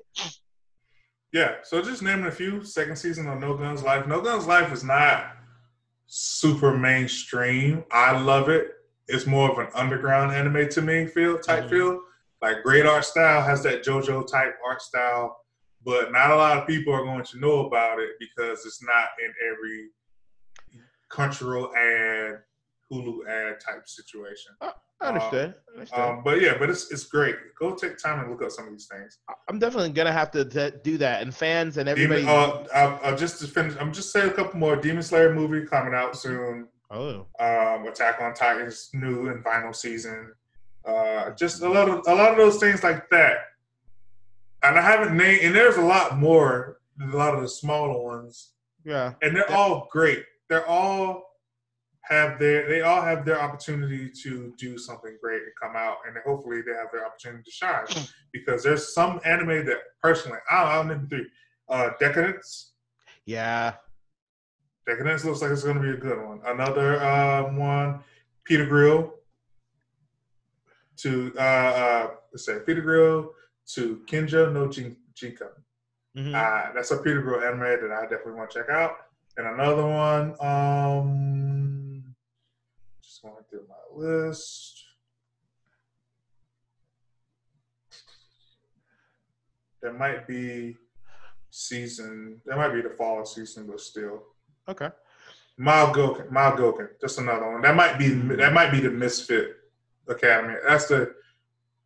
[1.32, 2.64] Yeah, so just naming a few.
[2.64, 4.06] Second season of No Guns Life.
[4.06, 5.36] No Guns Life is not
[6.06, 7.84] super mainstream.
[7.92, 8.72] I love it.
[9.06, 11.70] It's more of an underground anime to me feel type Mhm.
[11.70, 12.02] feel.
[12.42, 15.44] Like great art style has that JoJo type art style,
[15.84, 19.10] but not a lot of people are going to know about it because it's not
[19.22, 19.90] in every
[21.08, 22.42] cultural ad,
[22.90, 24.56] Hulu ad type situation.
[25.00, 25.54] I understand.
[25.68, 26.02] I understand.
[26.18, 27.36] Um, but yeah, but it's it's great.
[27.58, 29.18] Go take time and look up some of these things.
[29.48, 32.26] I'm definitely gonna have to t- do that, and fans and Demon, everybody.
[32.26, 33.74] uh, I'll, I'll just to finish.
[33.80, 34.76] I'm just saying a couple more.
[34.76, 36.68] Demon Slayer movie coming out soon.
[36.90, 40.32] oh, Um, Attack on Titan's new and final season.
[40.84, 43.38] Uh, just a lot of a lot of those things like that.
[44.62, 48.52] and I haven't named, and there's a lot more, a lot of the smaller ones,
[48.84, 49.14] Yeah.
[49.22, 50.24] and they're all great.
[50.50, 51.29] They're all
[52.10, 56.16] have their, they all have their opportunity to do something great and come out, and
[56.26, 57.86] hopefully they have their opportunity to shine.
[58.32, 61.26] because there's some anime that personally, I don't know, name three,
[61.68, 62.72] uh, Decadence.
[63.26, 63.74] Yeah.
[64.86, 66.40] Decadence looks like it's going to be a good one.
[66.44, 68.00] Another um, one,
[68.44, 69.14] Peter Grill.
[70.98, 73.30] To uh, uh, let's say Peter Grill
[73.74, 75.48] to Kenja no Jin- Jinka.
[76.14, 76.34] Mhm.
[76.34, 78.96] Uh, that's a Peter Grill anime that I definitely want to check out.
[79.38, 81.39] And another one, um,
[83.22, 84.84] going through my list.
[89.82, 90.76] There might be
[91.50, 92.40] season.
[92.44, 94.22] There might be the fall season, but still.
[94.68, 94.90] okay.
[95.56, 97.60] Mile Goken, Mile Goken, just another one.
[97.60, 99.56] That might be that might be the Misfit
[100.08, 100.54] Academy.
[100.66, 101.14] That's the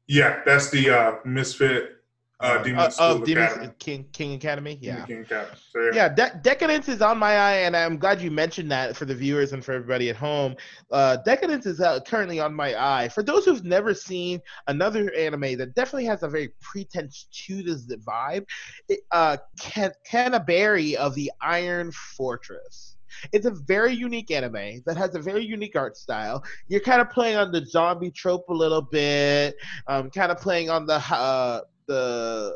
[0.07, 1.97] yeah, that's the uh, Misfit
[2.45, 3.75] uh, Demon Uh, of Demon.
[3.79, 4.79] King King Academy.
[4.81, 5.05] Yeah.
[5.07, 5.57] King Academy.
[5.73, 5.91] So, yeah.
[5.95, 9.15] Yeah, De- Decadence is on my eye, and I'm glad you mentioned that for the
[9.15, 10.55] viewers and for everybody at home.
[10.93, 13.09] Uh, Decadence is uh, currently on my eye.
[13.09, 17.87] For those who've never seen another anime that definitely has a very pretense to this
[18.07, 18.45] vibe,
[18.89, 22.97] it, uh, Can- Kabaneri of the Iron Fortress.
[23.33, 26.43] It's a very unique anime that has a very unique art style.
[26.69, 29.55] You're kind of playing on the zombie trope a little bit,
[29.87, 32.55] um, kind of playing on the uh, the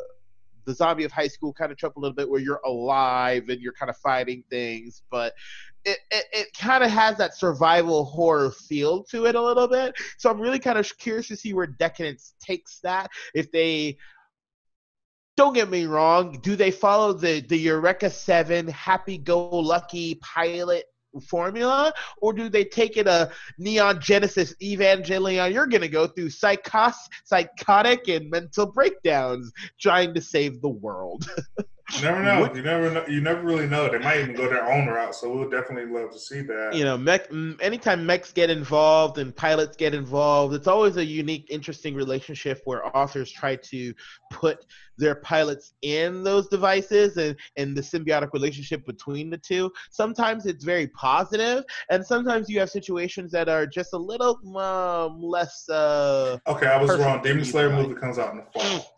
[0.65, 3.61] the zombie of high school kind of trope a little bit where you're alive and
[3.61, 5.33] you're kind of fighting things but
[5.85, 9.95] it, it, it kind of has that survival horror feel to it a little bit.
[10.19, 13.11] So i'm really kind of curious to see where decadence takes that.
[13.35, 13.97] If they
[15.37, 20.85] don't get me wrong do they follow the the eureka 7 happy-go-lucky pilot
[21.29, 25.53] formula or do they take it a neon genesis evangelion?
[25.53, 26.95] You're going to go through psychos
[27.25, 31.29] psychotic and mental breakdowns trying to save the world
[31.95, 32.41] You never know.
[32.41, 33.05] What- You never know.
[33.07, 33.89] You never really know.
[33.89, 35.15] They might even go their own route.
[35.15, 36.75] So we'll definitely love to see that.
[36.75, 37.29] you know mech
[37.61, 42.95] anytime mechs get involved and pilots get involved it's always a unique interesting relationship where
[42.97, 43.95] authors try to
[44.31, 44.67] put
[44.99, 50.65] their pilots in those devices and and the symbiotic relationship between the two sometimes it's
[50.65, 56.37] very positive and sometimes you have situations that are just a little um, less uh
[56.47, 57.23] Okay, I was wrong.
[57.23, 58.87] Demon Slayer movie comes out in the fall.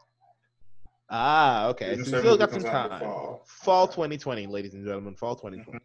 [1.10, 3.42] ah okay so still got some comes out in the time fall.
[3.46, 5.78] fall 2020 ladies and gentlemen fall 2020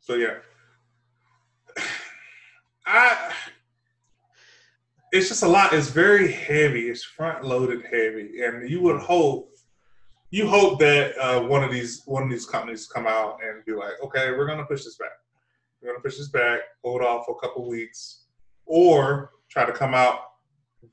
[0.00, 0.38] So yeah,
[2.86, 3.32] I.
[5.12, 5.72] It's just a lot.
[5.74, 6.88] It's very heavy.
[6.88, 9.54] It's front loaded heavy, and you would hope,
[10.30, 13.74] you hope that uh, one of these one of these companies come out and be
[13.74, 15.10] like, okay, we're gonna push this back.
[15.80, 16.60] We're gonna push this back.
[16.82, 18.24] Hold off for a couple weeks,
[18.66, 20.18] or try to come out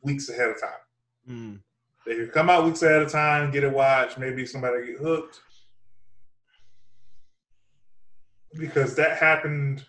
[0.03, 0.83] weeks ahead of time.
[1.27, 1.59] Mm.
[2.05, 5.41] They could come out weeks at a time, get it watched, maybe somebody get hooked.
[8.57, 9.85] Because that happened.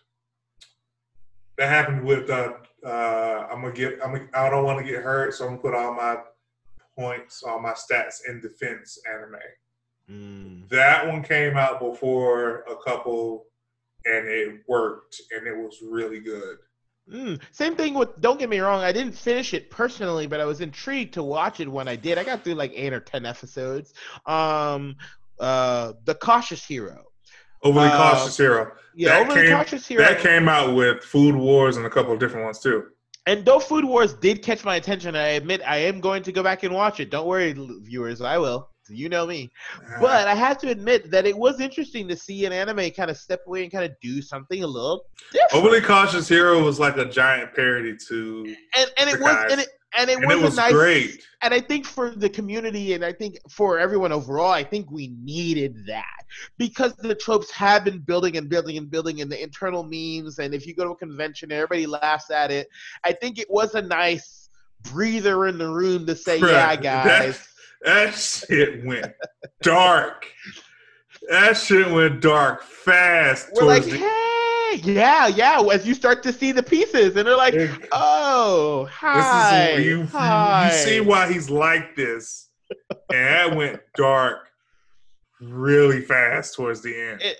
[1.56, 2.54] That happened with uh,
[2.84, 5.62] uh I'm gonna get I'm gonna, I don't want to get hurt, so I'm gonna
[5.62, 6.18] put all my
[6.98, 9.40] points, all my stats in defense anime.
[10.10, 10.68] Mm.
[10.68, 13.46] That one came out before a couple
[14.04, 16.58] and it worked and it was really good.
[17.10, 17.40] Mm.
[17.50, 18.20] Same thing with.
[18.20, 18.82] Don't get me wrong.
[18.82, 22.18] I didn't finish it personally, but I was intrigued to watch it when I did.
[22.18, 23.94] I got through like eight or ten episodes.
[24.26, 24.96] Um,
[25.40, 27.04] uh, the Cautious Hero.
[27.62, 28.72] Overly Uh, cautious hero.
[28.94, 30.02] Yeah, That Overly came- Cautious Hero.
[30.02, 32.84] That came out with Food Wars and a couple of different ones too.
[33.26, 36.42] and though Food Wars did catch my attention, I admit I am going to go
[36.42, 37.10] back and watch it.
[37.10, 38.69] Don't worry, viewers, I will.
[38.90, 39.50] You know me.
[39.76, 39.96] Uh-huh.
[40.00, 43.16] But I have to admit that it was interesting to see an anime kind of
[43.16, 45.52] step away and kind of do something a little different.
[45.54, 49.68] Overly Cautious Hero was like a giant parody to, and and it was and it
[49.96, 51.26] and it and was, it was a nice great.
[51.42, 55.08] and I think for the community and I think for everyone overall, I think we
[55.22, 56.04] needed that
[56.58, 60.38] because the tropes have been building and building and building and the internal memes.
[60.38, 62.68] And if you go to a convention, everybody laughs at it.
[63.04, 64.48] I think it was a nice
[64.82, 66.52] breather in the room to say, Right.
[66.52, 67.48] yeah, guys.
[67.82, 69.12] That shit went
[69.62, 70.26] dark.
[71.28, 73.48] That shit went dark fast.
[73.54, 75.62] We're like, the- hey, yeah, yeah.
[75.72, 77.54] As you start to see the pieces, and they're like,
[77.92, 80.66] oh, hi, This is you, you, hi.
[80.66, 82.48] you see why he's like this,
[83.10, 84.48] and that went dark
[85.40, 87.22] really fast towards the end.
[87.22, 87.36] It,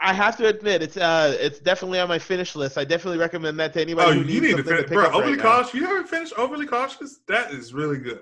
[0.00, 2.78] I have to admit, it's uh, it's definitely on my finish list.
[2.78, 4.10] I definitely recommend that to anybody.
[4.10, 5.04] Oh, who you needs need to finish, pick bro.
[5.04, 5.42] right Overly now.
[5.42, 5.74] cautious.
[5.74, 7.18] You haven't finished Overly Cautious?
[7.26, 8.20] That is really good.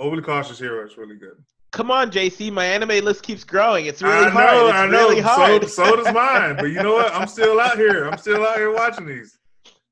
[0.00, 1.36] Overly Cautious Hero is really good.
[1.72, 2.50] Come on, JC.
[2.50, 3.86] My anime list keeps growing.
[3.86, 4.66] It's really I know, hard.
[4.66, 5.08] It's I know.
[5.08, 5.68] really hard.
[5.68, 6.56] So, so does mine.
[6.56, 7.14] But you know what?
[7.14, 8.08] I'm still out here.
[8.08, 9.38] I'm still out here watching these.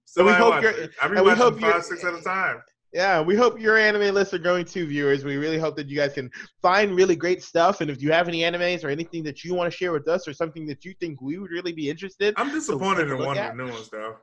[0.07, 2.63] So we hope you're- I be we watching five, six at a time.
[2.93, 5.23] Yeah, we hope your anime lists are going too, viewers.
[5.23, 6.31] We really hope that you guys can
[6.63, 7.83] find really great stuff.
[7.83, 10.27] And if you have any animes or anything that you want to share with us
[10.27, 13.57] or something that you think we would really be interested, I'm disappointed in one of
[13.57, 14.17] the new ones though.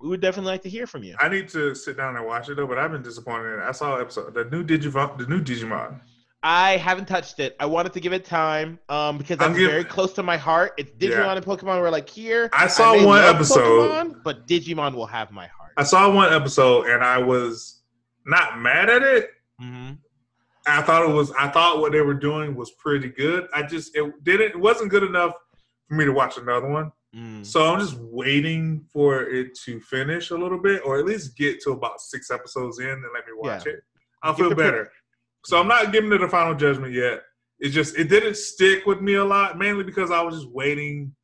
[0.00, 1.14] We would definitely like to hear from you.
[1.20, 3.60] I need to sit down and watch it though, but I've been disappointed.
[3.60, 6.00] I saw episode the new Digimon, the new Digimon.
[6.42, 7.54] I haven't touched it.
[7.60, 10.72] I wanted to give it time um, because I'm that's very close to my heart.
[10.78, 11.32] It's Digimon Yeah.
[11.36, 12.48] and Pokemon were like here.
[12.54, 13.60] I saw may one episode.
[13.90, 15.72] Pokemon, but Digimon will have my heart.
[15.76, 17.82] I saw one episode and I was
[18.24, 19.30] not mad at it.
[19.58, 19.90] hmm
[20.66, 21.32] I thought it was.
[21.32, 23.48] I thought what they were doing was pretty good.
[23.52, 24.50] I just it didn't.
[24.52, 25.32] It wasn't good enough
[25.88, 26.92] for me to watch another one.
[27.14, 27.44] Mm.
[27.44, 31.60] So I'm just waiting for it to finish a little bit, or at least get
[31.62, 33.72] to about six episodes in and let me watch Yeah.
[33.72, 33.80] it.
[34.22, 34.90] I'll Give feel better.
[35.44, 37.22] So I'm not giving it a final judgment yet.
[37.58, 41.14] It just it didn't stick with me a lot, mainly because I was just waiting.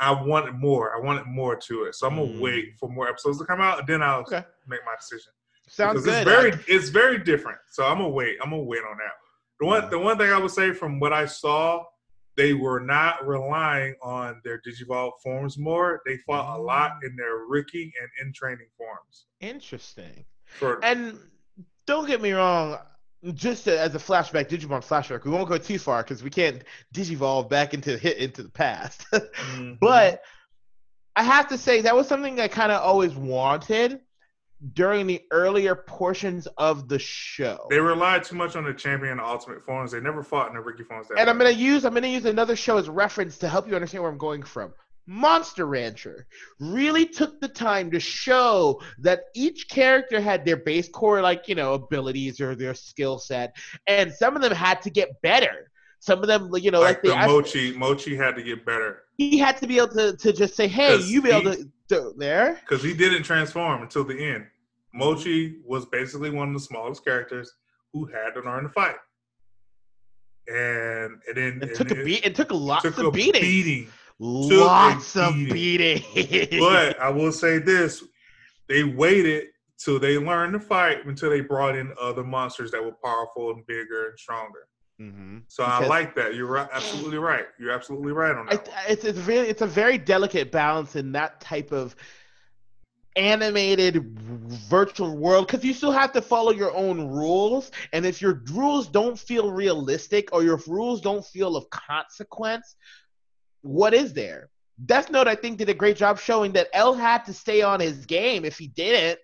[0.00, 0.96] I wanted more.
[0.96, 1.94] I wanted more to it.
[1.96, 2.40] So I'm gonna Mm.
[2.40, 4.44] wait for more episodes to come out, and then I'll Okay.
[4.66, 5.32] make my decision.
[5.66, 6.26] Sounds Because good.
[6.28, 7.58] It's very I- it's very different.
[7.70, 8.38] So I'm gonna wait.
[8.42, 9.12] I'm gonna wait on that.
[9.60, 9.88] The one Yeah.
[9.90, 11.84] the one thing I would say from what I saw,
[12.38, 16.00] they were not relying on their Digivolve forms more.
[16.06, 17.08] They fought a lot Mm.
[17.10, 19.26] in their rookie and in training forms.
[19.40, 20.24] Interesting.
[20.46, 21.18] For And
[21.84, 22.78] don't get me wrong,
[23.34, 26.62] just as a flashback, Digimon flashback, we won't go too far because we can't
[26.94, 29.04] digivolve back into hit into the past.
[29.12, 29.78] Mhm.
[29.80, 30.22] but
[31.16, 34.00] I have to say that was something I kind of always wanted
[34.72, 37.66] during the earlier portions of the show.
[37.70, 39.92] they relied too much on the champion and ultimate forms.
[39.92, 41.08] They never fought in the rookie forms.
[41.08, 43.74] That and I'm gonna use I'm gonna use another show as reference to help you
[43.74, 44.72] understand where I'm going from.
[45.06, 46.26] Monster Rancher
[46.60, 51.54] really took the time to show that each character had their base core like you
[51.54, 53.56] know abilities or their skill set,
[53.86, 55.70] and some of them had to get better.
[56.00, 57.76] Some of them, you know, like like, the Mochi.
[57.76, 60.96] Mochi had to get better he had to be able to, to just say, "Hey,
[61.00, 61.68] you be able to
[62.16, 64.46] there." because he didn't transform until the end.
[64.94, 67.52] Mochi was basically one of the smallest characters
[67.92, 68.96] who had to learn to fight,
[70.46, 72.24] and and then It and took a then beat.
[72.24, 73.40] It took lots took of a beating.
[73.42, 73.88] beating.
[74.18, 76.02] Lots of beating.
[76.14, 76.58] beating.
[76.60, 78.02] But I will say this:
[78.68, 79.48] they waited
[79.78, 83.64] till they learned to fight until they brought in other monsters that were powerful and
[83.66, 84.66] bigger and stronger.
[85.00, 85.42] Mhm.
[85.48, 86.34] So I like that.
[86.34, 87.46] You're right, absolutely right.
[87.58, 88.68] You're absolutely right on that.
[88.88, 91.94] it's it's really it's a very delicate balance in that type of
[93.16, 94.04] animated
[94.68, 98.86] virtual world because you still have to follow your own rules and if your rules
[98.86, 102.76] don't feel realistic or your rules don't feel of consequence
[103.62, 104.50] what is there
[104.86, 107.80] death note i think did a great job showing that l had to stay on
[107.80, 109.18] his game if he didn't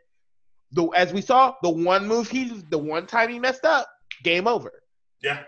[0.73, 3.87] the as we saw the one move he the one time he messed up
[4.25, 4.73] game over
[5.23, 5.45] Yeah,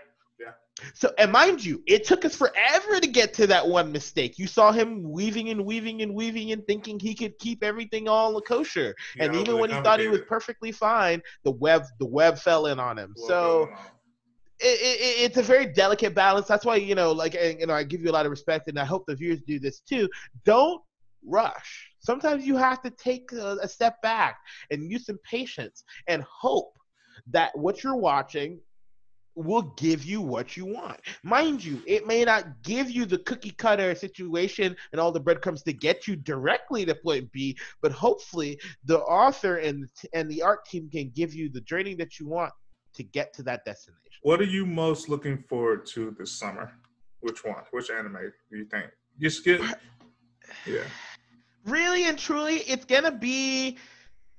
[0.93, 4.37] so, and mind you, it took us forever to get to that one mistake.
[4.37, 8.39] You saw him weaving and weaving and weaving and thinking he could keep everything all
[8.41, 8.95] kosher.
[9.15, 12.67] Yeah, and even when he thought he was perfectly fine, the web the web fell
[12.67, 13.13] in on him.
[13.17, 13.69] Well, so
[14.59, 16.47] it, it, it's a very delicate balance.
[16.47, 18.67] That's why you know, like, and, you know, I give you a lot of respect,
[18.67, 20.07] and I hope the viewers do this too.
[20.45, 20.81] Don't
[21.25, 21.89] rush.
[21.99, 24.37] Sometimes you have to take a, a step back
[24.71, 26.77] and use some patience and hope
[27.31, 28.59] that what you're watching
[29.37, 30.99] will give you what you want.
[31.23, 35.63] Mind you, it may not give you the cookie cutter situation and all the breadcrumbs
[35.63, 40.65] to get you directly to point B, but hopefully the author and and the art
[40.65, 42.51] team can give you the journey that you want
[42.95, 44.01] to get to that destination.
[44.23, 46.71] What are you most looking forward to this summer?
[47.21, 47.63] Which one?
[47.71, 48.17] Which anime
[48.51, 48.87] do you think?
[49.19, 49.61] Just get.
[50.65, 50.83] Yeah.
[51.65, 53.77] really and truly it's gonna be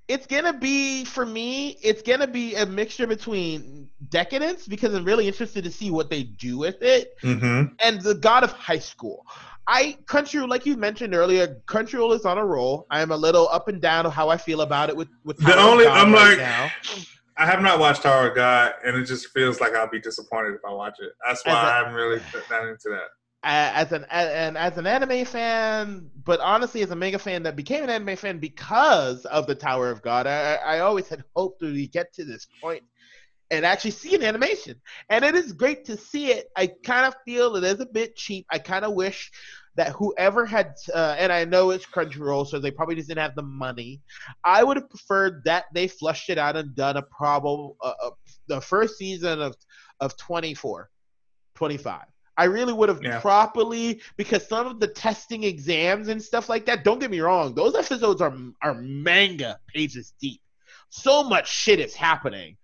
[0.08, 5.26] it's gonna be for me it's gonna be a mixture between decadence because i'm really
[5.26, 7.74] interested to see what they do with it Mm-hmm.
[7.80, 9.26] and the god of high school
[9.66, 13.48] i country like you mentioned earlier crunchyroll is on a roll i am a little
[13.50, 16.12] up and down of how i feel about it with with The only- God I'm
[16.12, 16.70] right like- now.
[17.40, 20.54] I have not watched Tower of God, and it just feels like I'll be disappointed
[20.54, 21.12] if I watch it.
[21.24, 22.20] That's why I haven't really
[22.50, 23.10] not into that.
[23.44, 27.84] As an and as an anime fan, but honestly, as a mega fan that became
[27.84, 31.72] an anime fan because of the Tower of God, I, I always had hoped that
[31.72, 32.82] we get to this point
[33.50, 36.48] and actually see an animation, and it is great to see it.
[36.56, 38.46] I kind of feel it is a bit cheap.
[38.50, 39.30] I kind of wish
[39.76, 43.36] that whoever had, uh, and I know it's Crunchyroll, so they probably just didn't have
[43.36, 44.02] the money.
[44.42, 48.10] I would have preferred that they flushed it out and done a probable uh, uh,
[48.48, 49.54] the first season of
[50.00, 50.90] of 24,
[51.54, 52.02] 25.
[52.38, 53.20] I really would have Yeah.
[53.20, 56.84] properly because some of the testing exams and stuff like that.
[56.84, 60.40] Don't get me wrong; those episodes are are manga pages deep.
[60.88, 62.56] So much shit is happening.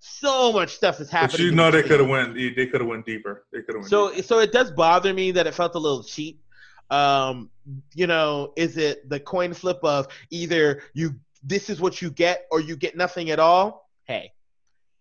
[0.00, 1.30] So much stuff is happening.
[1.30, 2.34] But you know they could have went.
[2.34, 3.46] They could have went deeper.
[3.52, 3.90] They could have went.
[3.90, 4.22] So deeper.
[4.24, 6.42] so it does bother me that it felt a little cheap.
[6.90, 7.50] Um,
[7.94, 12.46] you know, is it the coin flip of either you this is what you get
[12.50, 13.88] or you get nothing at all?
[14.04, 14.32] hey,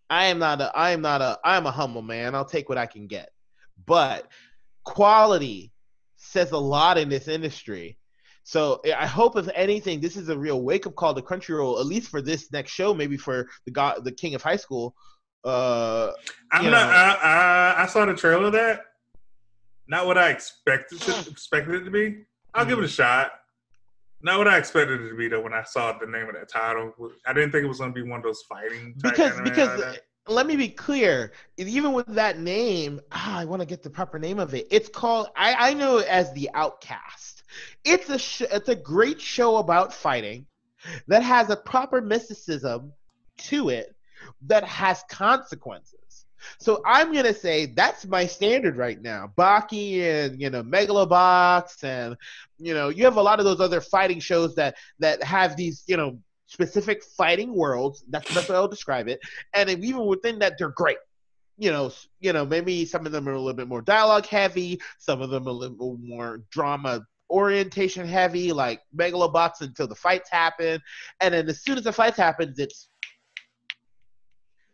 [0.07, 2.35] I am not a I am not a I am a humble man.
[2.35, 3.31] I'll take what I can get.
[3.85, 4.27] But
[4.83, 5.71] quality
[6.17, 7.97] says a lot in this industry.
[8.43, 11.79] So I hope, if anything, this is a real wake up call to Country Crunchyroll,
[11.79, 14.95] at least for this next show, maybe for the God, the King of High School.
[15.45, 16.11] Uh,
[16.51, 16.89] I'm not.
[16.89, 18.81] I, I I saw the trailer of that.
[19.87, 22.23] Not what I expected to, expected it to be.
[22.53, 23.31] I'll give it a shot.
[24.21, 25.41] Not what I expected it to be though.
[25.41, 26.93] When I saw the name of that title,
[27.25, 28.95] I didn't think it was going to be one of those fighting.
[29.01, 29.99] Because because.
[30.27, 34.19] Let me be clear even with that name ah, i want to get the proper
[34.19, 37.43] name of it it's called i i know it as the outcast.
[37.83, 40.45] It's a sh- it's a great show about fighting
[41.07, 42.93] that has a proper mysticism
[43.39, 43.95] to it
[44.47, 46.25] that has consequences.
[46.59, 52.15] So i'm gonna say that's my standard right now baki and you know megalobox and
[52.57, 55.83] you know you have a lot of those other fighting shows that that have these
[55.87, 58.03] you know specific fighting worlds.
[58.09, 59.19] That's the best way I'll describe it.
[59.53, 60.97] And even within that, they're great.
[61.57, 64.81] You know, you know, maybe some of them are a little bit more dialogue heavy.
[64.97, 70.81] Some of them a little more drama orientation heavy, like Megalobox until the fights happen.
[71.21, 72.89] And then as soon as the fights happens, it's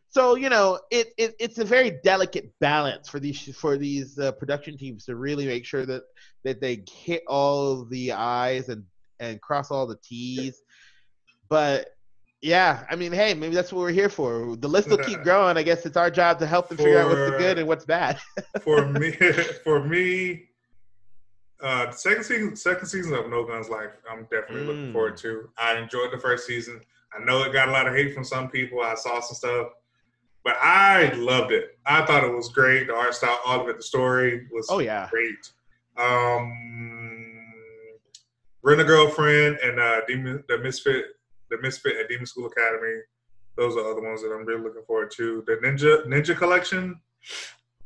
[0.08, 4.32] so you know it, it it's a very delicate balance for these for these uh,
[4.34, 6.04] production teams to really make sure that
[6.46, 8.86] that they hit all the i's and
[9.20, 10.62] and cross all the t's
[11.50, 11.96] but
[12.42, 14.56] yeah, I mean, hey, maybe that's what we're here for.
[14.56, 15.58] The list will keep growing.
[15.58, 17.86] I guess it's our job to help them figure out what's the good and what's
[17.86, 18.20] bad.
[18.62, 19.12] for me,
[19.64, 20.44] for me,
[21.62, 24.94] uh, second season, second season of No Guns Life, I'm definitely looking Mm.
[24.94, 25.50] forward to.
[25.58, 26.82] I enjoyed the first season.
[27.18, 28.82] I know it got a lot of hate from some people.
[28.82, 29.68] I saw some stuff,
[30.44, 31.80] but I loved it.
[31.86, 32.88] I thought it was great.
[32.88, 35.52] The art style, all of it, the story was Oh yeah, great.
[35.98, 36.52] Um,
[38.62, 41.06] Rent a Girlfriend and uh, Demon, the Misfit,
[41.50, 43.00] the Misfit at Demon School Academy.
[43.58, 45.44] Those are other ones that I'm really looking forward to.
[45.48, 47.00] The Ninja Ninja Collection.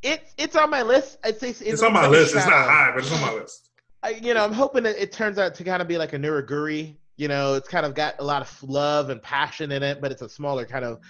[0.02, 1.18] it's it's on my list.
[1.24, 2.34] I'd say it's, It's, on my list.
[2.34, 3.68] It's not high, but it's on my list.
[4.02, 6.18] I, you know, I'm hoping that it turns out to kind of be like a
[6.18, 6.96] Nuraguri.
[7.18, 10.10] You know, it's kind of got a lot of love and passion in it, but
[10.10, 11.00] it's a smaller kind of,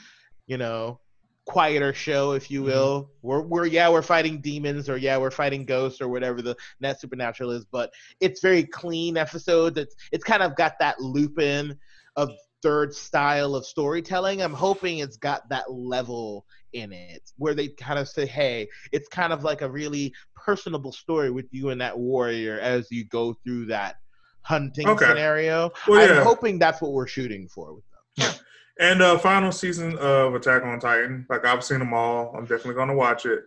[0.49, 0.99] you know,
[1.47, 2.55] quieter show, if Mm-hmm.
[2.55, 3.11] you will.
[3.23, 7.01] We're, we're yeah, we're fighting demons, or yeah, we're fighting ghosts, or whatever the net
[7.01, 7.65] supernatural is.
[7.65, 9.79] But it's very clean episodes.
[9.79, 11.79] It's it's kind of got that Lupin
[12.17, 12.31] of
[12.63, 14.43] third style of storytelling.
[14.43, 19.09] I'm hoping it's got that level in it where they kind of say, hey, it's
[19.09, 23.35] kind of like a really personable story with you and that warrior as you go
[23.45, 23.97] through that
[24.43, 25.07] hunting Okay.
[25.07, 25.71] scenario.
[25.89, 26.19] Well, yeah.
[26.19, 27.85] I'm hoping that's what we're shooting for with
[28.17, 28.35] them.
[28.79, 31.27] And uh, final season of Attack on Titan.
[31.29, 32.35] Like I've seen them all.
[32.35, 33.41] I'm definitely going to watch it.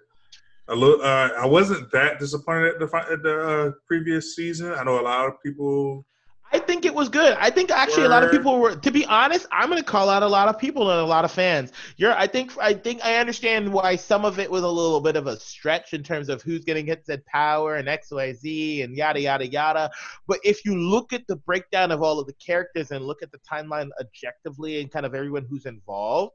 [0.68, 4.72] A little, uh, I wasn't that disappointed at the at the uh, previous season.
[4.74, 6.06] I know a lot of people.
[6.54, 7.36] I think it was good.
[7.40, 8.76] I think actually a lot of people were.
[8.76, 11.26] To be honest, I'm going to call out a lot of people and a lot
[11.26, 11.72] of fans.
[11.98, 12.14] You're.
[12.14, 12.56] I think.
[12.60, 15.94] I think I understand why some of it was a little bit of a stretch
[15.94, 19.48] in terms of who's to get said power and X, Y, Z and yada yada
[19.48, 19.90] yada.
[20.28, 23.32] But if you look at the breakdown of all of the characters and look at
[23.32, 26.34] the timeline objectively and kind of everyone who's involved,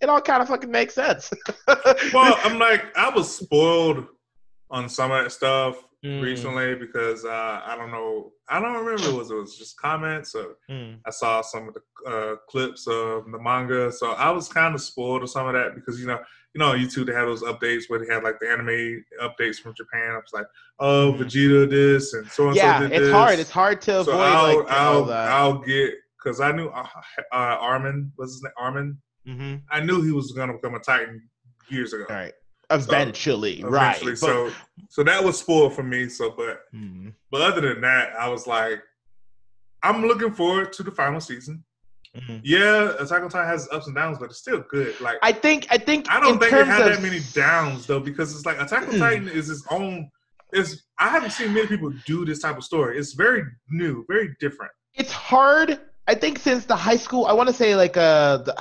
[0.00, 1.32] it all kind of fucking makes sense.
[2.12, 4.06] Well, I'm like I was spoiled
[4.70, 8.32] on some of that stuff Mm, recently because uh, I don't know.
[8.48, 10.98] I don't remember was it was just comments or mm.
[11.04, 14.80] I saw some of the uh, clips of the manga, so I was kind of
[14.80, 16.20] spoiled with some of that because you know,
[16.54, 19.56] you know, on YouTube they have those updates where they have like the anime updates
[19.56, 20.12] from Japan.
[20.12, 20.46] I was like,
[20.78, 21.24] oh, Mhm.
[21.24, 23.10] Vegeta this and so and so Yeah, it's this.
[23.10, 23.38] hard.
[23.40, 25.12] It's hard to avoid so I'll, like I'll.
[25.12, 26.86] I'll get because I knew uh,
[27.32, 28.52] uh, Armin was his name.
[28.56, 28.98] Armin.
[29.26, 31.28] hmm I knew he was gonna become a Titan
[31.68, 32.04] years ago.
[32.08, 32.32] All right.
[32.70, 33.90] Eventually, right.
[33.96, 34.50] Eventually, so
[34.88, 36.08] so that was spoiled for me.
[36.08, 37.12] So, but Mhm.
[37.30, 38.82] but other than that, I was like,
[39.82, 41.62] I'm looking forward to the final season.
[42.16, 42.40] Mhm.
[42.42, 45.00] Yeah, Attack on Titan has ups and downs, but it's still good.
[45.00, 48.00] Like I, think I think I don't think it had of, that many downs though,
[48.00, 48.98] because it's like Attack on Mm.
[48.98, 50.10] Titan is its own.
[50.52, 52.98] Is I haven't seen many people do this type of story.
[52.98, 54.72] It's very new, very different.
[54.94, 55.78] It's hard.
[56.08, 58.54] I think since the high school, I want to say like uh, the,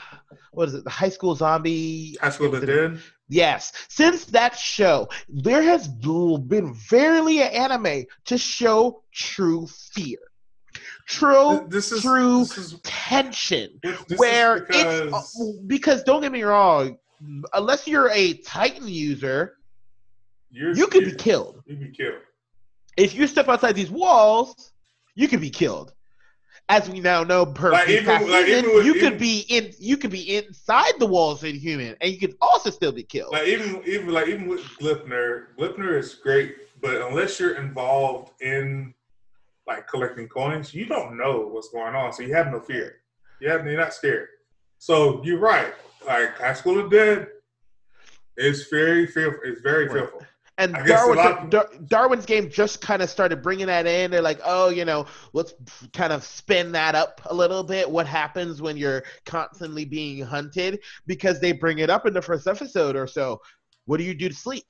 [0.52, 0.84] what is it?
[0.84, 2.16] The high school zombie.
[2.20, 3.00] High School of the Dead.
[3.28, 10.18] Yes, since that show, there has been rarely an anime to show true fear,
[11.06, 13.78] true This is true This is, tension.
[13.82, 16.98] this is where because it's uh, because don't get me wrong,
[17.54, 19.56] unless you're a Titan user,
[20.50, 21.62] you're, you could be killed.
[21.66, 22.20] You be killed.
[22.96, 24.72] If you step outside these walls,
[25.14, 25.94] you could be killed.
[26.68, 29.40] As we now know, per Like, even- like, season, even with- you even- could be
[29.48, 33.02] in you could be inside the walls in human, and you could also still be
[33.02, 33.32] killed.
[33.32, 38.94] Like even even like even with Gleipnir, Gleipnir is great, but unless you're involved in
[39.66, 43.00] like collecting coins, you don't know what's going on, so you have no fear.
[43.40, 44.28] You have you're not scared.
[44.78, 45.74] So you're right.
[46.06, 47.28] Like High School of Dead
[48.36, 49.40] is very fearful.
[49.44, 50.24] It's very fearful.
[50.58, 53.86] And I guess a Darwin, lot- Dar- Darwin's game just kind of started bringing that
[53.86, 54.10] in.
[54.10, 55.54] They're like, oh, you know, let's
[55.92, 57.90] kind of spin that up a little bit.
[57.90, 60.80] What happens when you're constantly being hunted?
[61.06, 63.40] Because they bring it up in the first episode or so.
[63.86, 64.64] What do you do to sleep?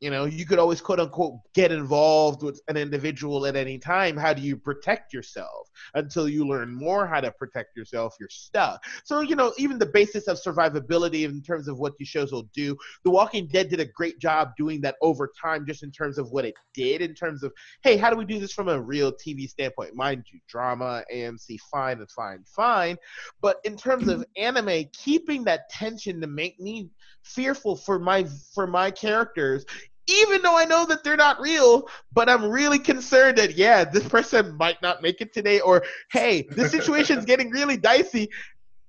[0.00, 4.16] You know, you could always quote unquote get involved with an individual at any time.
[4.16, 5.68] How do you protect yourself?
[5.94, 8.82] Until you learn more how to protect yourself, you're stuck.
[9.04, 12.48] So, you know, even the basis of survivability in terms of what these shows will
[12.54, 16.18] do the Walking Dead did a great job doing that over time, just in terms
[16.18, 17.52] of what it did, in terms of,
[17.82, 19.94] hey, how do we do this from a real TV standpoint?
[19.94, 22.96] Mind you, drama, AMC, fine and fine, fine.
[23.40, 26.90] But in terms of anime, keeping that tension to make me
[27.22, 29.64] fearful for my for my characters.
[30.08, 34.08] Even though I know that they're not real, but I'm really concerned that yeah, this
[34.08, 38.28] person might not make it today, or hey, this situation's getting really dicey.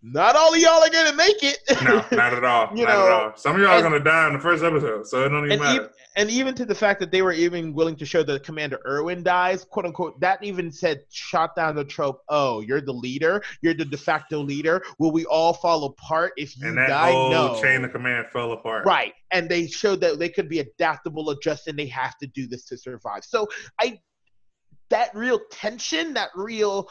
[0.02, 1.58] Not all of y'all are gonna make it.
[1.84, 2.70] No, not at all.
[2.76, 3.34] You not know, at all.
[3.36, 5.62] Some of y'all are gonna die in the first episode, so it don't even and,
[5.62, 5.84] matter.
[5.84, 8.80] ev- and even to the fact that they were even willing to show that Commander
[8.88, 12.22] Erwin dies, quote unquote, that even said shot down the trope.
[12.30, 13.42] Oh, you're the leader.
[13.62, 14.82] You're the de facto leader.
[15.00, 17.12] Will we all fall apart if you and that die?
[17.12, 17.62] whole No.
[17.62, 18.86] chain of command fell apart.
[18.86, 19.14] Right.
[19.32, 22.66] And they showed that they could be adaptable, adjust, and they have to do this
[22.66, 23.24] to survive.
[23.26, 23.48] So
[23.82, 24.00] I
[24.90, 26.90] that real tension, that real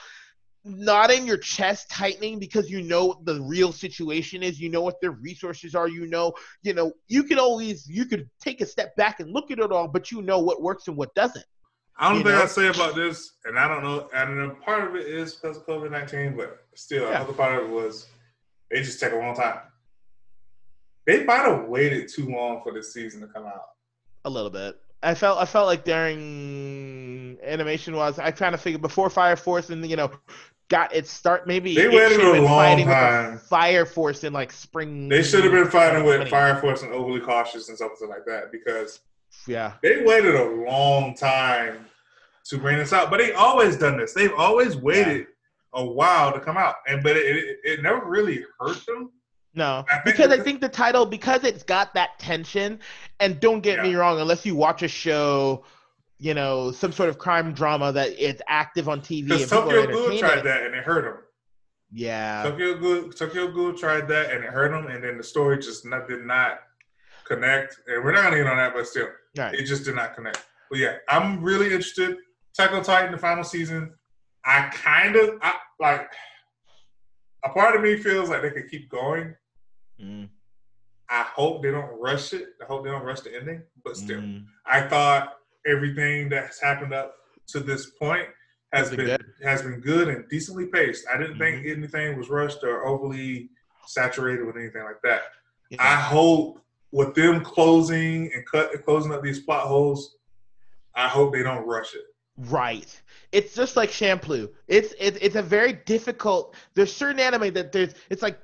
[0.65, 4.83] not in your chest tightening because you know what the real situation is, you know
[4.83, 6.33] what their resources are, you know,
[6.63, 9.73] you know, you can always you could take a step back and look at it
[9.73, 11.45] all, but you know what works and what doesn't.
[12.01, 12.43] I don't think know?
[12.43, 14.09] I say about this, and I don't know.
[14.15, 17.17] And a part of it is because of COVID nineteen, but still, Yeah.
[17.17, 18.07] another part of it was
[18.71, 19.61] they just take a long time.
[21.07, 23.63] They might have waited too long for this season to come out.
[24.25, 24.79] A little bit.
[25.03, 29.71] I felt I felt like during animation was I kind of figured before Fire Force
[29.71, 30.11] and you know
[30.69, 33.39] got its start maybe They it waited a long fighting time.
[33.39, 35.09] Fire Force in like spring.
[35.09, 38.51] They should have been fighting with Fire Force and overly cautious and something like that
[38.53, 39.01] because
[39.47, 41.87] Yeah, they waited a long time
[42.47, 43.11] to bring this out.
[43.11, 44.15] But they always done this.
[44.15, 45.27] They've always waited
[45.75, 49.11] a while to come out, and but it, it, it never really hurt them.
[49.59, 52.79] No, I because I think the title because it's got that tension,
[53.19, 55.65] and don't get me wrong, unless you watch a show.
[56.21, 59.87] You know, some sort of crime drama that it's active on TV and Because Tokyo
[59.87, 61.23] Ghoul tried that and it hurt them.
[61.93, 65.59] Yeah, Tokyo Ghoul, Tokyo Ghoul tried that and it hurt them, and then the story
[65.59, 66.61] just not, did not
[67.25, 67.79] connect.
[67.87, 69.55] And we're not gonna get on that, but still, right.
[69.55, 70.45] it just did not connect.
[70.71, 72.17] But yeah, I'm really interested.
[72.55, 73.93] Tackle Titan, the final season.
[74.45, 76.11] I kind of I, like.
[77.45, 79.33] A part of me feels like they could keep going.
[80.01, 80.29] Mm,
[81.11, 82.49] I hope they don't rush it.
[82.63, 83.63] I hope they don't rush the ending.
[83.85, 84.45] But still, mm.
[84.67, 85.35] I thought
[85.67, 87.15] everything that's happened up
[87.49, 88.29] to this point
[88.73, 91.07] has been been has been good and decently paced.
[91.13, 91.83] I didn't think Mm-hmm.
[91.83, 93.51] anything was rushed or overly
[93.87, 95.23] saturated with anything like that.
[95.71, 95.83] Yeah.
[95.83, 96.61] I hope
[96.93, 100.17] with them closing and cut closing up these plot holes,
[100.95, 102.03] I hope they don't rush it.
[102.37, 103.01] Right.
[103.33, 104.51] It's just like shampoo.
[104.69, 106.55] It's it's it's a very difficult.
[106.75, 107.95] There's certain anime that there's.
[108.11, 108.39] It's like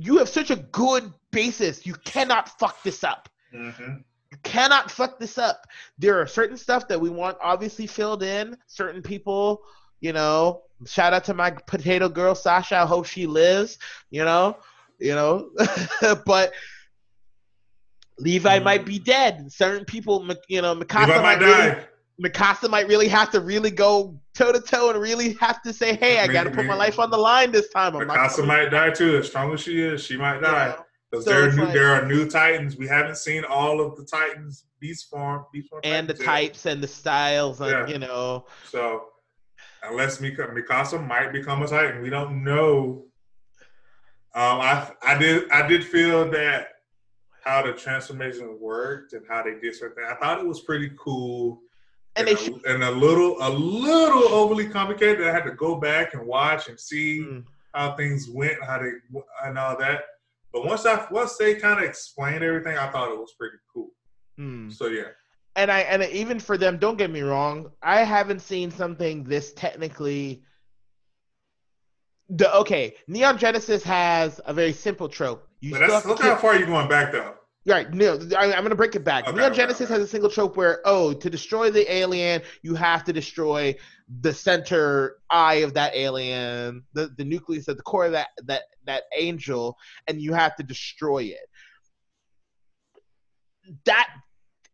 [0.00, 1.84] you have such a good basis.
[1.86, 3.28] You cannot fuck this up.
[3.54, 3.96] Mm-hmm.
[4.32, 5.66] You cannot fuck this up.
[5.98, 8.56] There are certain stuff that we want obviously filled in.
[8.66, 9.62] Certain people,
[10.00, 10.62] you know.
[10.86, 12.76] Shout out to my potato girl Sasha.
[12.78, 13.78] I hope she lives.
[14.10, 14.56] You know.
[14.98, 15.50] You know.
[16.26, 16.52] but.
[18.18, 18.64] Levi Mhm.
[18.64, 19.50] might be dead.
[19.50, 21.84] Certain people, you know, Mikasa Levi might really, die.
[22.24, 25.96] Mikasa might really have to really go toe to toe and really have to say,
[25.96, 28.46] "Hey, I got to put my life on the line this time." I'm Mikasa coming-
[28.48, 29.16] might die too.
[29.16, 30.76] As strong as she is, she might die.
[31.10, 32.76] Because So there, are new, like- there are new Titans.
[32.76, 36.24] We haven't seen all of the Titans, Beast Form, Beast Form and the yet.
[36.24, 37.86] types and the styles, and Yeah.
[37.86, 39.06] you know, So
[39.82, 43.06] unless Mika, Mikasa might become a Titan, we don't know.
[44.34, 46.68] Um, I I did I did feel that
[47.42, 50.04] how the transformation worked and how they did certain.
[50.08, 51.62] I thought it was pretty cool.
[52.16, 55.26] And and, they a, and a little a little overly complicated.
[55.26, 57.44] I had to go back and watch and see Mm.
[57.74, 58.90] how things went, how they
[59.44, 60.02] and all that.
[60.52, 63.90] But once I once they kind of explained everything, I thought it was pretty cool.
[64.38, 64.72] Mm.
[64.72, 65.08] So yeah,
[65.56, 69.52] And I and even for them, don't get me wrong, I haven't seen something this
[69.52, 70.42] technically.
[72.30, 75.46] The okay, Neon Genesis has a very simple trope.
[75.60, 77.34] You but that's look how far you're going back though.
[77.70, 79.28] Right, no, I, I'm gonna break it back.
[79.28, 79.94] Okay, Neon okay, Genesis okay.
[79.94, 83.76] has a single trope where, oh, to destroy the alien, you have to destroy
[84.20, 88.62] the center eye of that alien, the, the nucleus at the core of that that
[88.86, 89.78] that angel,
[90.08, 91.48] and you have to destroy it.
[93.84, 94.08] That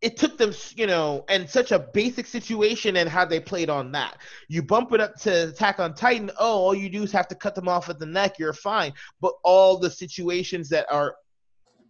[0.01, 3.91] it took them, you know, and such a basic situation and how they played on
[3.91, 4.17] that.
[4.47, 6.31] You bump it up to Attack on Titan.
[6.39, 8.39] Oh, all you do is have to cut them off at the neck.
[8.39, 8.93] You're fine.
[9.21, 11.15] But all the situations that are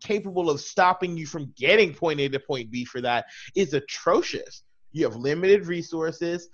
[0.01, 3.25] capable of stopping you from getting point A to point B for that
[3.55, 4.63] is atrocious.
[4.91, 6.49] You have limited resources.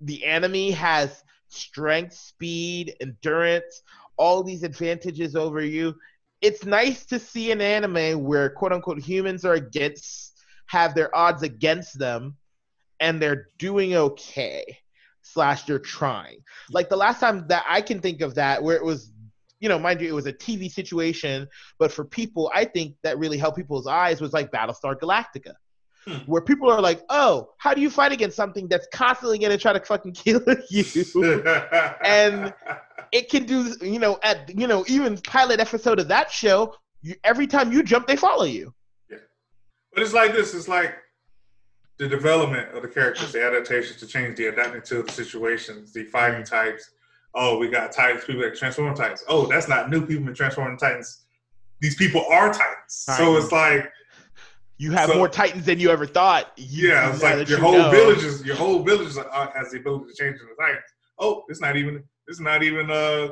[0.00, 3.82] The enemy has strength, speed, endurance,
[4.16, 5.94] all these advantages over you.
[6.42, 10.36] It's nice to see an anime where quote unquote humans are against
[10.66, 12.36] have their odds against them
[13.00, 14.64] and they're doing okay
[15.22, 16.38] slash they're trying
[16.70, 19.12] like the last time that i can think of that where it was
[19.60, 21.46] you know mind you it was a tv situation
[21.78, 25.52] but for people i think that really helped people's eyes was like battlestar galactica
[26.08, 26.18] Hmm.
[26.26, 29.58] where people are like oh how do you fight against something that's constantly going to
[29.58, 30.84] try to fucking kill you
[32.04, 32.54] And-
[33.12, 36.72] it can do you know at you know even pilot episode of that show
[37.02, 38.72] you, every time you jump they follow you
[39.10, 39.18] Yeah,
[39.92, 40.54] But it's like this.
[40.54, 40.94] It's like
[41.98, 46.04] the development of the characters, the adaptations to change, the adapting to the situations, the
[46.04, 46.90] fighting types.
[47.38, 49.22] Oh, we got Titans, people that transform Titans.
[49.28, 51.26] Oh, that's not new people been transforming Titans.
[51.80, 52.74] These people are Titans.
[52.88, 53.92] So it's like,
[54.78, 57.64] you have So- more titans than you ever thought You- yeah, it's like your you
[57.64, 57.90] whole know.
[57.90, 60.82] village is your whole village is, uh, has the ability to change into Titans.
[61.18, 63.28] Oh, it's not even it's not even uh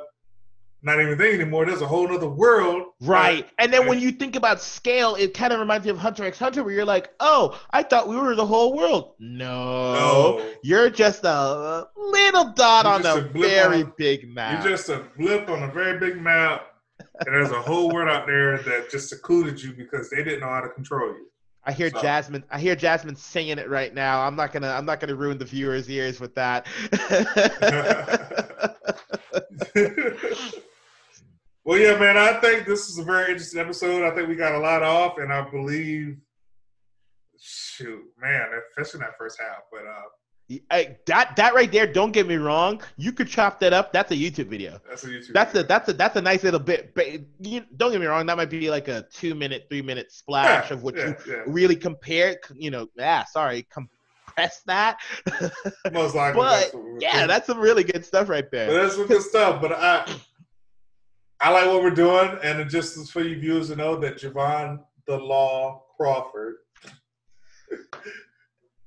[0.84, 1.64] not even thing anymore.
[1.66, 2.88] There's a whole other world.
[3.00, 3.48] Right.
[3.58, 6.38] And then when you think about scale, it kind of reminds me of Hunter x
[6.38, 9.14] Hunter, where you're like, oh, I thought we were the whole world.
[9.18, 9.94] No.
[9.94, 10.52] No.
[10.62, 14.62] You're just a little dot You're on a a very on- big map.
[14.62, 16.66] You're just a blip on a very big map,
[16.98, 20.48] and there's a whole world out there that just secluded you because they didn't know
[20.48, 21.26] how to control you.
[21.66, 22.44] I hear So- Jasmine.
[22.50, 24.20] I hear Jasmine singing it right now.
[24.20, 24.68] I'm not gonna.
[24.70, 26.66] I'm not gonna ruin the viewers' ears with that.
[31.64, 34.04] well, yeah, man, I think this is a very interesting episode.
[34.06, 36.18] I think we got a lot off, and I believe,
[37.40, 39.62] shoot, man, especially in that first half.
[39.72, 40.02] But uh,
[40.70, 41.86] I- that that right there.
[41.86, 42.82] Don't get me wrong.
[42.96, 43.92] You could chop that up.
[43.92, 44.78] That's a YouTube video.
[44.88, 45.32] that's a YouTube.
[45.32, 46.94] That's a that's a that's a nice little bit.
[46.94, 47.06] But
[47.40, 48.26] you, don't get me wrong.
[48.26, 51.16] That might be like a two minute, three minute splash Yeah, of what yeah, you
[51.26, 51.42] yeah.
[51.46, 52.36] really compare.
[52.54, 53.24] You know, yeah.
[53.24, 54.98] Sorry, compress that.
[55.92, 56.40] Most likely.
[56.40, 58.66] but that's yeah, that's some really good stuff right there.
[58.66, 58.82] But there.
[58.82, 59.62] that's some good stuff.
[59.62, 60.06] But I,
[61.40, 65.18] I like what we're doing, and just for you viewers to know that Jevone the
[65.18, 66.56] Law Crawford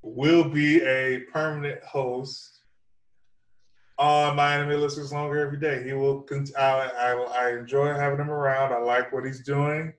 [0.02, 2.61] will be a permanent host
[3.99, 5.84] on my anime listeners longer every day.
[5.84, 6.26] He will.
[6.57, 8.74] I, I I enjoy having him around.
[8.74, 9.94] I like what he's doing.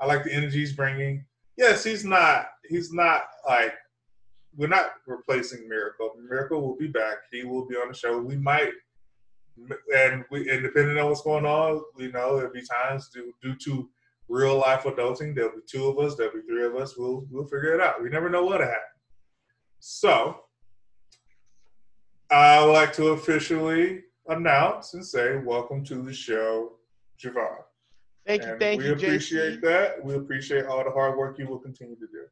[0.00, 1.24] I like the energy he's bringing.
[1.56, 2.48] Yes, he's not.
[2.68, 3.74] He's not like
[4.56, 6.12] we're not replacing Miracle.
[6.28, 7.18] Miracle will be back.
[7.30, 8.18] He will be on the show.
[8.18, 8.70] We might,
[9.94, 13.54] and we and depending on what's going on, you know, there'll be times due, due
[13.56, 13.88] to
[14.28, 15.34] real life adulting.
[15.34, 16.14] There'll be two of us.
[16.16, 16.96] There'll be three of us.
[16.96, 18.02] We'll we'll figure it out.
[18.02, 18.80] We never know what'll happen.
[19.80, 20.40] So,
[22.30, 26.72] I would like to officially announce and say, welcome to the show,
[27.22, 27.62] Jevone.
[28.26, 29.62] Thank you, And thank we you, appreciate JC.
[29.62, 30.04] that.
[30.04, 32.24] We appreciate all the hard work you will continue to do.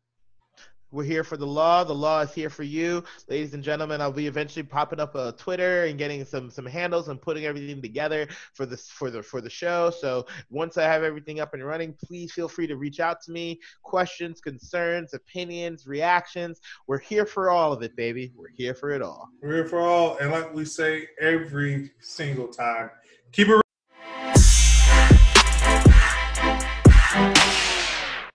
[0.94, 1.82] We're here for the law.
[1.82, 4.00] The law is here for you, ladies and gentlemen.
[4.00, 7.82] I'll be eventually popping up a Twitter and getting some some handles and putting everything
[7.82, 9.90] together for this for the for the show.
[9.90, 13.32] So once I have everything up and running, please feel free to reach out to
[13.32, 13.58] me.
[13.82, 16.60] Questions, concerns, opinions, reactions.
[16.86, 18.32] We're here for all of it, baby.
[18.36, 19.30] We're here for it all.
[19.42, 22.90] We're here for all, and like we say every single time,
[23.32, 23.64] keep it